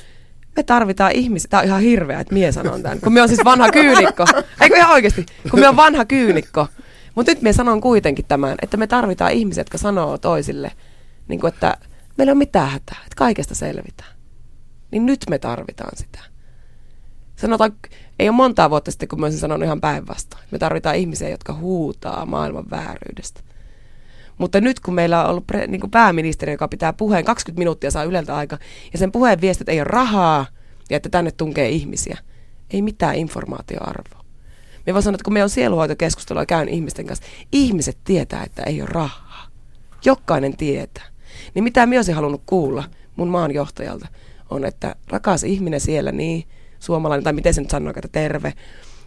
me 0.56 0.64
tarvitaan 0.64 1.12
ihmisiä. 1.12 1.48
Tämä 1.50 1.62
on 1.62 1.68
ihan 1.68 1.82
hirveä, 1.82 2.20
että 2.20 2.34
mie 2.34 2.52
sanon 2.52 2.84
tämän. 2.84 3.00
Kun 3.00 3.14
me 3.14 3.22
on 3.22 3.28
siis 3.28 3.46
vanha 3.46 3.72
kyynikko. 3.72 4.26
Eikö 4.62 4.78
ihan 4.78 4.92
oikeasti? 4.92 5.26
Kun 5.52 5.60
me 5.60 5.70
on 5.70 5.76
vanha 5.76 6.06
kyynikko. 6.06 6.68
Mutta 7.16 7.32
nyt 7.32 7.42
me 7.42 7.54
sanon 7.54 7.82
kuitenkin 7.82 8.26
tämän, 8.26 8.56
että 8.62 8.78
me 8.78 8.88
tarvitaan 8.88 9.32
ihmisiä, 9.32 9.62
jotka 9.62 9.78
sanoo 9.78 10.18
toisille, 10.18 10.72
niin 11.28 11.40
kuin, 11.40 11.54
että 11.54 11.78
meillä 12.18 12.32
on 12.32 12.38
mitään 12.38 12.70
hätää, 12.70 12.98
että 13.04 13.16
kaikesta 13.16 13.56
selvitään. 13.56 14.10
Niin 14.92 15.06
nyt 15.06 15.26
me 15.30 15.40
tarvitaan 15.40 15.98
sitä. 15.98 16.20
Sanotaan, 17.36 17.72
ei 18.20 18.30
ole 18.30 18.36
montaa 18.36 18.70
vuotta 18.70 18.92
sitten, 18.92 19.10
kun 19.10 19.20
mä 19.20 19.26
olisin 19.26 19.40
sanonut 19.40 19.66
ihan 19.66 19.82
päinvastoin. 19.82 20.44
Me 20.52 20.60
tarvitaan 20.60 20.96
ihmisiä, 20.96 21.30
jotka 21.30 21.54
huutaa 21.54 22.26
maailman 22.26 22.70
vääryydestä. 22.72 23.42
Mutta 24.40 24.62
nyt 24.62 24.80
kun 24.80 24.94
meillä 24.94 25.24
on 25.24 25.30
ollut 25.30 25.48
pre, 25.48 25.68
niin 25.68 25.82
kuin 25.82 25.92
pääministeri, 25.92 26.52
joka 26.52 26.68
pitää 26.68 26.94
puheen, 26.94 27.26
20 27.26 27.60
minuuttia 27.60 27.92
saa 27.92 28.04
Yleltä 28.04 28.36
aika, 28.36 28.58
ja 28.94 29.00
sen 29.00 29.12
puheen 29.12 29.42
viestit 29.42 29.70
ei 29.70 29.80
ole 29.80 29.88
rahaa, 29.88 30.46
ja 30.90 30.98
että 30.98 31.10
tänne 31.10 31.32
tunkee 31.32 31.70
ihmisiä, 31.70 32.18
ei 32.72 32.82
mitään 32.82 33.16
informaatioarvoa. 33.16 34.24
Me 34.86 34.94
voi 34.94 35.04
sanoa, 35.04 35.16
että 35.16 35.24
kun 35.24 35.34
me 35.34 35.44
on 35.44 35.50
sieluhoitokeskustelua 35.50 36.46
käyn 36.46 36.70
ihmisten 36.70 37.06
kanssa, 37.06 37.26
ihmiset 37.52 37.98
tietää, 38.04 38.44
että 38.44 38.64
ei 38.64 38.82
ole 38.82 38.90
rahaa. 38.92 39.48
Jokainen 40.06 40.58
tietää. 40.58 41.06
Niin 41.54 41.64
mitä 41.64 41.86
minä 41.86 41.98
olisin 41.98 42.16
halunnut 42.16 42.44
kuulla 42.46 42.84
mun 43.16 43.28
maanjohtajalta, 43.28 44.08
on, 44.50 44.66
että 44.66 44.96
rakas 45.08 45.44
ihminen 45.44 45.80
siellä, 45.80 46.12
niin 46.12 46.44
suomalainen, 46.80 47.24
tai 47.24 47.34
miten 47.34 47.54
se 47.54 47.62
nyt 47.62 47.70
sanoo, 47.70 47.94
että 47.96 48.10
terve, 48.12 48.54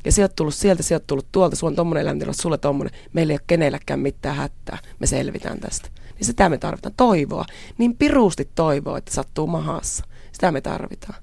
ja 0.05 0.13
oot 0.25 0.37
tullut 0.37 0.55
sieltä, 0.55 0.83
oot 0.93 1.07
tullut 1.07 1.27
tuolta, 1.33 1.57
sulla 1.57 1.71
on 1.71 1.77
tommonen 1.77 2.03
elämäntilanne, 2.03 2.43
sulle 2.43 2.59
tommonen. 2.59 2.95
Meillä 3.13 3.31
ei 3.31 3.35
ole 3.35 3.45
kenelläkään 3.47 4.01
mitään 4.01 4.37
hätää. 4.37 4.79
Me 4.99 5.07
selvitään 5.07 5.61
tästä. 5.61 5.89
Niin 6.15 6.27
sitä 6.27 6.49
me 6.49 6.59
tarvitaan. 6.59 6.95
Toivoa. 6.97 7.45
Niin 7.79 7.97
piruusti 7.97 8.51
toivoa, 8.55 8.99
että 8.99 9.15
sattuu 9.15 9.47
mahassa. 9.47 10.05
Sitä 10.33 10.53
me 10.53 10.61
tarvitaan. 10.61 11.19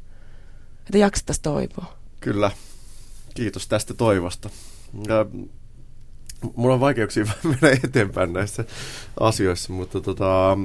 Että 0.86 0.98
jaksettaisiin 0.98 1.44
toivoa. 1.44 1.98
Kyllä. 2.20 2.52
Kiitos 3.34 3.68
tästä 3.68 3.94
toivosta. 3.94 4.50
Ja, 5.08 5.26
mulla 6.56 6.74
on 6.74 6.80
vaikeuksia 6.80 7.26
mennä 7.44 7.70
eteenpäin 7.84 8.34
näissä 8.34 8.66
asioissa, 9.20 9.74
mutta 9.74 10.02
tota, 10.02 10.58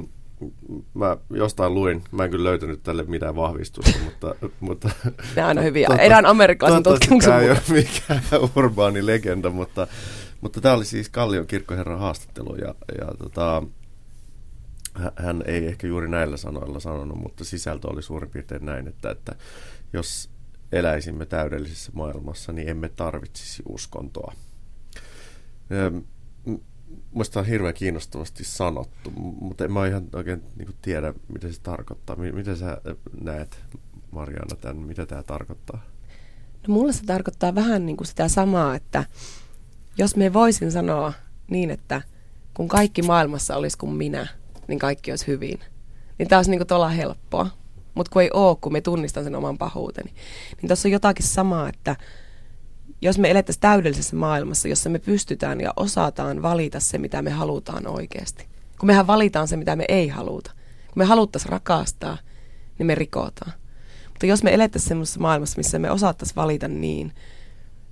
mä 0.93 1.17
jostain 1.29 1.73
luin, 1.73 2.03
mä 2.11 2.23
en 2.23 2.31
kyllä 2.31 2.49
löytänyt 2.49 2.83
tälle 2.83 3.03
mitään 3.03 3.35
vahvistusta, 3.35 3.99
mutta... 4.05 4.35
mutta 4.59 4.89
ne 5.35 5.41
on 5.41 5.47
aina 5.47 5.61
hyviä, 5.61 5.87
totta, 5.87 6.01
erään 6.01 6.25
amerikkalaisen 6.25 6.83
tutkimuksen 6.83 7.31
Tämä 7.31 7.41
ei 7.41 7.49
ole 7.49 7.61
mikään 7.69 8.21
urbaani 8.55 9.05
legenda, 9.05 9.49
mutta, 9.49 9.87
mutta 10.41 10.61
tämä 10.61 10.73
oli 10.73 10.85
siis 10.85 11.09
Kallion 11.09 11.47
kirkkoherran 11.47 11.99
haastattelu 11.99 12.55
ja, 12.55 12.75
ja 12.99 13.05
tota, 13.17 13.63
hän 15.15 15.43
ei 15.45 15.65
ehkä 15.65 15.87
juuri 15.87 16.07
näillä 16.07 16.37
sanoilla 16.37 16.79
sanonut, 16.79 17.17
mutta 17.17 17.43
sisältö 17.43 17.87
oli 17.87 18.01
suurin 18.01 18.29
piirtein 18.29 18.65
näin, 18.65 18.87
että, 18.87 19.09
että 19.09 19.35
jos 19.93 20.29
eläisimme 20.71 21.25
täydellisessä 21.25 21.91
maailmassa, 21.95 22.51
niin 22.51 22.69
emme 22.69 22.89
tarvitsisi 22.89 23.63
uskontoa. 23.69 24.33
Muista 27.11 27.39
on 27.39 27.45
hirveän 27.45 27.73
kiinnostavasti 27.73 28.43
sanottu, 28.43 29.11
mutta 29.41 29.65
en 29.65 29.71
mä 29.71 29.87
ihan 29.87 30.07
oikein 30.13 30.43
niin 30.55 30.65
kuin 30.65 30.77
tiedä, 30.81 31.13
mitä 31.33 31.51
se 31.51 31.61
tarkoittaa. 31.61 32.15
Miten 32.15 32.57
sä 32.57 32.81
näet, 33.21 33.59
Mariana, 34.11 34.55
tämän, 34.55 34.77
mitä 34.77 35.05
tämä 35.05 35.23
tarkoittaa? 35.23 35.81
No 36.67 36.73
mulle 36.73 36.93
se 36.93 37.03
tarkoittaa 37.05 37.55
vähän 37.55 37.85
niin 37.85 37.97
kuin 37.97 38.07
sitä 38.07 38.27
samaa, 38.27 38.75
että 38.75 39.05
jos 39.97 40.15
me 40.15 40.33
voisin 40.33 40.71
sanoa 40.71 41.13
niin, 41.47 41.71
että 41.71 42.01
kun 42.53 42.67
kaikki 42.67 43.01
maailmassa 43.01 43.55
olisi 43.55 43.77
kuin 43.77 43.93
minä, 43.93 44.27
niin 44.67 44.79
kaikki 44.79 45.11
olisi 45.11 45.27
hyvin. 45.27 45.59
Niin 46.19 46.29
tämä 46.29 46.39
olisi 46.39 46.51
niin 46.51 46.67
kuin 46.67 46.89
helppoa. 46.89 47.49
Mutta 47.95 48.11
kun 48.11 48.21
ei 48.21 48.29
ole, 48.33 48.57
kun 48.61 48.73
me 48.73 48.81
tunnistan 48.81 49.23
sen 49.23 49.35
oman 49.35 49.57
pahuuteni. 49.57 50.13
Niin 50.61 50.67
tässä 50.67 50.87
on 50.87 50.91
jotakin 50.91 51.25
samaa, 51.25 51.69
että 51.69 51.95
jos 53.05 53.19
me 53.19 53.31
elettäisiin 53.31 53.61
täydellisessä 53.61 54.15
maailmassa, 54.15 54.67
jossa 54.67 54.89
me 54.89 54.99
pystytään 54.99 55.61
ja 55.61 55.73
osataan 55.75 56.41
valita 56.41 56.79
se, 56.79 56.97
mitä 56.97 57.21
me 57.21 57.29
halutaan 57.29 57.87
oikeasti. 57.87 58.45
Kun 58.79 58.87
mehän 58.87 59.07
valitaan 59.07 59.47
se, 59.47 59.57
mitä 59.57 59.75
me 59.75 59.85
ei 59.87 60.07
haluta. 60.07 60.51
Kun 60.87 61.01
me 61.01 61.05
haluttaisiin 61.05 61.51
rakastaa, 61.51 62.17
niin 62.79 62.87
me 62.87 62.95
rikotaan. 62.95 63.51
Mutta 64.07 64.25
jos 64.25 64.43
me 64.43 64.53
elettäisiin 64.53 64.87
semmoisessa 64.87 65.19
maailmassa, 65.19 65.57
missä 65.57 65.79
me 65.79 65.91
osattaisiin 65.91 66.35
valita 66.35 66.67
niin, 66.67 67.13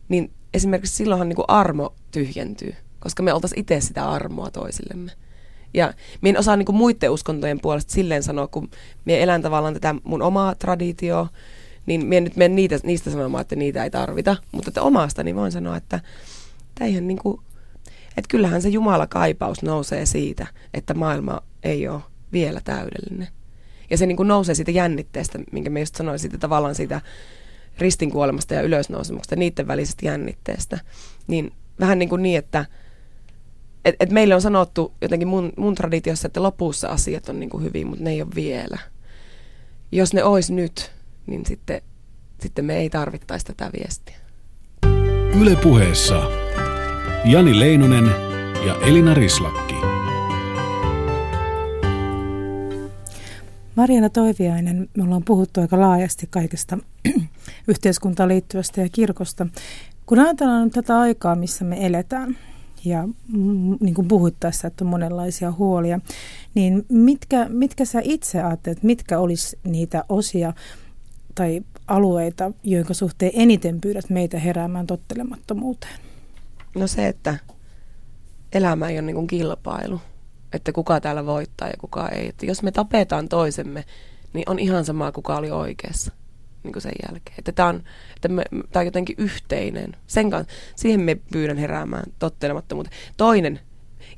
niin 0.09 0.31
esimerkiksi 0.53 0.95
silloinhan 0.95 1.29
niin 1.29 1.35
kuin 1.35 1.49
armo 1.49 1.95
tyhjentyy, 2.11 2.75
koska 2.99 3.23
me 3.23 3.33
oltaisiin 3.33 3.59
itse 3.59 3.81
sitä 3.81 4.09
armoa 4.09 4.51
toisillemme. 4.51 5.11
Ja 5.73 5.93
minä 6.21 6.29
en 6.29 6.39
osaa 6.39 6.55
niin 6.55 6.65
kuin 6.65 6.75
muiden 6.75 7.11
uskontojen 7.11 7.59
puolesta 7.59 7.93
silleen 7.93 8.23
sanoa, 8.23 8.47
kun 8.47 8.69
minä 9.05 9.19
elän 9.19 9.41
tavallaan 9.41 9.73
tätä 9.73 9.95
mun 10.03 10.21
omaa 10.21 10.55
traditioa, 10.55 11.29
niin 11.85 12.05
minä 12.05 12.21
nyt 12.21 12.35
menen 12.35 12.55
niitä, 12.55 12.79
niistä 12.83 13.11
sanomaan, 13.11 13.41
että 13.41 13.55
niitä 13.55 13.83
ei 13.83 13.89
tarvita. 13.89 14.35
Mutta 14.51 14.69
että 14.69 14.81
omasta 14.81 15.23
niin 15.23 15.35
voin 15.35 15.51
sanoa, 15.51 15.77
että 15.77 15.99
eihän 16.81 17.07
niin 17.07 17.17
kuin, 17.17 17.41
että 18.17 18.29
kyllähän 18.29 18.61
se 18.61 18.69
Jumala 18.69 19.07
kaipaus 19.07 19.63
nousee 19.63 20.05
siitä, 20.05 20.47
että 20.73 20.93
maailma 20.93 21.41
ei 21.63 21.87
ole 21.87 22.01
vielä 22.33 22.61
täydellinen. 22.63 23.27
Ja 23.89 23.97
se 23.97 24.05
niin 24.05 24.17
kuin 24.17 24.27
nousee 24.27 24.55
siitä 24.55 24.71
jännitteestä, 24.71 25.39
minkä 25.51 25.69
me 25.69 25.79
just 25.79 25.95
sanoin, 25.95 26.19
siitä 26.19 26.37
tavallaan 26.37 26.75
siitä 26.75 27.01
ristinkuolemasta 27.77 28.53
ja 28.53 28.61
ylösnousemuksesta, 28.61 29.35
niiden 29.35 29.67
välisestä 29.67 30.05
jännitteestä. 30.05 30.79
Niin 31.27 31.51
vähän 31.79 31.99
niin 31.99 32.09
kuin 32.09 32.23
niin, 32.23 32.37
että 32.37 32.65
et, 33.85 33.95
et 33.99 34.09
meille 34.09 34.35
on 34.35 34.41
sanottu 34.41 34.93
jotenkin 35.01 35.27
mun, 35.27 35.53
mun 35.57 35.75
traditiossa, 35.75 36.27
että 36.27 36.43
lopussa 36.43 36.87
asiat 36.87 37.29
on 37.29 37.39
niin 37.39 37.49
kuin 37.49 37.63
hyvin, 37.63 37.87
mutta 37.87 38.03
ne 38.03 38.11
ei 38.11 38.21
ole 38.21 38.29
vielä. 38.35 38.77
Jos 39.91 40.13
ne 40.13 40.23
olisi 40.23 40.53
nyt, 40.53 40.91
niin 41.27 41.45
sitten, 41.45 41.81
sitten 42.39 42.65
me 42.65 42.77
ei 42.77 42.89
tarvittaisi 42.89 43.45
tätä 43.45 43.69
viestiä. 43.77 44.15
Yle 45.41 45.55
puheessa 45.55 46.21
Jani 47.25 47.59
Leinonen 47.59 48.05
ja 48.65 48.75
Elina 48.75 49.13
Rislakki. 49.13 49.75
Mariana 53.75 54.09
Toiviainen, 54.09 54.89
me 54.97 55.03
ollaan 55.03 55.23
puhuttu 55.23 55.61
aika 55.61 55.79
laajasti 55.79 56.27
kaikesta 56.29 56.77
yhteiskuntaan 57.67 58.29
liittyvästä 58.29 58.81
ja 58.81 58.89
kirkosta. 58.91 59.47
Kun 60.05 60.19
ajatellaan 60.19 60.63
nyt 60.63 60.73
tätä 60.73 60.99
aikaa, 60.99 61.35
missä 61.35 61.65
me 61.65 61.85
eletään, 61.85 62.37
ja 62.85 63.07
niin 63.79 63.93
kuin 63.93 64.07
puhuit 64.07 64.35
tässä, 64.39 64.67
että 64.67 64.83
on 64.83 64.89
monenlaisia 64.89 65.51
huolia, 65.51 65.99
niin 66.53 66.85
mitkä, 66.89 67.49
mitkä 67.49 67.85
sä 67.85 68.01
itse 68.03 68.43
ajattelet, 68.43 68.83
mitkä 68.83 69.19
olisi 69.19 69.59
niitä 69.63 70.03
osia 70.09 70.53
tai 71.35 71.61
alueita, 71.87 72.51
joiden 72.63 72.95
suhteen 72.95 73.31
eniten 73.35 73.81
pyydät 73.81 74.09
meitä 74.09 74.39
heräämään 74.39 74.87
tottelemattomuuteen? 74.87 75.99
No 76.75 76.87
se, 76.87 77.07
että 77.07 77.37
elämä 78.53 78.89
ei 78.89 78.99
ole 78.99 79.01
niin 79.01 79.27
kilpailu, 79.27 80.01
että 80.53 80.71
kuka 80.71 81.01
täällä 81.01 81.25
voittaa 81.25 81.67
ja 81.67 81.73
kuka 81.77 82.09
ei. 82.09 82.29
Että 82.29 82.45
jos 82.45 82.63
me 82.63 82.71
tapetaan 82.71 83.29
toisemme, 83.29 83.83
niin 84.33 84.49
on 84.49 84.59
ihan 84.59 84.85
sama, 84.85 85.11
kuka 85.11 85.37
oli 85.37 85.51
oikeassa 85.51 86.11
niin 86.63 86.73
kuin 86.73 86.81
sen 86.81 86.93
jälkeen. 87.07 87.35
Että 87.39 87.51
tämä 87.51 87.69
on, 87.69 87.83
että 88.15 88.27
me, 88.27 88.43
tämä 88.51 88.81
on 88.81 88.85
jotenkin 88.85 89.15
yhteinen. 89.19 89.95
Sen 90.07 90.29
kanssa, 90.29 90.53
siihen 90.75 91.01
me 91.01 91.15
pyydän 91.31 91.57
heräämään 91.57 92.03
tottelemattomuuteen. 92.19 92.95
Toinen, 93.17 93.59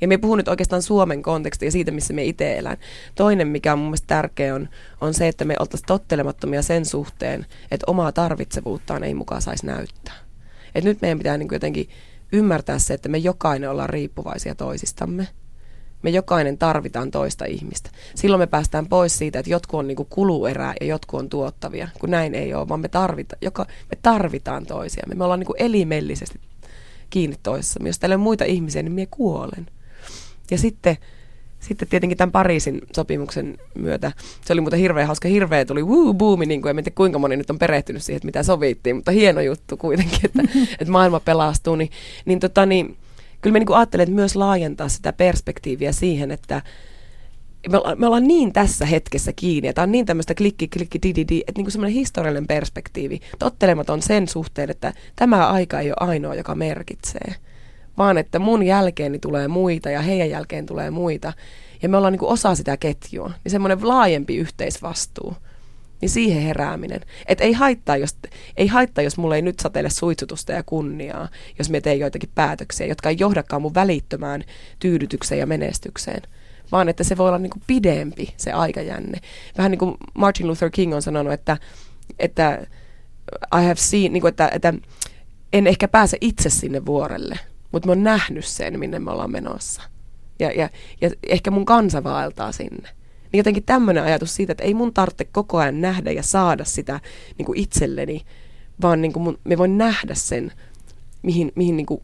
ja 0.00 0.08
me 0.08 0.18
puhun 0.18 0.38
nyt 0.38 0.48
oikeastaan 0.48 0.82
Suomen 0.82 1.22
kontekstia 1.22 1.70
siitä, 1.70 1.90
missä 1.90 2.14
me 2.14 2.24
itse 2.24 2.58
elän. 2.58 2.76
Toinen, 3.14 3.48
mikä 3.48 3.72
on 3.72 3.78
mun 3.78 3.88
mielestä 3.88 4.06
tärkeä, 4.06 4.54
on, 4.54 4.68
on 5.00 5.14
se, 5.14 5.28
että 5.28 5.44
me 5.44 5.56
oltaisiin 5.58 5.86
tottelemattomia 5.86 6.62
sen 6.62 6.84
suhteen, 6.84 7.46
että 7.70 7.84
omaa 7.86 8.12
tarvitsevuuttaan 8.12 9.04
ei 9.04 9.14
mukaan 9.14 9.42
saisi 9.42 9.66
näyttää. 9.66 10.14
Et 10.74 10.84
nyt 10.84 11.02
meidän 11.02 11.18
pitää 11.18 11.38
niin 11.38 11.48
jotenkin 11.52 11.88
ymmärtää 12.32 12.78
se, 12.78 12.94
että 12.94 13.08
me 13.08 13.18
jokainen 13.18 13.70
ollaan 13.70 13.90
riippuvaisia 13.90 14.54
toisistamme. 14.54 15.28
Me 16.02 16.10
jokainen 16.10 16.58
tarvitaan 16.58 17.10
toista 17.10 17.44
ihmistä. 17.44 17.90
Silloin 18.14 18.40
me 18.40 18.46
päästään 18.46 18.86
pois 18.86 19.18
siitä, 19.18 19.38
että 19.38 19.50
jotkut 19.50 19.80
on 19.80 19.86
niin 19.86 19.96
kuin 19.96 20.08
kuluerää 20.10 20.74
ja 20.80 20.86
jotkut 20.86 21.20
on 21.20 21.28
tuottavia, 21.28 21.88
kun 22.00 22.10
näin 22.10 22.34
ei 22.34 22.54
ole, 22.54 22.68
vaan 22.68 22.80
me, 22.80 22.88
tarvita, 22.88 23.36
joka, 23.42 23.66
me 23.90 23.98
tarvitaan 24.02 24.66
toisiamme. 24.66 25.14
Me 25.14 25.24
ollaan 25.24 25.40
niin 25.40 25.46
kuin 25.46 25.62
elimellisesti 25.62 26.40
kiinni 27.10 27.36
toisessa. 27.42 27.80
Jos 27.84 27.98
täällä 27.98 28.14
on 28.14 28.20
muita 28.20 28.44
ihmisiä, 28.44 28.82
niin 28.82 28.92
minä 28.92 29.08
kuolen. 29.10 29.66
Ja 30.50 30.58
sitten, 30.58 30.96
sitten 31.60 31.88
tietenkin 31.88 32.18
tämän 32.18 32.32
Pariisin 32.32 32.80
sopimuksen 32.92 33.58
myötä, 33.74 34.12
se 34.44 34.52
oli 34.52 34.60
muuten 34.60 34.78
hirveän 34.78 35.06
hauska, 35.06 35.28
hirveä 35.28 35.64
tuli 35.64 35.82
woo 35.82 36.14
boomi, 36.14 36.46
niin 36.46 36.62
kuin, 36.62 36.78
en 36.78 36.84
tiedä 36.84 36.94
kuinka 36.94 37.18
moni 37.18 37.36
nyt 37.36 37.50
on 37.50 37.58
perehtynyt 37.58 38.02
siihen, 38.02 38.16
että 38.16 38.26
mitä 38.26 38.42
sovittiin, 38.42 38.96
mutta 38.96 39.10
hieno 39.10 39.40
juttu 39.40 39.76
kuitenkin, 39.76 40.20
että, 40.24 40.42
että 40.80 40.92
maailma 40.92 41.20
pelastuu, 41.20 41.76
niin, 41.76 41.90
niin, 42.24 42.40
tota, 42.40 42.66
niin 42.66 42.96
kyllä 43.40 43.52
me 43.52 43.58
niin 43.58 43.74
ajattelen, 43.74 44.02
että 44.02 44.14
myös 44.14 44.36
laajentaa 44.36 44.88
sitä 44.88 45.12
perspektiiviä 45.12 45.92
siihen, 45.92 46.30
että 46.30 46.62
me, 47.70 47.78
olla, 47.78 47.96
me 47.96 48.06
ollaan 48.06 48.26
niin 48.28 48.52
tässä 48.52 48.86
hetkessä 48.86 49.32
kiinni, 49.36 49.68
että 49.68 49.82
on 49.82 49.92
niin 49.92 50.06
tämmöistä 50.06 50.34
klikki, 50.34 50.68
klikki, 50.68 50.98
di, 51.02 51.14
di, 51.14 51.24
di 51.28 51.44
että 51.46 51.62
niin 51.62 51.70
semmoinen 51.70 51.94
historiallinen 51.94 52.46
perspektiivi, 52.46 53.20
tottelematon 53.38 54.02
sen 54.02 54.28
suhteen, 54.28 54.70
että 54.70 54.92
tämä 55.16 55.48
aika 55.48 55.80
ei 55.80 55.90
ole 55.90 56.08
ainoa, 56.08 56.34
joka 56.34 56.54
merkitsee, 56.54 57.34
vaan 57.98 58.18
että 58.18 58.38
mun 58.38 58.62
jälkeeni 58.62 59.18
tulee 59.18 59.48
muita 59.48 59.90
ja 59.90 60.00
heidän 60.00 60.30
jälkeen 60.30 60.66
tulee 60.66 60.90
muita, 60.90 61.32
ja 61.82 61.88
me 61.88 61.96
ollaan 61.96 62.12
niin 62.12 62.24
osa 62.24 62.54
sitä 62.54 62.76
ketjua, 62.76 63.32
niin 63.44 63.52
semmoinen 63.52 63.88
laajempi 63.88 64.36
yhteisvastuu– 64.36 65.34
niin 66.00 66.10
siihen 66.10 66.42
herääminen. 66.42 67.00
Että 67.26 67.44
ei 67.44 67.52
haittaa, 67.52 67.96
jos, 67.96 68.16
ei 68.56 68.66
haittaa, 68.66 69.04
jos 69.04 69.18
mulle 69.18 69.36
ei 69.36 69.42
nyt 69.42 69.60
satele 69.60 69.90
suitsutusta 69.90 70.52
ja 70.52 70.62
kunniaa, 70.62 71.28
jos 71.58 71.70
me 71.70 71.80
teen 71.80 71.98
joitakin 71.98 72.30
päätöksiä, 72.34 72.86
jotka 72.86 73.08
ei 73.08 73.16
johdakaan 73.18 73.62
mun 73.62 73.74
välittömään 73.74 74.44
tyydytykseen 74.78 75.38
ja 75.38 75.46
menestykseen. 75.46 76.22
Vaan 76.72 76.88
että 76.88 77.04
se 77.04 77.16
voi 77.16 77.28
olla 77.28 77.38
niin 77.38 77.50
kuin 77.50 77.62
pidempi 77.66 78.34
se 78.36 78.52
aikajänne. 78.52 79.18
Vähän 79.58 79.70
niin 79.70 79.78
kuin 79.78 79.94
Martin 80.14 80.46
Luther 80.46 80.70
King 80.70 80.94
on 80.94 81.02
sanonut, 81.02 81.32
että, 81.32 81.56
että 82.18 82.66
I 83.54 83.64
have 83.64 83.76
seen, 83.76 84.12
niin 84.12 84.20
kuin 84.20 84.28
että, 84.28 84.50
että 84.52 84.74
en 85.52 85.66
ehkä 85.66 85.88
pääse 85.88 86.16
itse 86.20 86.50
sinne 86.50 86.86
vuorelle, 86.86 87.38
mutta 87.76 87.86
mä 87.86 87.90
oon 87.90 88.04
nähnyt 88.04 88.44
sen, 88.44 88.78
minne 88.78 88.98
me 88.98 89.10
ollaan 89.10 89.30
menossa. 89.30 89.82
Ja, 90.38 90.52
ja, 90.52 90.70
ja 91.00 91.10
ehkä 91.28 91.50
mun 91.50 91.64
kansa 91.64 92.04
vaeltaa 92.04 92.52
sinne. 92.52 92.88
Niin 93.32 93.38
jotenkin 93.38 93.64
tämmöinen 93.64 94.02
ajatus 94.04 94.34
siitä, 94.34 94.52
että 94.52 94.64
ei 94.64 94.74
mun 94.74 94.94
tarvitse 94.94 95.24
koko 95.24 95.58
ajan 95.58 95.80
nähdä 95.80 96.10
ja 96.10 96.22
saada 96.22 96.64
sitä 96.64 97.00
niin 97.38 97.46
kuin 97.46 97.58
itselleni, 97.58 98.24
vaan 98.82 99.02
niin 99.02 99.12
kuin 99.12 99.22
mun, 99.22 99.38
me 99.44 99.58
voin 99.58 99.78
nähdä 99.78 100.14
sen, 100.14 100.52
mihin, 101.22 101.52
mihin 101.54 101.76
niin 101.76 101.86
kuin 101.86 102.02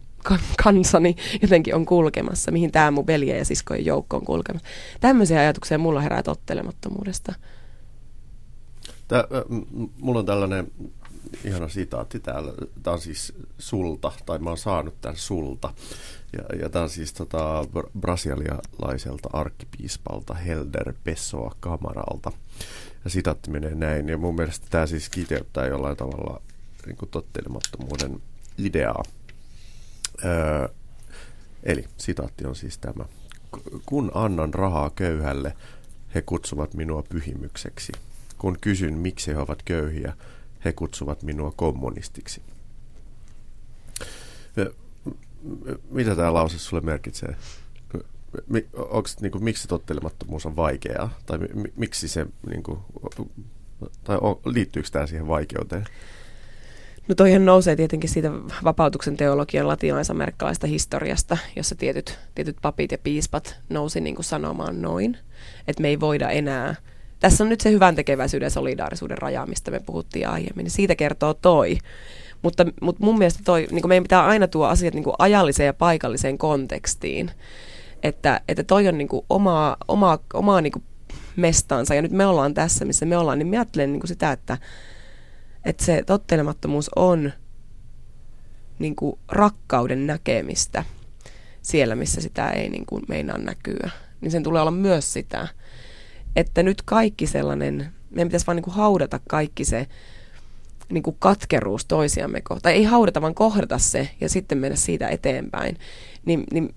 kansani 0.64 1.16
jotenkin 1.42 1.74
on 1.74 1.86
kulkemassa, 1.86 2.50
mihin 2.50 2.72
tämä 2.72 2.90
mun 2.90 3.06
veljen 3.06 3.38
ja 3.38 3.44
siskojen 3.44 3.84
joukko 3.84 4.16
on 4.16 4.24
kulkemassa. 4.24 4.68
Tämmöisiä 5.00 5.40
ajatuksia 5.40 5.78
mulla 5.78 6.00
herää 6.00 6.22
tottelemattomuudesta. 6.22 7.34
Tää, 9.08 9.24
mulla 10.00 10.20
on 10.20 10.26
tällainen 10.26 10.72
ihana 11.44 11.68
sitaatti 11.68 12.20
täällä. 12.20 12.52
Tämä 12.82 12.94
on 12.94 13.00
siis 13.00 13.32
sulta, 13.58 14.12
tai 14.26 14.38
mä 14.38 14.50
oon 14.50 14.58
saanut 14.58 15.00
tämän 15.00 15.16
sulta. 15.16 15.74
Ja, 16.32 16.56
ja 16.58 16.68
tämä 16.68 16.82
on 16.82 16.90
siis 16.90 17.12
tota, 17.12 17.64
brasilialaiselta 18.00 19.28
arkkipiispalta 19.32 20.34
Helder 20.34 20.94
Pessoa 21.04 21.54
Kamaralta. 21.60 22.32
Ja 23.04 23.10
sitaatti 23.10 23.50
menee 23.50 23.74
näin. 23.74 24.08
Ja 24.08 24.18
mun 24.18 24.34
mielestä 24.34 24.66
tämä 24.70 24.86
siis 24.86 25.08
kiteyttää 25.08 25.66
jollain 25.66 25.96
tavalla 25.96 26.42
niin 26.86 26.96
kuin 26.96 27.08
tottelemattomuuden 27.08 28.22
ideaa. 28.58 29.02
Öö, 30.24 30.68
eli 31.62 31.84
sitaatti 31.96 32.46
on 32.46 32.56
siis 32.56 32.78
tämä. 32.78 33.04
Kun 33.86 34.10
annan 34.14 34.54
rahaa 34.54 34.90
köyhälle, 34.90 35.56
he 36.14 36.22
kutsuvat 36.22 36.74
minua 36.74 37.02
pyhimykseksi. 37.02 37.92
Kun 38.38 38.58
kysyn, 38.60 38.94
miksi 38.94 39.30
he 39.30 39.38
ovat 39.38 39.62
köyhiä, 39.64 40.12
he 40.64 40.72
kutsuvat 40.72 41.22
minua 41.22 41.52
kommunistiksi. 41.56 42.42
Mitä 45.90 46.16
tämä 46.16 46.34
lause 46.34 46.58
sulle 46.58 46.82
merkitsee? 46.82 47.36
Onks, 48.74 49.20
niin 49.20 49.32
kuin, 49.32 49.44
miksi 49.44 49.68
tottelemattomuus 49.68 50.46
on 50.46 50.56
vaikeaa? 50.56 51.18
Tai 51.26 51.38
mi, 51.38 51.72
miksi 51.76 52.08
se, 52.08 52.26
niin 52.50 52.62
kuin, 52.62 52.78
tai 54.04 54.18
on, 54.20 54.40
liittyykö 54.44 54.88
tämä 54.92 55.06
siihen 55.06 55.28
vaikeuteen? 55.28 55.84
No 57.08 57.14
toihan 57.14 57.44
nousee 57.44 57.76
tietenkin 57.76 58.10
siitä 58.10 58.30
vapautuksen 58.64 59.16
teologian 59.16 59.68
latinalaisamerikkalaista 59.68 60.66
historiasta, 60.66 61.38
jossa 61.56 61.74
tietyt, 61.74 62.18
tietyt 62.34 62.56
papit 62.62 62.92
ja 62.92 62.98
piispat 62.98 63.56
nousi 63.68 64.00
niin 64.00 64.14
kuin 64.14 64.24
sanomaan 64.24 64.82
noin, 64.82 65.18
että 65.68 65.82
me 65.82 65.88
ei 65.88 66.00
voida 66.00 66.30
enää– 66.30 66.74
tässä 67.22 67.44
on 67.44 67.48
nyt 67.48 67.60
se 67.60 67.70
hyvän 67.70 67.94
tekeväisyyden 67.94 68.46
ja 68.46 68.50
solidaarisuuden 68.50 69.18
raja, 69.18 69.46
mistä 69.46 69.70
me 69.70 69.80
puhuttiin 69.80 70.28
aiemmin. 70.28 70.64
Niin 70.64 70.70
siitä 70.70 70.94
kertoo 70.94 71.34
toi. 71.34 71.78
Mutta, 72.42 72.66
mutta 72.80 73.04
mun 73.04 73.18
mielestä 73.18 73.40
toi, 73.44 73.68
niin 73.70 73.88
meidän 73.88 74.04
pitää 74.04 74.26
aina 74.26 74.48
tuo 74.48 74.66
asiat 74.66 74.94
niin 74.94 75.04
ajalliseen 75.18 75.66
ja 75.66 75.74
paikalliseen 75.74 76.38
kontekstiin. 76.38 77.30
Että, 78.02 78.40
että 78.48 78.64
toi 78.64 78.88
on 78.88 78.98
niin 78.98 79.08
omaa, 79.30 79.76
omaa, 79.88 80.18
omaa 80.34 80.60
niin 80.60 80.72
mestansa. 81.36 81.94
Ja 81.94 82.02
nyt 82.02 82.12
me 82.12 82.26
ollaan 82.26 82.54
tässä, 82.54 82.84
missä 82.84 83.06
me 83.06 83.16
ollaan, 83.16 83.38
niin 83.38 83.48
mä 83.48 83.56
ajattelen 83.56 83.92
niin 83.92 84.08
sitä, 84.08 84.32
että, 84.32 84.58
että 85.64 85.84
se 85.84 86.02
tottelemattomuus 86.06 86.90
on 86.96 87.32
niin 88.78 88.96
rakkauden 89.28 90.06
näkemistä 90.06 90.84
siellä, 91.62 91.94
missä 91.94 92.20
sitä 92.20 92.50
ei 92.50 92.68
niin 92.68 92.86
kuin 92.86 93.02
meinaa 93.08 93.38
näkyä. 93.38 93.90
Niin 94.20 94.30
sen 94.30 94.42
tulee 94.42 94.60
olla 94.60 94.70
myös 94.70 95.12
sitä, 95.12 95.48
että 96.36 96.62
nyt 96.62 96.82
kaikki 96.82 97.26
sellainen, 97.26 97.92
meidän 98.10 98.28
pitäisi 98.28 98.46
vaan 98.46 98.56
niin 98.56 98.64
kuin 98.64 98.74
haudata 98.74 99.20
kaikki 99.28 99.64
se 99.64 99.86
niin 100.88 101.02
kuin 101.02 101.16
katkeruus 101.18 101.84
toisiamme 101.84 102.40
kohtaan. 102.40 102.74
Ei 102.74 102.84
haudata, 102.84 103.22
vaan 103.22 103.34
kohdata 103.34 103.78
se 103.78 104.08
ja 104.20 104.28
sitten 104.28 104.58
mennä 104.58 104.76
siitä 104.76 105.08
eteenpäin. 105.08 105.78
Niin, 106.24 106.44
niin 106.52 106.74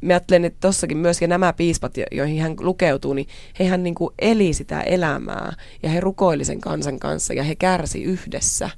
mä 0.00 0.12
ajattelen, 0.12 0.44
että 0.44 0.60
tossakin 0.60 0.98
myös, 0.98 1.22
ja 1.22 1.28
nämä 1.28 1.52
piispat, 1.52 1.94
joihin 2.12 2.42
hän 2.42 2.56
lukeutuu, 2.60 3.14
niin 3.14 3.28
hehän 3.58 3.82
niin 3.82 3.94
kuin 3.94 4.14
eli 4.18 4.52
sitä 4.52 4.80
elämää 4.80 5.52
ja 5.82 5.88
he 5.88 6.00
rukoili 6.00 6.44
sen 6.44 6.60
kansan 6.60 6.98
kanssa 6.98 7.34
ja 7.34 7.42
he 7.42 7.54
kärsi 7.54 8.02
yhdessä. 8.02 8.70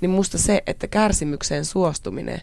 Niin 0.00 0.10
musta 0.10 0.38
se, 0.38 0.62
että 0.66 0.86
kärsimykseen 0.86 1.64
suostuminen 1.64 2.40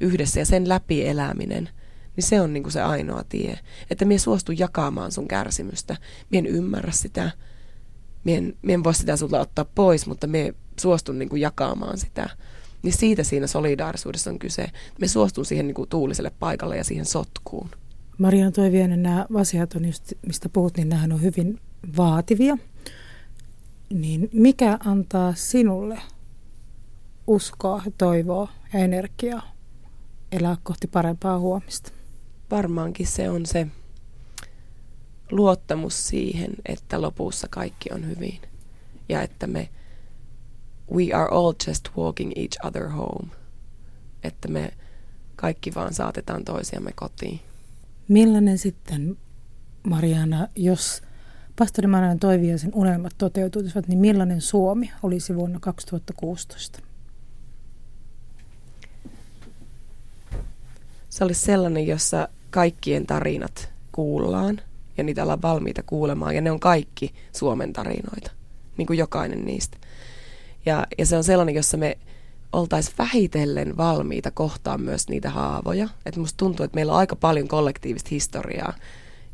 yhdessä 0.00 0.40
ja 0.40 0.46
sen 0.46 0.68
läpi 0.68 1.06
eläminen– 1.06 1.68
niin 2.20 2.28
se 2.28 2.40
on 2.40 2.52
niin 2.52 2.62
kuin 2.62 2.72
se 2.72 2.82
ainoa 2.82 3.24
tie. 3.28 3.58
Että 3.90 4.04
minä 4.04 4.18
suostu 4.18 4.52
jakamaan 4.52 5.12
sun 5.12 5.28
kärsimystä. 5.28 5.96
Minä 6.30 6.48
en 6.48 6.54
ymmärrä 6.54 6.92
sitä. 6.92 7.30
mien, 8.24 8.56
mien 8.62 8.84
voi 8.84 8.94
sitä 8.94 9.16
sulta 9.16 9.40
ottaa 9.40 9.64
pois, 9.64 10.06
mutta 10.06 10.26
me 10.26 10.54
suostun 10.80 11.18
niin 11.18 11.28
kuin 11.28 11.42
jakamaan 11.42 11.98
sitä. 11.98 12.30
Niin 12.82 12.92
siitä 12.92 13.24
siinä 13.24 13.46
solidaarisuudessa 13.46 14.30
on 14.30 14.38
kyse. 14.38 14.66
Me 15.00 15.08
suostun 15.08 15.44
siihen 15.44 15.66
niin 15.66 15.74
kuin 15.74 15.88
tuuliselle 15.88 16.32
paikalle 16.38 16.76
ja 16.76 16.84
siihen 16.84 17.06
sotkuun. 17.06 17.70
Marian 18.18 18.52
Toiviainen, 18.52 19.02
nämä 19.02 19.26
asiat, 19.34 19.74
on 19.74 19.84
just, 19.84 20.12
mistä 20.26 20.48
puhut, 20.48 20.76
niin 20.76 20.88
nämä 20.88 21.14
on 21.14 21.22
hyvin 21.22 21.60
vaativia. 21.96 22.58
Niin 23.94 24.28
mikä 24.32 24.78
antaa 24.84 25.34
sinulle 25.34 25.98
uskoa, 27.26 27.82
toivoa 27.98 28.52
ja 28.72 28.80
energiaa 28.80 29.42
elää 30.32 30.56
kohti 30.62 30.86
parempaa 30.86 31.38
huomista? 31.38 31.92
Varmaankin 32.50 33.06
se 33.06 33.30
on 33.30 33.46
se 33.46 33.66
luottamus 35.30 36.08
siihen, 36.08 36.50
että 36.66 37.02
lopussa 37.02 37.46
kaikki 37.50 37.88
on 37.92 38.06
hyvin. 38.06 38.40
Ja 39.08 39.22
että 39.22 39.46
me, 39.46 39.68
we 40.94 41.12
are 41.12 41.28
all 41.30 41.52
just 41.66 41.88
walking 41.96 42.32
each 42.36 42.66
other 42.66 42.88
home. 42.88 43.28
Että 44.22 44.48
me 44.48 44.72
kaikki 45.36 45.74
vaan 45.74 45.94
saatetaan 45.94 46.44
toisiamme 46.44 46.92
kotiin. 46.92 47.40
Millainen 48.08 48.58
sitten, 48.58 49.16
Mariana, 49.82 50.48
jos 50.56 51.02
pastori 51.56 51.88
Mariana 51.88 52.18
Toiviaisen 52.18 52.70
unelmat 52.74 53.14
toteutuisivat, 53.18 53.88
niin 53.88 53.98
millainen 53.98 54.40
Suomi 54.40 54.92
olisi 55.02 55.36
vuonna 55.36 55.60
2016? 55.60 56.80
Se 61.08 61.24
olisi 61.24 61.40
sellainen, 61.40 61.86
jossa 61.86 62.28
kaikkien 62.50 63.06
tarinat 63.06 63.72
kuullaan 63.92 64.60
ja 64.98 65.04
niitä 65.04 65.22
ollaan 65.22 65.42
valmiita 65.42 65.82
kuulemaan. 65.82 66.34
Ja 66.34 66.40
ne 66.40 66.50
on 66.50 66.60
kaikki 66.60 67.14
Suomen 67.32 67.72
tarinoita, 67.72 68.30
niin 68.76 68.86
kuin 68.86 68.98
jokainen 68.98 69.44
niistä. 69.44 69.76
Ja, 70.66 70.86
ja 70.98 71.06
se 71.06 71.16
on 71.16 71.24
sellainen, 71.24 71.54
jossa 71.54 71.76
me 71.76 71.98
oltaisiin 72.52 72.94
vähitellen 72.98 73.76
valmiita 73.76 74.30
kohtaa 74.30 74.78
myös 74.78 75.08
niitä 75.08 75.30
haavoja. 75.30 75.88
Että 76.06 76.20
musta 76.20 76.36
tuntuu, 76.36 76.64
että 76.64 76.74
meillä 76.74 76.92
on 76.92 76.98
aika 76.98 77.16
paljon 77.16 77.48
kollektiivista 77.48 78.08
historiaa, 78.10 78.74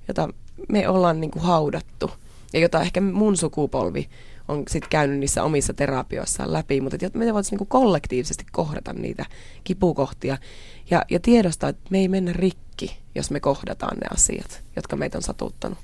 jota 0.08 0.28
me 0.68 0.88
ollaan 0.88 1.20
niin 1.20 1.30
kuin 1.30 1.42
haudattu 1.42 2.10
ja 2.52 2.60
jota 2.60 2.80
ehkä 2.80 3.00
mun 3.00 3.36
sukupolvi 3.36 4.08
on 4.48 4.62
sitten 4.68 4.90
käynyt 4.90 5.18
niissä 5.18 5.42
omissa 5.42 5.74
terapioissaan 5.74 6.52
läpi, 6.52 6.80
mutta 6.80 7.06
että 7.06 7.18
me 7.18 7.24
voitaisiin 7.24 7.58
niin 7.58 7.68
kollektiivisesti 7.68 8.44
kohdata 8.52 8.92
niitä 8.92 9.24
kipukohtia 9.64 10.38
ja, 10.90 11.04
ja 11.10 11.20
tiedostaa, 11.20 11.68
että 11.68 11.82
me 11.90 11.98
ei 11.98 12.08
mennä 12.08 12.32
rikki, 12.32 12.65
jos 13.14 13.30
me 13.30 13.40
kohdataan 13.40 13.96
ne 13.96 14.06
asiat, 14.14 14.62
jotka 14.76 14.96
meitä 14.96 15.18
on 15.18 15.22
satuttanut. 15.22 15.78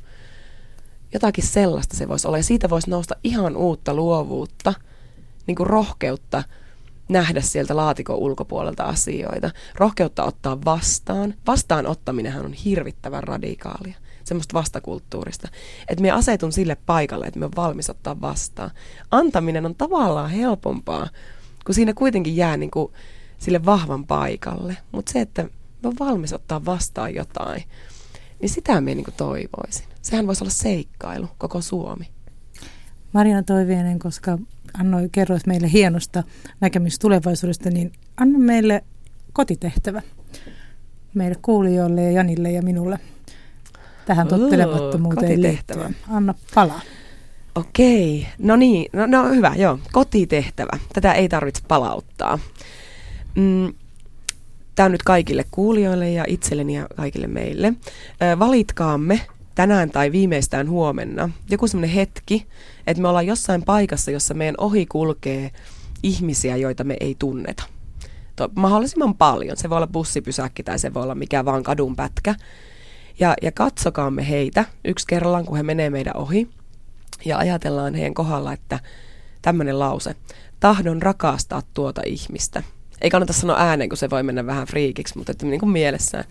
Jotakin 1.12 1.46
sellaista 1.46 1.96
se 1.96 2.08
voisi 2.08 2.28
olla 2.28 2.36
ja 2.36 2.42
siitä 2.42 2.70
voisi 2.70 2.90
nousta 2.90 3.16
ihan 3.24 3.56
uutta 3.56 3.94
luovuutta, 3.94 4.74
niin 5.46 5.56
kuin 5.56 5.66
rohkeutta– 5.66 6.42
nähdä 7.12 7.40
sieltä 7.40 7.76
laatikon 7.76 8.16
ulkopuolelta 8.16 8.84
asioita, 8.84 9.50
rohkeutta 9.74 10.24
ottaa 10.24 10.64
vastaan. 10.64 11.34
Vastaanottaminenhan 11.46 12.44
on 12.44 12.52
hirvittävän 12.52 13.22
radikaalia, 13.22 13.94
semmoista 14.24 14.54
vastakulttuurista. 14.54 15.48
Että 15.88 16.02
me 16.02 16.10
asetun 16.10 16.52
sille 16.52 16.76
paikalle, 16.86 17.26
että 17.26 17.38
me 17.38 17.44
on 17.44 17.56
valmis 17.56 17.90
ottaa 17.90 18.20
vastaan. 18.20 18.70
Antaminen 19.10 19.66
on 19.66 19.74
tavallaan 19.74 20.30
helpompaa, 20.30 21.08
kun 21.66 21.74
siinä 21.74 21.94
kuitenkin 21.94 22.36
jää 22.36 22.56
niin 22.56 22.70
kuin 22.70 22.92
sille 23.38 23.64
vahvan 23.64 24.06
paikalle. 24.06 24.76
Mutta 24.92 25.12
se, 25.12 25.20
että 25.20 25.48
me 25.82 25.88
on 25.88 25.94
valmis 26.00 26.32
ottaa 26.32 26.64
vastaan 26.64 27.14
jotain, 27.14 27.62
niin 28.40 28.50
sitä 28.50 28.80
me 28.80 28.94
niin 28.94 29.06
toivoisin. 29.16 29.86
Sehän 30.02 30.26
voisi 30.26 30.44
olla 30.44 30.52
seikkailu, 30.52 31.28
koko 31.38 31.60
Suomi. 31.60 32.08
Marina 33.12 33.42
Toivienen, 33.42 33.98
koska 33.98 34.38
annoi, 34.74 35.08
kerroit 35.12 35.46
meille 35.46 35.72
hienosta 35.72 36.22
näkemystä 36.60 37.02
tulevaisuudesta, 37.02 37.70
niin 37.70 37.92
anna 38.16 38.38
meille 38.38 38.84
kotitehtävä 39.32 40.02
meille 41.14 41.36
kuulijoille 41.42 42.02
ja 42.02 42.10
Janille 42.10 42.50
ja 42.50 42.62
minulle 42.62 42.98
tähän 44.06 44.28
tottelemattomuuteen 44.28 45.42
liittyen. 45.42 45.96
Anna 46.10 46.34
palaa. 46.54 46.80
Okei, 47.54 48.26
no 48.38 48.56
niin, 48.56 48.90
no, 48.92 49.06
no 49.06 49.28
hyvä, 49.28 49.54
joo, 49.56 49.78
kotitehtävä. 49.92 50.78
Tätä 50.92 51.12
ei 51.12 51.28
tarvitse 51.28 51.62
palauttaa. 51.68 52.38
Mm, 53.34 53.74
Tämä 54.74 54.84
on 54.84 54.92
nyt 54.92 55.02
kaikille 55.02 55.44
kuulijoille 55.50 56.10
ja 56.10 56.24
itselleni 56.26 56.76
ja 56.76 56.86
kaikille 56.96 57.26
meille. 57.26 57.72
Valitkaamme 58.38 59.20
tänään 59.54 59.90
tai 59.90 60.12
viimeistään 60.12 60.70
huomenna 60.70 61.30
joku 61.50 61.66
semmoinen 61.68 61.94
hetki, 61.96 62.46
että 62.86 63.02
me 63.02 63.08
ollaan 63.08 63.26
jossain 63.26 63.62
paikassa, 63.62 64.10
jossa 64.10 64.34
meidän 64.34 64.54
ohi 64.58 64.86
kulkee 64.86 65.50
ihmisiä, 66.02 66.56
joita 66.56 66.84
me 66.84 66.96
ei 67.00 67.16
tunneta. 67.18 67.62
To, 68.36 68.48
mahdollisimman 68.56 69.14
paljon. 69.14 69.56
Se 69.56 69.70
voi 69.70 69.76
olla 69.76 69.86
bussipysäkki 69.86 70.62
tai 70.62 70.78
se 70.78 70.94
voi 70.94 71.02
olla 71.02 71.14
mikä 71.14 71.44
vaan 71.44 71.62
kadun 71.62 71.96
pätkä. 71.96 72.34
Ja, 73.20 73.34
ja 73.42 73.52
katsokaamme 73.52 74.28
heitä 74.28 74.64
yksi 74.84 75.06
kerrallaan, 75.06 75.44
kun 75.44 75.56
he 75.56 75.62
menee 75.62 75.90
meidän 75.90 76.16
ohi. 76.16 76.48
Ja 77.24 77.38
ajatellaan 77.38 77.94
heidän 77.94 78.14
kohdalla, 78.14 78.52
että 78.52 78.80
tämmöinen 79.42 79.78
lause. 79.78 80.16
Tahdon 80.60 81.02
rakastaa 81.02 81.62
tuota 81.74 82.02
ihmistä. 82.06 82.62
Ei 83.02 83.10
kannata 83.10 83.32
sanoa 83.32 83.56
ääneen, 83.58 83.88
kun 83.88 83.98
se 83.98 84.10
voi 84.10 84.22
mennä 84.22 84.46
vähän 84.46 84.66
friikiksi, 84.66 85.18
mutta 85.18 85.32
että 85.32 85.46
niin 85.46 85.60
kuin 85.60 85.72
mielessään. 85.72 86.24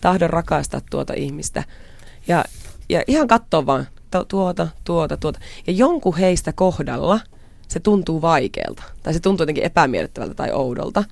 Tahdon 0.00 0.30
rakastaa 0.30 0.80
tuota 0.90 1.12
ihmistä. 1.16 1.64
Ja, 2.28 2.44
ja 2.88 3.02
ihan 3.06 3.28
katsoa 3.28 3.66
vaan 3.66 3.86
tuota, 4.28 4.68
tuota, 4.84 5.16
tuota. 5.16 5.40
Ja 5.66 5.72
jonkun 5.72 6.16
heistä 6.16 6.52
kohdalla 6.52 7.20
se 7.68 7.80
tuntuu 7.80 8.22
vaikealta, 8.22 8.82
tai 9.02 9.12
se 9.12 9.20
tuntuu 9.20 9.42
jotenkin 9.42 9.64
epämiellyttävältä 9.64 10.34
tai 10.34 10.52
oudolta, 10.52 11.04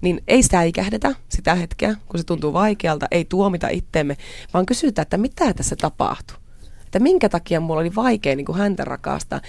niin 0.00 0.22
ei 0.28 0.42
säikähdetä 0.42 1.14
sitä 1.28 1.54
hetkeä, 1.54 1.96
kun 2.06 2.20
se 2.20 2.24
tuntuu 2.24 2.52
vaikealta, 2.52 3.06
ei 3.10 3.24
tuomita 3.24 3.68
itteemme, 3.68 4.16
vaan 4.54 4.66
kysytään, 4.66 5.02
että 5.02 5.18
mitä 5.18 5.54
tässä 5.54 5.76
tapahtuu. 5.76 6.36
Että 6.86 6.98
minkä 6.98 7.28
takia 7.28 7.60
mulla 7.60 7.80
oli 7.80 7.94
vaikea 7.94 8.36
niin 8.36 8.44
kuin 8.44 8.58
häntä 8.58 8.84
rakastaa, 8.84 9.40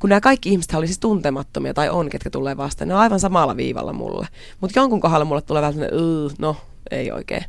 kun 0.00 0.10
nämä 0.10 0.20
kaikki 0.20 0.48
ihmiset 0.48 0.74
oli 0.74 0.86
siis 0.86 0.98
tuntemattomia 0.98 1.74
tai 1.74 1.88
on, 1.88 2.10
ketkä 2.10 2.30
tulee 2.30 2.56
vastaan. 2.56 2.88
Ne 2.88 2.94
on 2.94 3.00
aivan 3.00 3.20
samalla 3.20 3.56
viivalla 3.56 3.92
mulle. 3.92 4.26
Mutta 4.60 4.78
jonkun 4.78 5.00
kohdalla 5.00 5.24
mulle 5.24 5.42
tulee 5.42 5.62
vähän 5.62 5.74
no 6.38 6.56
ei 6.90 7.12
oikein. 7.12 7.44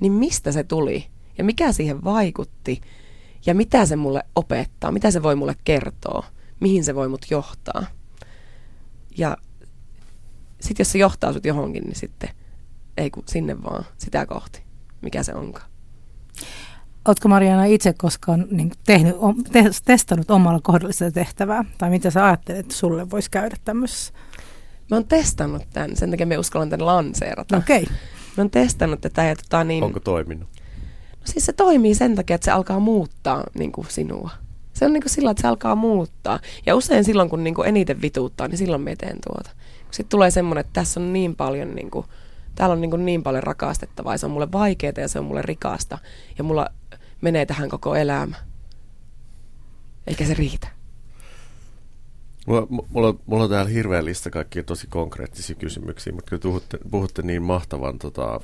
Niin 0.00 0.12
mistä 0.12 0.52
se 0.52 0.64
tuli? 0.64 1.06
Ja 1.38 1.44
mikä 1.44 1.72
siihen 1.72 2.04
vaikutti? 2.04 2.80
ja 3.46 3.54
mitä 3.54 3.86
se 3.86 3.96
mulle 3.96 4.22
opettaa, 4.36 4.92
mitä 4.92 5.10
se 5.10 5.22
voi 5.22 5.36
mulle 5.36 5.56
kertoa, 5.64 6.26
mihin 6.60 6.84
se 6.84 6.94
voi 6.94 7.08
mut 7.08 7.26
johtaa. 7.30 7.86
Ja 9.18 9.36
sitten 10.60 10.84
jos 10.84 10.92
se 10.92 10.98
johtaa 10.98 11.32
sut 11.32 11.44
johonkin, 11.44 11.82
niin 11.82 11.96
sitten 11.96 12.30
ei 12.96 13.10
kun 13.10 13.22
sinne 13.26 13.62
vaan 13.62 13.84
sitä 13.98 14.26
kohti, 14.26 14.62
mikä 15.02 15.22
se 15.22 15.34
onkaan. 15.34 15.70
Oletko 17.08 17.28
Mariana 17.28 17.64
itse 17.64 17.92
koskaan 17.92 18.46
niin, 18.50 18.72
tehnyt, 18.86 19.16
te, 19.52 19.64
testannut 19.84 20.30
omalla 20.30 20.60
kohdalla 20.62 20.92
sitä 20.92 21.10
tehtävää? 21.10 21.64
Tai 21.78 21.90
mitä 21.90 22.10
sä 22.10 22.26
ajattelet, 22.26 22.60
että 22.60 22.74
sulle 22.74 23.10
voisi 23.10 23.30
käydä 23.30 23.56
tämmöisessä? 23.64 24.12
Mä 24.90 24.96
oon 24.96 25.06
testannut 25.06 25.62
tämän, 25.72 25.96
sen 25.96 26.10
takia 26.10 26.26
me 26.26 26.38
uskallan 26.38 26.70
tämän 26.70 26.86
lanseerata. 26.86 27.56
Okei. 27.56 27.82
Okay. 27.82 27.94
Mä 28.36 28.42
oon 28.42 28.50
testannut 28.50 29.00
tätä 29.00 29.24
ja 29.24 29.36
tota 29.36 29.64
niin... 29.64 29.84
Onko 29.84 30.00
toiminut? 30.00 30.48
No 31.10 31.24
siis 31.24 31.46
se 31.46 31.52
toimii 31.52 31.94
sen 31.94 32.14
takia, 32.14 32.34
että 32.34 32.44
se 32.44 32.50
alkaa 32.50 32.80
muuttaa 32.80 33.44
niin 33.58 33.72
kuin 33.72 33.86
sinua. 33.90 34.30
Se 34.72 34.84
on 34.86 34.92
niin 34.92 35.02
kuin 35.02 35.10
sillä, 35.10 35.30
että 35.30 35.40
se 35.40 35.48
alkaa 35.48 35.74
muuttaa. 35.74 36.40
Ja 36.66 36.76
usein 36.76 37.04
silloin, 37.04 37.30
kun 37.30 37.44
niin 37.44 37.54
kuin 37.54 37.68
eniten 37.68 38.02
vituuttaa, 38.02 38.48
niin 38.48 38.58
silloin 38.58 38.82
me 38.82 38.96
teen 38.96 39.18
tuota. 39.26 39.50
Sitten 39.90 40.10
tulee 40.10 40.30
semmoinen, 40.30 40.60
että 40.60 40.72
tässä 40.72 41.00
on 41.00 41.12
niin 41.12 41.36
paljon, 41.36 41.74
niin 41.74 41.90
kuin, 41.90 42.06
täällä 42.54 42.72
on 42.72 42.80
niin, 42.80 42.90
kuin 42.90 43.06
niin 43.06 43.22
paljon 43.22 43.42
rakastettavaa 43.42 44.14
ja 44.14 44.18
se 44.18 44.26
on 44.26 44.32
mulle 44.32 44.52
vaikeaa 44.52 44.92
ja 44.96 45.08
se 45.08 45.18
on 45.18 45.24
mulle 45.24 45.42
rikasta. 45.42 45.98
Ja 46.38 46.44
mulla 46.44 46.70
menee 47.20 47.46
tähän 47.46 47.68
koko 47.68 47.94
elämä. 47.94 48.36
Eikä 50.06 50.24
se 50.24 50.34
riitä. 50.34 50.79
Mulla, 52.46 52.66
mulla, 52.90 53.14
mulla 53.26 53.44
on 53.44 53.50
täällä 53.50 53.70
hirveä 53.70 54.04
lista 54.04 54.30
kaikkia 54.30 54.62
tosi 54.62 54.86
konkreettisia 54.86 55.56
kysymyksiä, 55.56 56.12
mutta 56.12 56.30
kun 56.30 56.40
puhutte, 56.40 56.78
puhutte 56.90 57.22
niin 57.22 57.42
mahtavan 57.42 57.98
tota, 57.98 58.40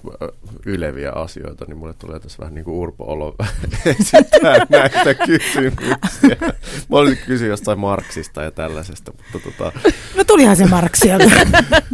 yleviä 0.66 1.12
asioita, 1.12 1.64
niin 1.68 1.78
mulle 1.78 1.94
tulee 1.94 2.20
tässä 2.20 2.38
vähän 2.38 2.54
niin 2.54 2.64
kuin 2.64 2.74
urpo-olo 2.74 3.34
esittää 3.86 4.66
näitä 4.68 5.14
kysymyksiä. 5.26 6.36
Mä 6.88 6.96
olisin 6.96 7.18
kysyä 7.26 7.48
jostain 7.48 7.78
Marksista 7.78 8.42
ja 8.42 8.50
tällaisesta, 8.50 9.12
mutta 9.12 9.50
tota... 9.50 9.72
No 10.16 10.24
tulihan 10.24 10.56
se 10.56 10.66
Marks 10.66 11.00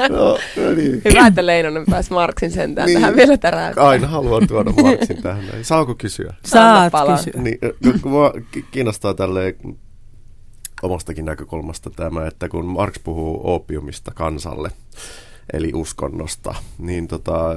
no, 0.09 0.39
no 0.57 0.71
niin. 0.77 1.03
Hyvä, 1.05 1.27
että 1.27 1.47
Leinonen 1.47 1.85
pääsi 1.91 2.13
Marksin 2.13 2.51
sentään 2.51 2.87
niin. 2.87 3.01
tähän 3.01 3.17
vielä 3.17 3.37
täräyttää. 3.37 3.89
Aina 3.89 4.07
haluan 4.07 4.47
tuoda 4.49 4.73
Marksin 4.83 5.23
tähän. 5.23 5.45
Saako 5.63 5.95
kysyä? 5.95 6.35
Saat 6.45 6.93
kysyä. 7.17 7.43
Niin, 7.43 7.59
kun 8.03 8.11
mua 8.11 8.33
kiinnostaa 8.71 9.15
tälleen 9.15 9.55
omastakin 10.83 11.25
näkökulmasta 11.25 11.91
tämä, 11.91 12.27
että 12.27 12.49
kun 12.49 12.67
Marx 12.67 12.95
puhuu 13.05 13.41
opiumista 13.55 14.13
kansalle, 14.15 14.71
eli 15.53 15.71
uskonnosta, 15.75 16.55
niin 16.79 17.09
tota, 17.09 17.57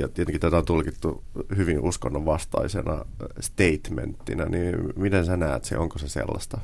ja 0.00 0.08
tietenkin 0.08 0.40
tätä 0.40 0.56
on 0.56 0.64
tulkittu 0.64 1.22
hyvin 1.56 1.80
uskonnon 1.80 2.26
vastaisena 2.26 3.04
statementtina, 3.40 4.44
niin 4.44 4.74
miten 4.96 5.26
sä 5.26 5.36
näet 5.36 5.64
se, 5.64 5.78
onko 5.78 5.98
se 5.98 6.08
sellaista? 6.08 6.58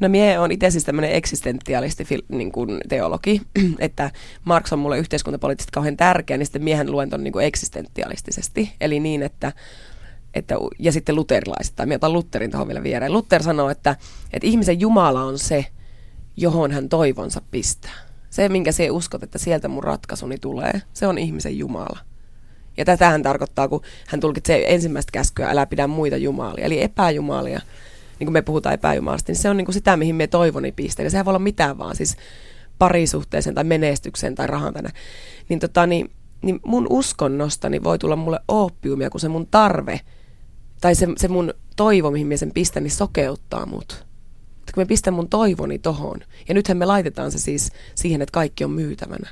No 0.00 0.08
mie 0.08 0.38
on 0.38 0.52
itse 0.52 0.70
siis 0.70 0.84
tämmöinen 0.84 1.12
eksistentialisti 1.12 2.04
niin 2.28 2.52
kuin 2.52 2.80
teologi, 2.88 3.40
että 3.78 4.10
Marx 4.44 4.72
on 4.72 4.78
mulle 4.78 4.98
yhteiskuntapoliittisesti 4.98 5.72
kauhean 5.72 5.96
tärkeä, 5.96 6.36
niin 6.36 6.46
sitten 6.46 6.64
miehen 6.64 6.92
luen 6.92 7.10
ton 7.10 7.24
niin 7.24 7.32
kuin 7.32 7.44
eksistentialistisesti. 7.44 8.72
Eli 8.80 9.00
niin, 9.00 9.22
että, 9.22 9.52
että 10.36 10.54
ja 10.78 10.92
sitten 10.92 11.14
luterilaiset, 11.14 11.76
tai 11.76 11.94
otan 11.94 12.12
Lutherin 12.12 12.50
tuohon 12.50 12.68
vielä 12.68 12.82
viereen. 12.82 13.12
Luther 13.12 13.42
sanoo, 13.42 13.70
että, 13.70 13.96
että 14.32 14.46
ihmisen 14.46 14.80
Jumala 14.80 15.22
on 15.22 15.38
se, 15.38 15.66
johon 16.36 16.70
hän 16.70 16.88
toivonsa 16.88 17.42
pistää. 17.50 18.06
Se, 18.30 18.48
minkä 18.48 18.72
se 18.72 18.90
uskot, 18.90 19.22
että 19.22 19.38
sieltä 19.38 19.68
mun 19.68 19.84
ratkaisuni 19.84 20.38
tulee, 20.38 20.82
se 20.92 21.06
on 21.06 21.18
ihmisen 21.18 21.58
Jumala. 21.58 21.98
Ja 22.76 22.84
tätä 22.84 23.10
hän 23.10 23.22
tarkoittaa, 23.22 23.68
kun 23.68 23.82
hän 24.06 24.20
tulkitsee 24.20 24.74
ensimmäistä 24.74 25.12
käskyä, 25.12 25.50
älä 25.50 25.66
pidä 25.66 25.86
muita 25.86 26.16
jumalia, 26.16 26.64
eli 26.64 26.82
epäjumalia. 26.82 27.60
Niin 28.18 28.26
kuin 28.26 28.32
me 28.32 28.42
puhutaan 28.42 28.74
epäjumalasta, 28.74 29.32
niin 29.32 29.40
se 29.42 29.50
on 29.50 29.56
niin 29.56 29.64
kuin 29.64 29.74
sitä, 29.74 29.96
mihin 29.96 30.14
me 30.14 30.26
toivoni 30.26 30.72
pistää. 30.72 31.08
Sehän 31.08 31.24
voi 31.24 31.30
olla 31.30 31.38
mitään 31.38 31.78
vaan, 31.78 31.96
siis 31.96 32.16
parisuhteeseen 32.78 33.54
tai 33.54 33.64
menestykseen 33.64 34.34
tai 34.34 34.46
rahan 34.46 34.74
tänä. 34.74 34.90
Niin, 35.48 35.60
tota, 35.60 35.86
niin, 35.86 36.10
niin 36.42 36.60
mun 36.64 36.86
uskonnostani 36.90 37.84
voi 37.84 37.98
tulla 37.98 38.16
mulle 38.16 38.40
oppiumia, 38.48 39.10
kun 39.10 39.20
se 39.20 39.28
mun 39.28 39.46
tarve 39.46 40.00
tai 40.80 40.94
se, 40.94 41.06
se 41.16 41.28
mun 41.28 41.54
toivo, 41.76 42.10
mihin 42.10 42.26
mä 42.26 42.36
sen 42.36 42.52
pistän, 42.52 42.82
niin 42.82 42.90
sokeuttaa 42.90 43.66
mut. 43.66 44.06
Että 44.58 44.72
kun 44.74 44.82
mä 44.82 44.86
pistän 44.86 45.14
mun 45.14 45.28
toivoni 45.28 45.78
tohon, 45.78 46.20
ja 46.48 46.54
nythän 46.54 46.76
me 46.76 46.84
laitetaan 46.84 47.32
se 47.32 47.38
siis 47.38 47.72
siihen, 47.94 48.22
että 48.22 48.32
kaikki 48.32 48.64
on 48.64 48.70
myytävänä. 48.70 49.30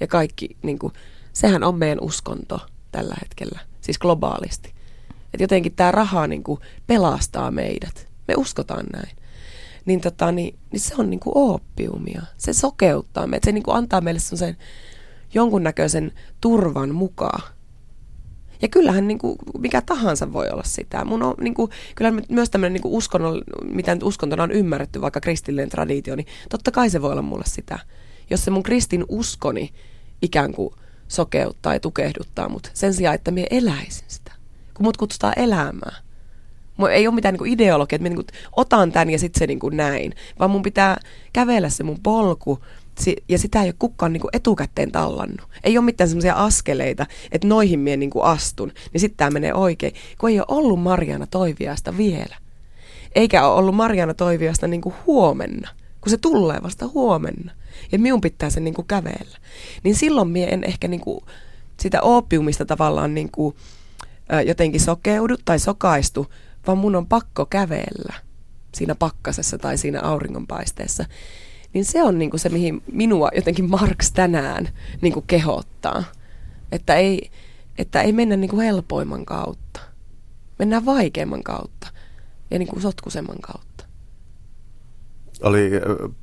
Ja 0.00 0.06
kaikki, 0.06 0.56
niin 0.62 0.78
kuin, 0.78 0.92
sehän 1.32 1.64
on 1.64 1.78
meidän 1.78 2.00
uskonto 2.00 2.60
tällä 2.92 3.16
hetkellä, 3.20 3.60
siis 3.80 3.98
globaalisti. 3.98 4.74
Että 5.08 5.42
jotenkin 5.44 5.74
tämä 5.74 5.92
raha 5.92 6.26
niin 6.26 6.42
kuin 6.42 6.60
pelastaa 6.86 7.50
meidät. 7.50 8.08
Me 8.28 8.34
uskotaan 8.36 8.86
näin. 8.92 9.16
Niin, 9.84 10.00
tota, 10.00 10.32
niin, 10.32 10.58
niin 10.72 10.80
se 10.80 10.94
on 10.98 11.10
niin 11.10 11.20
kuin 11.20 11.32
oppiumia. 11.36 12.22
Se 12.38 12.52
sokeuttaa 12.52 13.26
meitä. 13.26 13.44
Se 13.44 13.52
niin 13.52 13.62
kuin 13.62 13.76
antaa 13.76 14.00
meille 14.00 14.20
sen 14.20 14.56
jonkunnäköisen 15.34 16.12
turvan 16.40 16.94
mukaan. 16.94 17.42
Ja 18.62 18.68
kyllähän 18.68 19.08
niin 19.08 19.18
kuin, 19.18 19.36
mikä 19.58 19.82
tahansa 19.82 20.32
voi 20.32 20.50
olla 20.50 20.62
sitä. 20.62 21.04
Mun 21.04 21.22
on, 21.22 21.34
niin 21.40 21.54
kuin, 21.54 21.70
kyllä 21.94 22.12
myös 22.28 22.50
tämmöinen 22.50 22.72
niin 22.72 22.92
uskonnon, 22.94 23.42
mitä 23.64 23.94
nyt 23.94 24.02
uskontona 24.02 24.42
on 24.42 24.52
ymmärretty, 24.52 25.00
vaikka 25.00 25.20
kristillinen 25.20 25.68
traditio, 25.68 26.16
niin 26.16 26.26
totta 26.50 26.70
kai 26.70 26.90
se 26.90 27.02
voi 27.02 27.12
olla 27.12 27.22
mulle 27.22 27.44
sitä. 27.46 27.78
Jos 28.30 28.44
se 28.44 28.50
mun 28.50 28.62
kristin 28.62 29.04
uskoni 29.08 29.70
ikään 30.22 30.52
kuin 30.52 30.74
sokeuttaa 31.08 31.74
ja 31.74 31.80
tukehduttaa 31.80 32.48
mut 32.48 32.70
sen 32.74 32.94
sijaan, 32.94 33.14
että 33.14 33.30
me 33.30 33.46
eläisin 33.50 34.04
sitä. 34.08 34.32
Kun 34.74 34.86
mut 34.86 34.96
kutsutaan 34.96 35.32
elämään. 35.36 36.02
Mun 36.76 36.90
ei 36.90 37.06
ole 37.06 37.14
mitään 37.14 37.34
niin 37.34 37.52
ideologiaa, 37.52 37.96
että 37.96 38.08
mä 38.08 38.14
niin 38.14 38.26
otan 38.56 38.92
tämän 38.92 39.10
ja 39.10 39.18
sitten 39.18 39.38
se 39.38 39.46
niin 39.46 39.58
näin, 39.72 40.12
vaan 40.38 40.50
mun 40.50 40.62
pitää 40.62 40.96
kävellä 41.32 41.68
se 41.68 41.84
mun 41.84 42.00
polku 42.02 42.58
ja 43.28 43.38
sitä 43.38 43.62
ei 43.62 43.68
ole 43.68 43.74
kukaan 43.78 44.12
niin 44.12 44.22
etukäteen 44.32 44.92
tallannut. 44.92 45.48
Ei 45.64 45.78
ole 45.78 45.84
mitään 45.84 46.08
semmoisia 46.08 46.34
askeleita, 46.34 47.06
että 47.32 47.48
noihin 47.48 47.80
mie 47.80 47.96
niin 47.96 48.10
astun, 48.22 48.72
niin 48.92 49.00
sitten 49.00 49.16
tämä 49.16 49.30
menee 49.30 49.54
oikein, 49.54 49.94
kun 50.18 50.30
ei 50.30 50.38
ole 50.38 50.46
ollut 50.48 50.82
Marjana 50.82 51.26
Toiviasta 51.26 51.96
vielä. 51.96 52.36
Eikä 53.14 53.46
ole 53.46 53.58
ollut 53.58 53.74
Marjana 53.74 54.14
Toiviasta 54.14 54.66
niin 54.66 54.82
huomenna, 55.06 55.68
kun 56.00 56.10
se 56.10 56.16
tulee 56.16 56.62
vasta 56.62 56.88
huomenna. 56.88 57.52
Ja 57.92 57.98
minun 57.98 58.20
pitää 58.20 58.50
sen 58.50 58.64
niin 58.64 58.74
kävellä. 58.86 59.38
Niin 59.82 59.94
silloin 59.94 60.28
mie 60.28 60.48
en 60.48 60.64
ehkä 60.64 60.88
niin 60.88 61.02
sitä 61.80 62.02
opiumista 62.02 62.64
tavallaan 62.64 63.14
niin 63.14 63.30
kuin, 63.30 63.56
jotenkin 64.46 64.80
sokeudu 64.80 65.36
tai 65.44 65.58
sokaistu, 65.58 66.26
vaan 66.66 66.78
mun 66.78 66.96
on 66.96 67.06
pakko 67.06 67.46
kävellä 67.46 68.14
siinä 68.74 68.94
pakkasessa 68.94 69.58
tai 69.58 69.78
siinä 69.78 70.00
auringonpaisteessa 70.02 71.04
niin 71.76 71.84
se 71.84 72.02
on 72.02 72.18
niin 72.18 72.30
kuin 72.30 72.40
se, 72.40 72.48
mihin 72.48 72.82
minua 72.92 73.28
jotenkin 73.34 73.70
Marx 73.70 74.12
tänään 74.12 74.68
niin 75.00 75.12
kuin 75.12 75.24
kehottaa. 75.26 76.04
Että 76.72 76.94
ei, 76.94 77.30
että 77.78 78.02
ei 78.02 78.12
mennä 78.12 78.36
niin 78.36 78.50
kuin 78.50 78.64
helpoimman 78.64 79.24
kautta. 79.24 79.80
Mennään 80.58 80.86
vaikeimman 80.86 81.42
kautta 81.42 81.88
ja 82.50 82.58
niin 82.58 82.68
kuin 82.68 82.82
sotkusemman 82.82 83.38
kautta. 83.40 83.84
Oli 85.42 85.70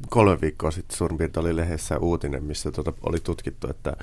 kolme 0.09 0.41
viikkoa 0.41 0.71
sitten 0.71 0.97
suurin 0.97 1.31
oli 1.37 1.55
lehdessä 1.55 1.97
uutinen, 1.97 2.43
missä 2.43 2.71
tuota 2.71 2.93
oli 3.03 3.19
tutkittu, 3.19 3.67
että 3.69 3.93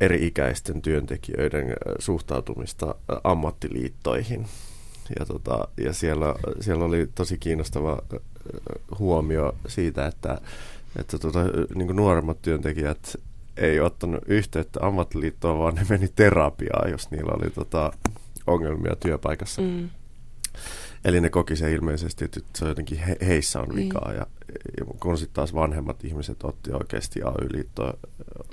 eri-ikäisten 0.00 0.82
työntekijöiden 0.82 1.76
suhtautumista 1.98 2.94
ammattiliittoihin. 3.24 4.46
Ja, 5.18 5.26
tota, 5.26 5.68
ja 5.76 5.92
siellä, 5.92 6.34
siellä 6.60 6.84
oli 6.84 7.08
tosi 7.14 7.38
kiinnostava 7.38 8.02
huomio 8.98 9.54
siitä, 9.68 10.06
että, 10.06 10.40
että 10.98 11.18
tota, 11.18 11.40
niin 11.74 11.96
nuoremmat 11.96 12.42
työntekijät 12.42 13.16
ei 13.56 13.80
ottanut 13.80 14.22
yhteyttä 14.26 14.80
ammattiliittoon, 14.82 15.58
vaan 15.58 15.74
ne 15.74 15.86
meni 15.88 16.08
terapiaan, 16.08 16.90
jos 16.90 17.10
niillä 17.10 17.32
oli 17.32 17.50
tota, 17.50 17.92
ongelmia 18.46 18.96
työpaikassa. 19.00 19.62
Mm. 19.62 19.90
Eli 21.04 21.20
ne 21.20 21.30
koki 21.30 21.56
se 21.56 21.72
ilmeisesti, 21.72 22.24
että 22.24 22.40
se 22.54 22.64
on 22.64 22.68
jotenkin 22.68 22.98
he, 22.98 23.16
heissä 23.26 23.60
on 23.60 23.74
vikaa. 23.74 24.08
Mm. 24.08 24.14
Ja, 24.14 24.26
ja 24.78 24.84
kun 25.00 25.18
sitten 25.18 25.34
taas 25.34 25.54
vanhemmat 25.54 26.04
ihmiset 26.04 26.44
otti 26.44 26.72
oikeasti 26.72 27.22
AY-liittoon 27.22 27.98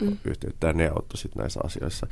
mm. 0.02 0.18
yhteyttä 0.26 0.68
ja 0.68 0.74
ne 0.74 0.88
auttoi 0.88 1.18
sitten 1.18 1.40
näissä 1.40 1.60
asioissa. 1.64 2.08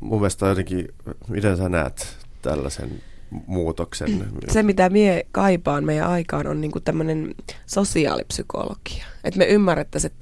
Mun 0.00 0.20
mielestä 0.20 0.46
jotenkin, 0.46 0.88
miten 1.28 1.56
sä 1.56 1.68
näet 1.68 2.16
tällaisen 2.42 3.02
muutoksen. 3.46 4.24
Se, 4.48 4.62
mitä 4.62 4.88
mie 4.88 5.26
kaipaan 5.32 5.84
meidän 5.84 6.08
aikaan, 6.08 6.46
on 6.46 6.60
niinku 6.60 6.80
tämmöinen 6.80 7.34
sosiaalipsykologia. 7.66 9.06
Että 9.24 9.38
me 9.38 9.44
ymmärrettäisiin, 9.44 10.12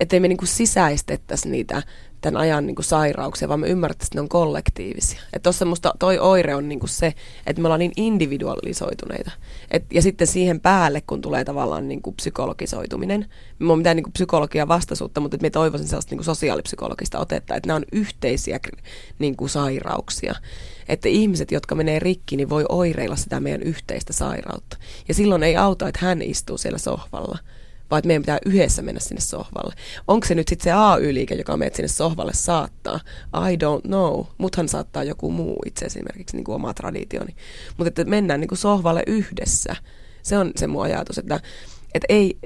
että 0.00 0.16
ei 0.16 0.20
me 0.20 0.28
niinku 0.28 0.46
sisäistettäisi 0.46 1.48
niitä 1.48 1.82
tämän 2.20 2.40
ajan 2.40 2.66
niin 2.66 2.74
kuin 2.74 2.84
sairauksia, 2.84 3.48
vaan 3.48 3.60
me 3.60 3.68
ymmärrämme, 3.68 4.02
että 4.02 4.14
ne 4.14 4.20
on 4.20 4.28
kollektiivisia. 4.28 5.20
Että 5.32 5.42
tuossa 5.42 5.64
musta 5.64 5.94
toi 5.98 6.18
oire 6.18 6.54
on 6.54 6.68
niin 6.68 6.80
kuin 6.80 6.90
se, 6.90 7.14
että 7.46 7.62
me 7.62 7.66
ollaan 7.66 7.78
niin 7.78 7.92
individualisoituneita. 7.96 9.30
Et, 9.70 9.84
ja 9.92 10.02
sitten 10.02 10.26
siihen 10.26 10.60
päälle, 10.60 11.00
kun 11.00 11.20
tulee 11.20 11.44
tavallaan 11.44 11.88
niin 11.88 12.02
kuin 12.02 12.16
psykologisoituminen, 12.16 13.26
me 13.58 13.72
on 13.72 13.78
mitään 13.78 13.96
niin 13.96 14.04
kuin 14.04 14.12
psykologia 14.12 14.68
vastaisuutta, 14.68 15.20
mutta 15.20 15.36
me 15.42 15.50
toivoisin 15.50 15.88
sellaista 15.88 16.10
niin 16.10 16.18
kuin 16.18 16.24
sosiaalipsykologista 16.24 17.18
otetta, 17.18 17.54
että 17.54 17.66
nämä 17.66 17.76
on 17.76 17.84
yhteisiä 17.92 18.60
niin 19.18 19.36
kuin 19.36 19.48
sairauksia. 19.48 20.34
Että 20.88 21.08
ihmiset, 21.08 21.50
jotka 21.52 21.74
menee 21.74 21.98
rikki, 21.98 22.36
niin 22.36 22.48
voi 22.48 22.64
oireilla 22.68 23.16
sitä 23.16 23.40
meidän 23.40 23.62
yhteistä 23.62 24.12
sairautta. 24.12 24.76
Ja 25.08 25.14
silloin 25.14 25.42
ei 25.42 25.56
auta, 25.56 25.88
että 25.88 26.00
hän 26.02 26.22
istuu 26.22 26.58
siellä 26.58 26.78
sohvalla, 26.78 27.38
vaan 27.90 27.98
että 27.98 28.06
meidän 28.06 28.22
pitää 28.22 28.38
yhdessä 28.46 28.82
mennä 28.82 29.00
sinne 29.00 29.20
sohvalle. 29.20 29.74
Onko 30.08 30.26
se 30.26 30.34
nyt 30.34 30.48
sitten 30.48 30.64
se 30.64 30.72
AY-liike, 30.72 31.34
joka 31.34 31.56
meidät 31.56 31.74
sinne 31.74 31.88
sohvalle 31.88 32.32
saattaa? 32.34 33.00
I 33.52 33.56
don't 33.56 33.88
know. 33.88 34.24
Muthan 34.38 34.68
saattaa 34.68 35.04
joku 35.04 35.30
muu 35.30 35.56
itse 35.66 35.84
esimerkiksi 35.84 36.36
niin 36.36 36.44
kuin 36.44 36.54
oma 36.54 36.74
traditioni. 36.74 37.36
Mutta 37.76 37.88
että 37.88 38.04
mennään 38.04 38.40
niin 38.40 38.48
kuin 38.48 38.58
sohvalle 38.58 39.02
yhdessä. 39.06 39.76
Se 40.22 40.38
on 40.38 40.52
se 40.56 40.66
mun 40.66 40.82
ajatus, 40.82 41.18
että, 41.18 41.40
että 41.94 42.06
ei... 42.08 42.38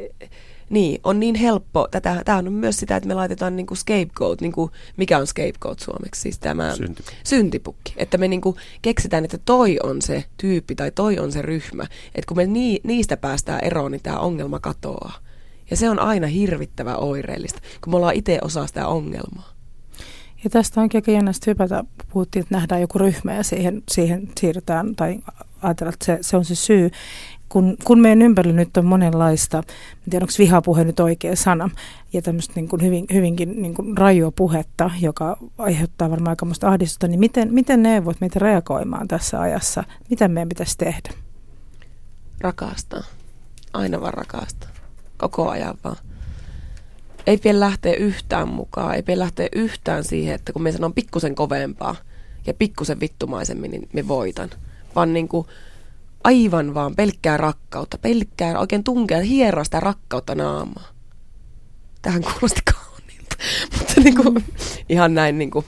Niin, 0.70 1.00
on 1.04 1.20
niin 1.20 1.34
helppo. 1.34 1.88
Tätä, 1.90 2.22
tämä 2.24 2.38
on 2.38 2.52
myös 2.52 2.76
sitä, 2.76 2.96
että 2.96 3.08
me 3.08 3.14
laitetaan 3.14 3.56
niin 3.56 3.66
kuin 3.66 3.78
scapegoat, 3.78 4.40
niin 4.40 4.52
kuin, 4.52 4.70
mikä 4.96 5.18
on 5.18 5.26
scapegoat 5.26 5.78
suomeksi, 5.78 6.20
siis 6.20 6.38
tämä 6.38 6.74
syntipukki. 6.74 7.16
syntipukki. 7.24 7.94
Että 7.96 8.18
me 8.18 8.28
niin 8.28 8.40
kuin 8.40 8.56
keksitään, 8.82 9.24
että 9.24 9.38
toi 9.44 9.78
on 9.82 10.02
se 10.02 10.24
tyyppi 10.36 10.74
tai 10.74 10.90
toi 10.90 11.18
on 11.18 11.32
se 11.32 11.42
ryhmä. 11.42 11.82
Että 12.14 12.28
kun 12.28 12.36
me 12.36 12.46
nii, 12.46 12.80
niistä 12.84 13.16
päästään 13.16 13.60
eroon, 13.64 13.92
niin 13.92 14.02
tämä 14.02 14.18
ongelma 14.18 14.58
katoaa. 14.58 15.18
Ja 15.70 15.76
se 15.76 15.90
on 15.90 15.98
aina 15.98 16.26
hirvittävä 16.26 16.96
oireellista, 16.96 17.60
kun 17.84 17.92
me 17.92 17.96
ollaan 17.96 18.14
itse 18.14 18.38
osa 18.42 18.66
sitä 18.66 18.88
ongelmaa. 18.88 19.56
Ja 20.44 20.50
tästä 20.50 20.80
onkin 20.80 20.98
aika 20.98 21.10
jännästi 21.10 21.46
hypätä. 21.46 21.84
Puhuttiin, 22.12 22.42
että 22.42 22.54
nähdään 22.54 22.80
joku 22.80 22.98
ryhmä 22.98 23.34
ja 23.34 23.42
siihen, 23.42 23.82
siihen 23.90 24.28
siirrytään 24.40 24.96
tai 24.96 25.18
ajatellaan, 25.62 25.94
että 25.94 26.06
se, 26.06 26.18
se 26.20 26.36
on 26.36 26.44
se 26.44 26.54
syy. 26.54 26.90
Kun, 27.56 27.76
kun 27.84 28.00
meidän 28.00 28.22
ympärillä 28.22 28.56
nyt 28.56 28.76
on 28.76 28.84
monenlaista, 28.84 29.58
en 29.58 30.10
tiedä 30.10 30.24
onko 30.24 30.32
vihapuhe 30.38 30.84
nyt 30.84 31.00
oikea 31.00 31.36
sana, 31.36 31.70
ja 32.12 32.22
tämmöistä 32.22 32.52
niin 32.56 32.68
kuin 32.68 32.82
hyvin, 32.82 33.06
hyvinkin 33.12 33.62
niin 33.62 33.74
kuin 33.74 33.98
rajua 33.98 34.30
puhetta, 34.30 34.90
joka 35.00 35.36
aiheuttaa 35.58 36.10
varmaan 36.10 36.28
aikamoista 36.28 36.68
ahdistusta, 36.68 37.08
niin 37.08 37.20
miten, 37.20 37.54
miten 37.54 37.82
neuvot 37.82 38.16
meitä 38.20 38.38
reagoimaan 38.38 39.08
tässä 39.08 39.40
ajassa? 39.40 39.84
Mitä 40.10 40.28
meidän 40.28 40.48
pitäisi 40.48 40.78
tehdä? 40.78 41.10
Rakastaa. 42.40 43.02
Aina 43.72 44.00
vaan 44.00 44.14
rakastaa 44.14 44.70
koko 45.16 45.48
ajan 45.48 45.78
vaan. 45.84 45.96
Ei 47.26 47.40
vielä 47.44 47.60
lähteä 47.60 47.94
yhtään 47.94 48.48
mukaan, 48.48 48.94
ei 48.94 49.02
vielä 49.06 49.22
lähteä 49.22 49.48
yhtään 49.52 50.04
siihen, 50.04 50.34
että 50.34 50.52
kun 50.52 50.62
me 50.62 50.72
sanon 50.72 50.94
pikkusen 50.94 51.34
kovempaa 51.34 51.96
ja 52.46 52.54
pikkusen 52.54 53.00
vittumaisemmin, 53.00 53.70
niin 53.70 53.88
me 53.92 54.08
voitan. 54.08 54.50
Vaan 54.94 55.12
niin 55.12 55.28
kuin 55.28 55.46
aivan 56.26 56.74
vaan 56.74 56.96
pelkkää 56.96 57.36
rakkautta, 57.36 57.98
pelkkää 57.98 58.58
oikein 58.58 58.84
tunkea, 58.84 59.20
hieroa 59.20 59.64
sitä 59.64 59.80
rakkautta 59.80 60.34
naamaa. 60.34 60.88
Tähän 62.02 62.22
kuulosti 62.22 62.60
kauniilta, 62.64 63.36
mutta 63.78 64.00
niin 64.00 64.16
kuin, 64.16 64.44
ihan 64.88 65.14
näin 65.14 65.38
niin 65.38 65.50
kuin 65.50 65.64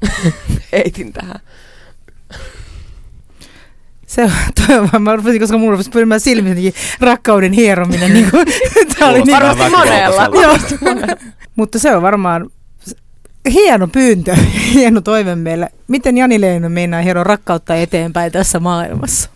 heitin 0.72 1.12
tähän. 1.12 1.40
Se 4.06 4.22
on, 4.94 5.02
mä 5.02 5.16
rupesin, 5.16 5.40
koska 5.40 5.58
mun 5.58 5.70
rupesi 5.70 5.90
pyrimään 5.90 6.20
silmiin 6.20 6.74
rakkauden 7.00 7.52
hierominen. 7.52 8.12
Niin 8.14 8.30
kuin, 8.30 8.46
tämä 8.98 9.10
oli 9.10 9.22
niin, 9.22 9.34
varmasti 9.34 9.70
monella. 9.70 10.28
Joo. 10.42 10.56
Mutta 11.56 11.78
se 11.78 11.96
on 11.96 12.02
varmaan 12.02 12.50
hieno 13.52 13.88
pyyntö, 13.88 14.36
hieno 14.74 15.00
toive 15.00 15.34
meille. 15.34 15.68
Miten 15.88 16.16
Jani 16.16 16.40
Leino 16.40 16.68
meinaa 16.68 17.00
hieron 17.00 17.26
rakkautta 17.26 17.74
eteenpäin 17.74 18.32
tässä 18.32 18.60
maailmassa? 18.60 19.35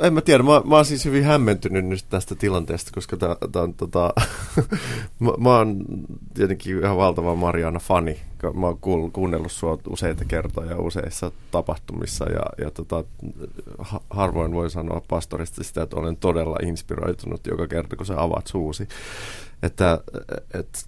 En 0.00 0.14
mä 0.14 0.20
tiedä, 0.20 0.42
mä, 0.42 0.62
mä 0.64 0.76
oon 0.76 0.84
siis 0.84 1.04
hyvin 1.04 1.24
hämmentynyt 1.24 1.84
nyt 1.84 2.04
tästä 2.10 2.34
tilanteesta, 2.34 2.90
koska 2.94 3.16
tää, 3.16 3.36
tää 3.52 3.62
on, 3.62 3.74
tota, 3.74 4.12
mä, 5.20 5.32
mä 5.38 5.56
oon 5.56 5.84
tietenkin 6.34 6.78
ihan 6.78 6.96
valtava 6.96 7.34
Mariana 7.34 7.78
fani. 7.78 8.20
Mä 8.54 8.66
oon 8.66 9.10
kuunnellut 9.12 9.52
sua 9.52 9.78
useita 9.88 10.24
kertoja 10.24 10.78
useissa 10.78 11.32
tapahtumissa 11.50 12.30
ja, 12.30 12.64
ja 12.64 12.70
tota, 12.70 13.04
harvoin 14.10 14.52
voi 14.52 14.70
sanoa 14.70 15.02
pastorista 15.08 15.64
sitä, 15.64 15.82
että 15.82 15.96
olen 15.96 16.16
todella 16.16 16.56
inspiroitunut 16.62 17.46
joka 17.46 17.66
kerta, 17.66 17.96
kun 17.96 18.06
sä 18.06 18.22
avaat 18.22 18.46
suusi. 18.46 18.88
Että, 19.62 20.00
et, 20.54 20.86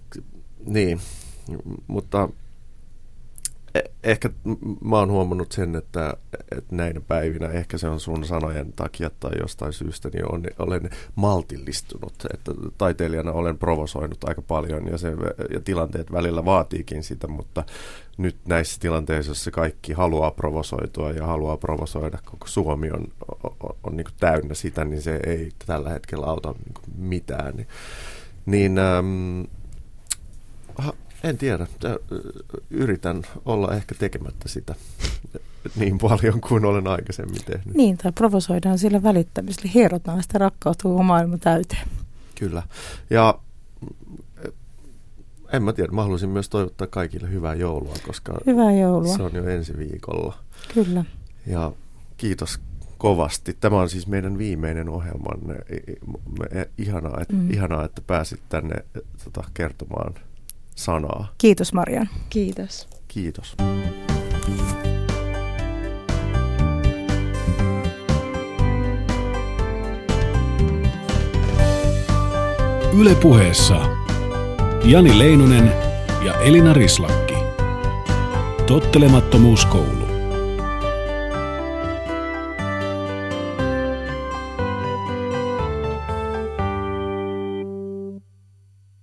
niin, 0.65 0.99
mutta 1.87 2.29
ehkä 4.03 4.29
mä 4.83 4.99
oon 4.99 5.11
huomannut 5.11 5.51
sen, 5.51 5.75
että, 5.75 6.17
että 6.57 6.75
näinä 6.75 7.01
päivinä, 7.01 7.47
ehkä 7.47 7.77
se 7.77 7.87
on 7.87 7.99
sun 7.99 8.25
sanojen 8.25 8.73
takia 8.73 9.09
tai 9.19 9.31
jostain 9.41 9.73
syystä, 9.73 10.09
niin 10.13 10.33
on, 10.33 10.43
olen 10.59 10.89
maltillistunut. 11.15 12.13
Että 12.33 12.51
taiteilijana 12.77 13.31
olen 13.31 13.57
provosoinut 13.57 14.23
aika 14.23 14.41
paljon 14.41 14.87
ja, 14.87 14.97
se, 14.97 15.13
ja 15.53 15.59
tilanteet 15.59 16.11
välillä 16.11 16.45
vaatiikin 16.45 17.03
sitä, 17.03 17.27
mutta 17.27 17.63
nyt 18.17 18.35
näissä 18.45 18.79
tilanteissa, 18.79 19.29
joissa 19.29 19.51
kaikki 19.51 19.93
haluaa 19.93 20.31
provosoitua 20.31 21.11
ja 21.11 21.25
haluaa 21.25 21.57
provosoida, 21.57 22.17
koko 22.25 22.47
Suomi 22.47 22.91
on, 22.91 23.07
on, 23.43 23.75
on, 23.83 23.97
niin 23.97 24.07
täynnä 24.19 24.53
sitä, 24.53 24.85
niin 24.85 25.01
se 25.01 25.19
ei 25.25 25.51
tällä 25.65 25.89
hetkellä 25.89 26.25
auta 26.25 26.51
niin 26.51 26.95
mitään. 26.97 27.65
Niin 28.45 28.77
ähm, 28.77 29.41
en 31.25 31.37
tiedä. 31.37 31.67
Yritän 32.69 33.23
olla 33.45 33.73
ehkä 33.73 33.95
tekemättä 33.99 34.49
sitä 34.49 34.75
niin 35.79 35.97
paljon 35.97 36.41
kuin 36.41 36.65
olen 36.65 36.87
aikaisemmin 36.87 37.43
tehnyt. 37.45 37.75
Niin, 37.75 37.97
tai 37.97 38.11
provosoidaan 38.11 38.77
sillä 38.77 39.03
välittämisellä. 39.03 39.71
Hierotaan 39.73 40.23
sitä 40.23 40.37
rakkautta 40.37 40.83
koko 40.83 41.03
maailma 41.03 41.37
täyteen. 41.37 41.87
Kyllä. 42.35 42.63
Ja 43.09 43.39
en 45.51 45.63
mä 45.63 45.73
tiedä, 45.73 45.91
mä 45.91 46.01
haluaisin 46.01 46.29
myös 46.29 46.49
toivottaa 46.49 46.87
kaikille 46.87 47.29
hyvää 47.29 47.55
joulua, 47.55 47.93
koska 48.07 48.33
hyvää 48.45 48.71
joulua. 48.71 49.17
se 49.17 49.23
on 49.23 49.33
jo 49.33 49.49
ensi 49.49 49.77
viikolla. 49.77 50.37
Kyllä. 50.73 51.05
Ja 51.47 51.71
kiitos 52.17 52.59
kovasti. 52.97 53.57
Tämä 53.59 53.81
on 53.81 53.89
siis 53.89 54.07
meidän 54.07 54.37
viimeinen 54.37 54.89
ohjelma. 54.89 55.29
Ihanaa, 56.77 57.21
että, 57.21 57.33
mm. 57.33 57.51
ihanaa, 57.51 57.85
että 57.85 58.01
pääsit 58.07 58.39
tänne 58.49 58.75
tota, 59.23 59.43
kertomaan 59.53 60.13
sanaa. 60.75 61.27
Kiitos 61.37 61.73
Marian. 61.73 62.09
Kiitos. 62.29 62.87
Kiitos. 63.07 63.55
Ylepuheessa 72.99 73.75
Jani 74.83 75.19
Leinonen 75.19 75.73
ja 76.25 76.39
Elina 76.39 76.73
Rislakki. 76.73 77.35
Tottelemattomuuskoulu. 78.67 80.04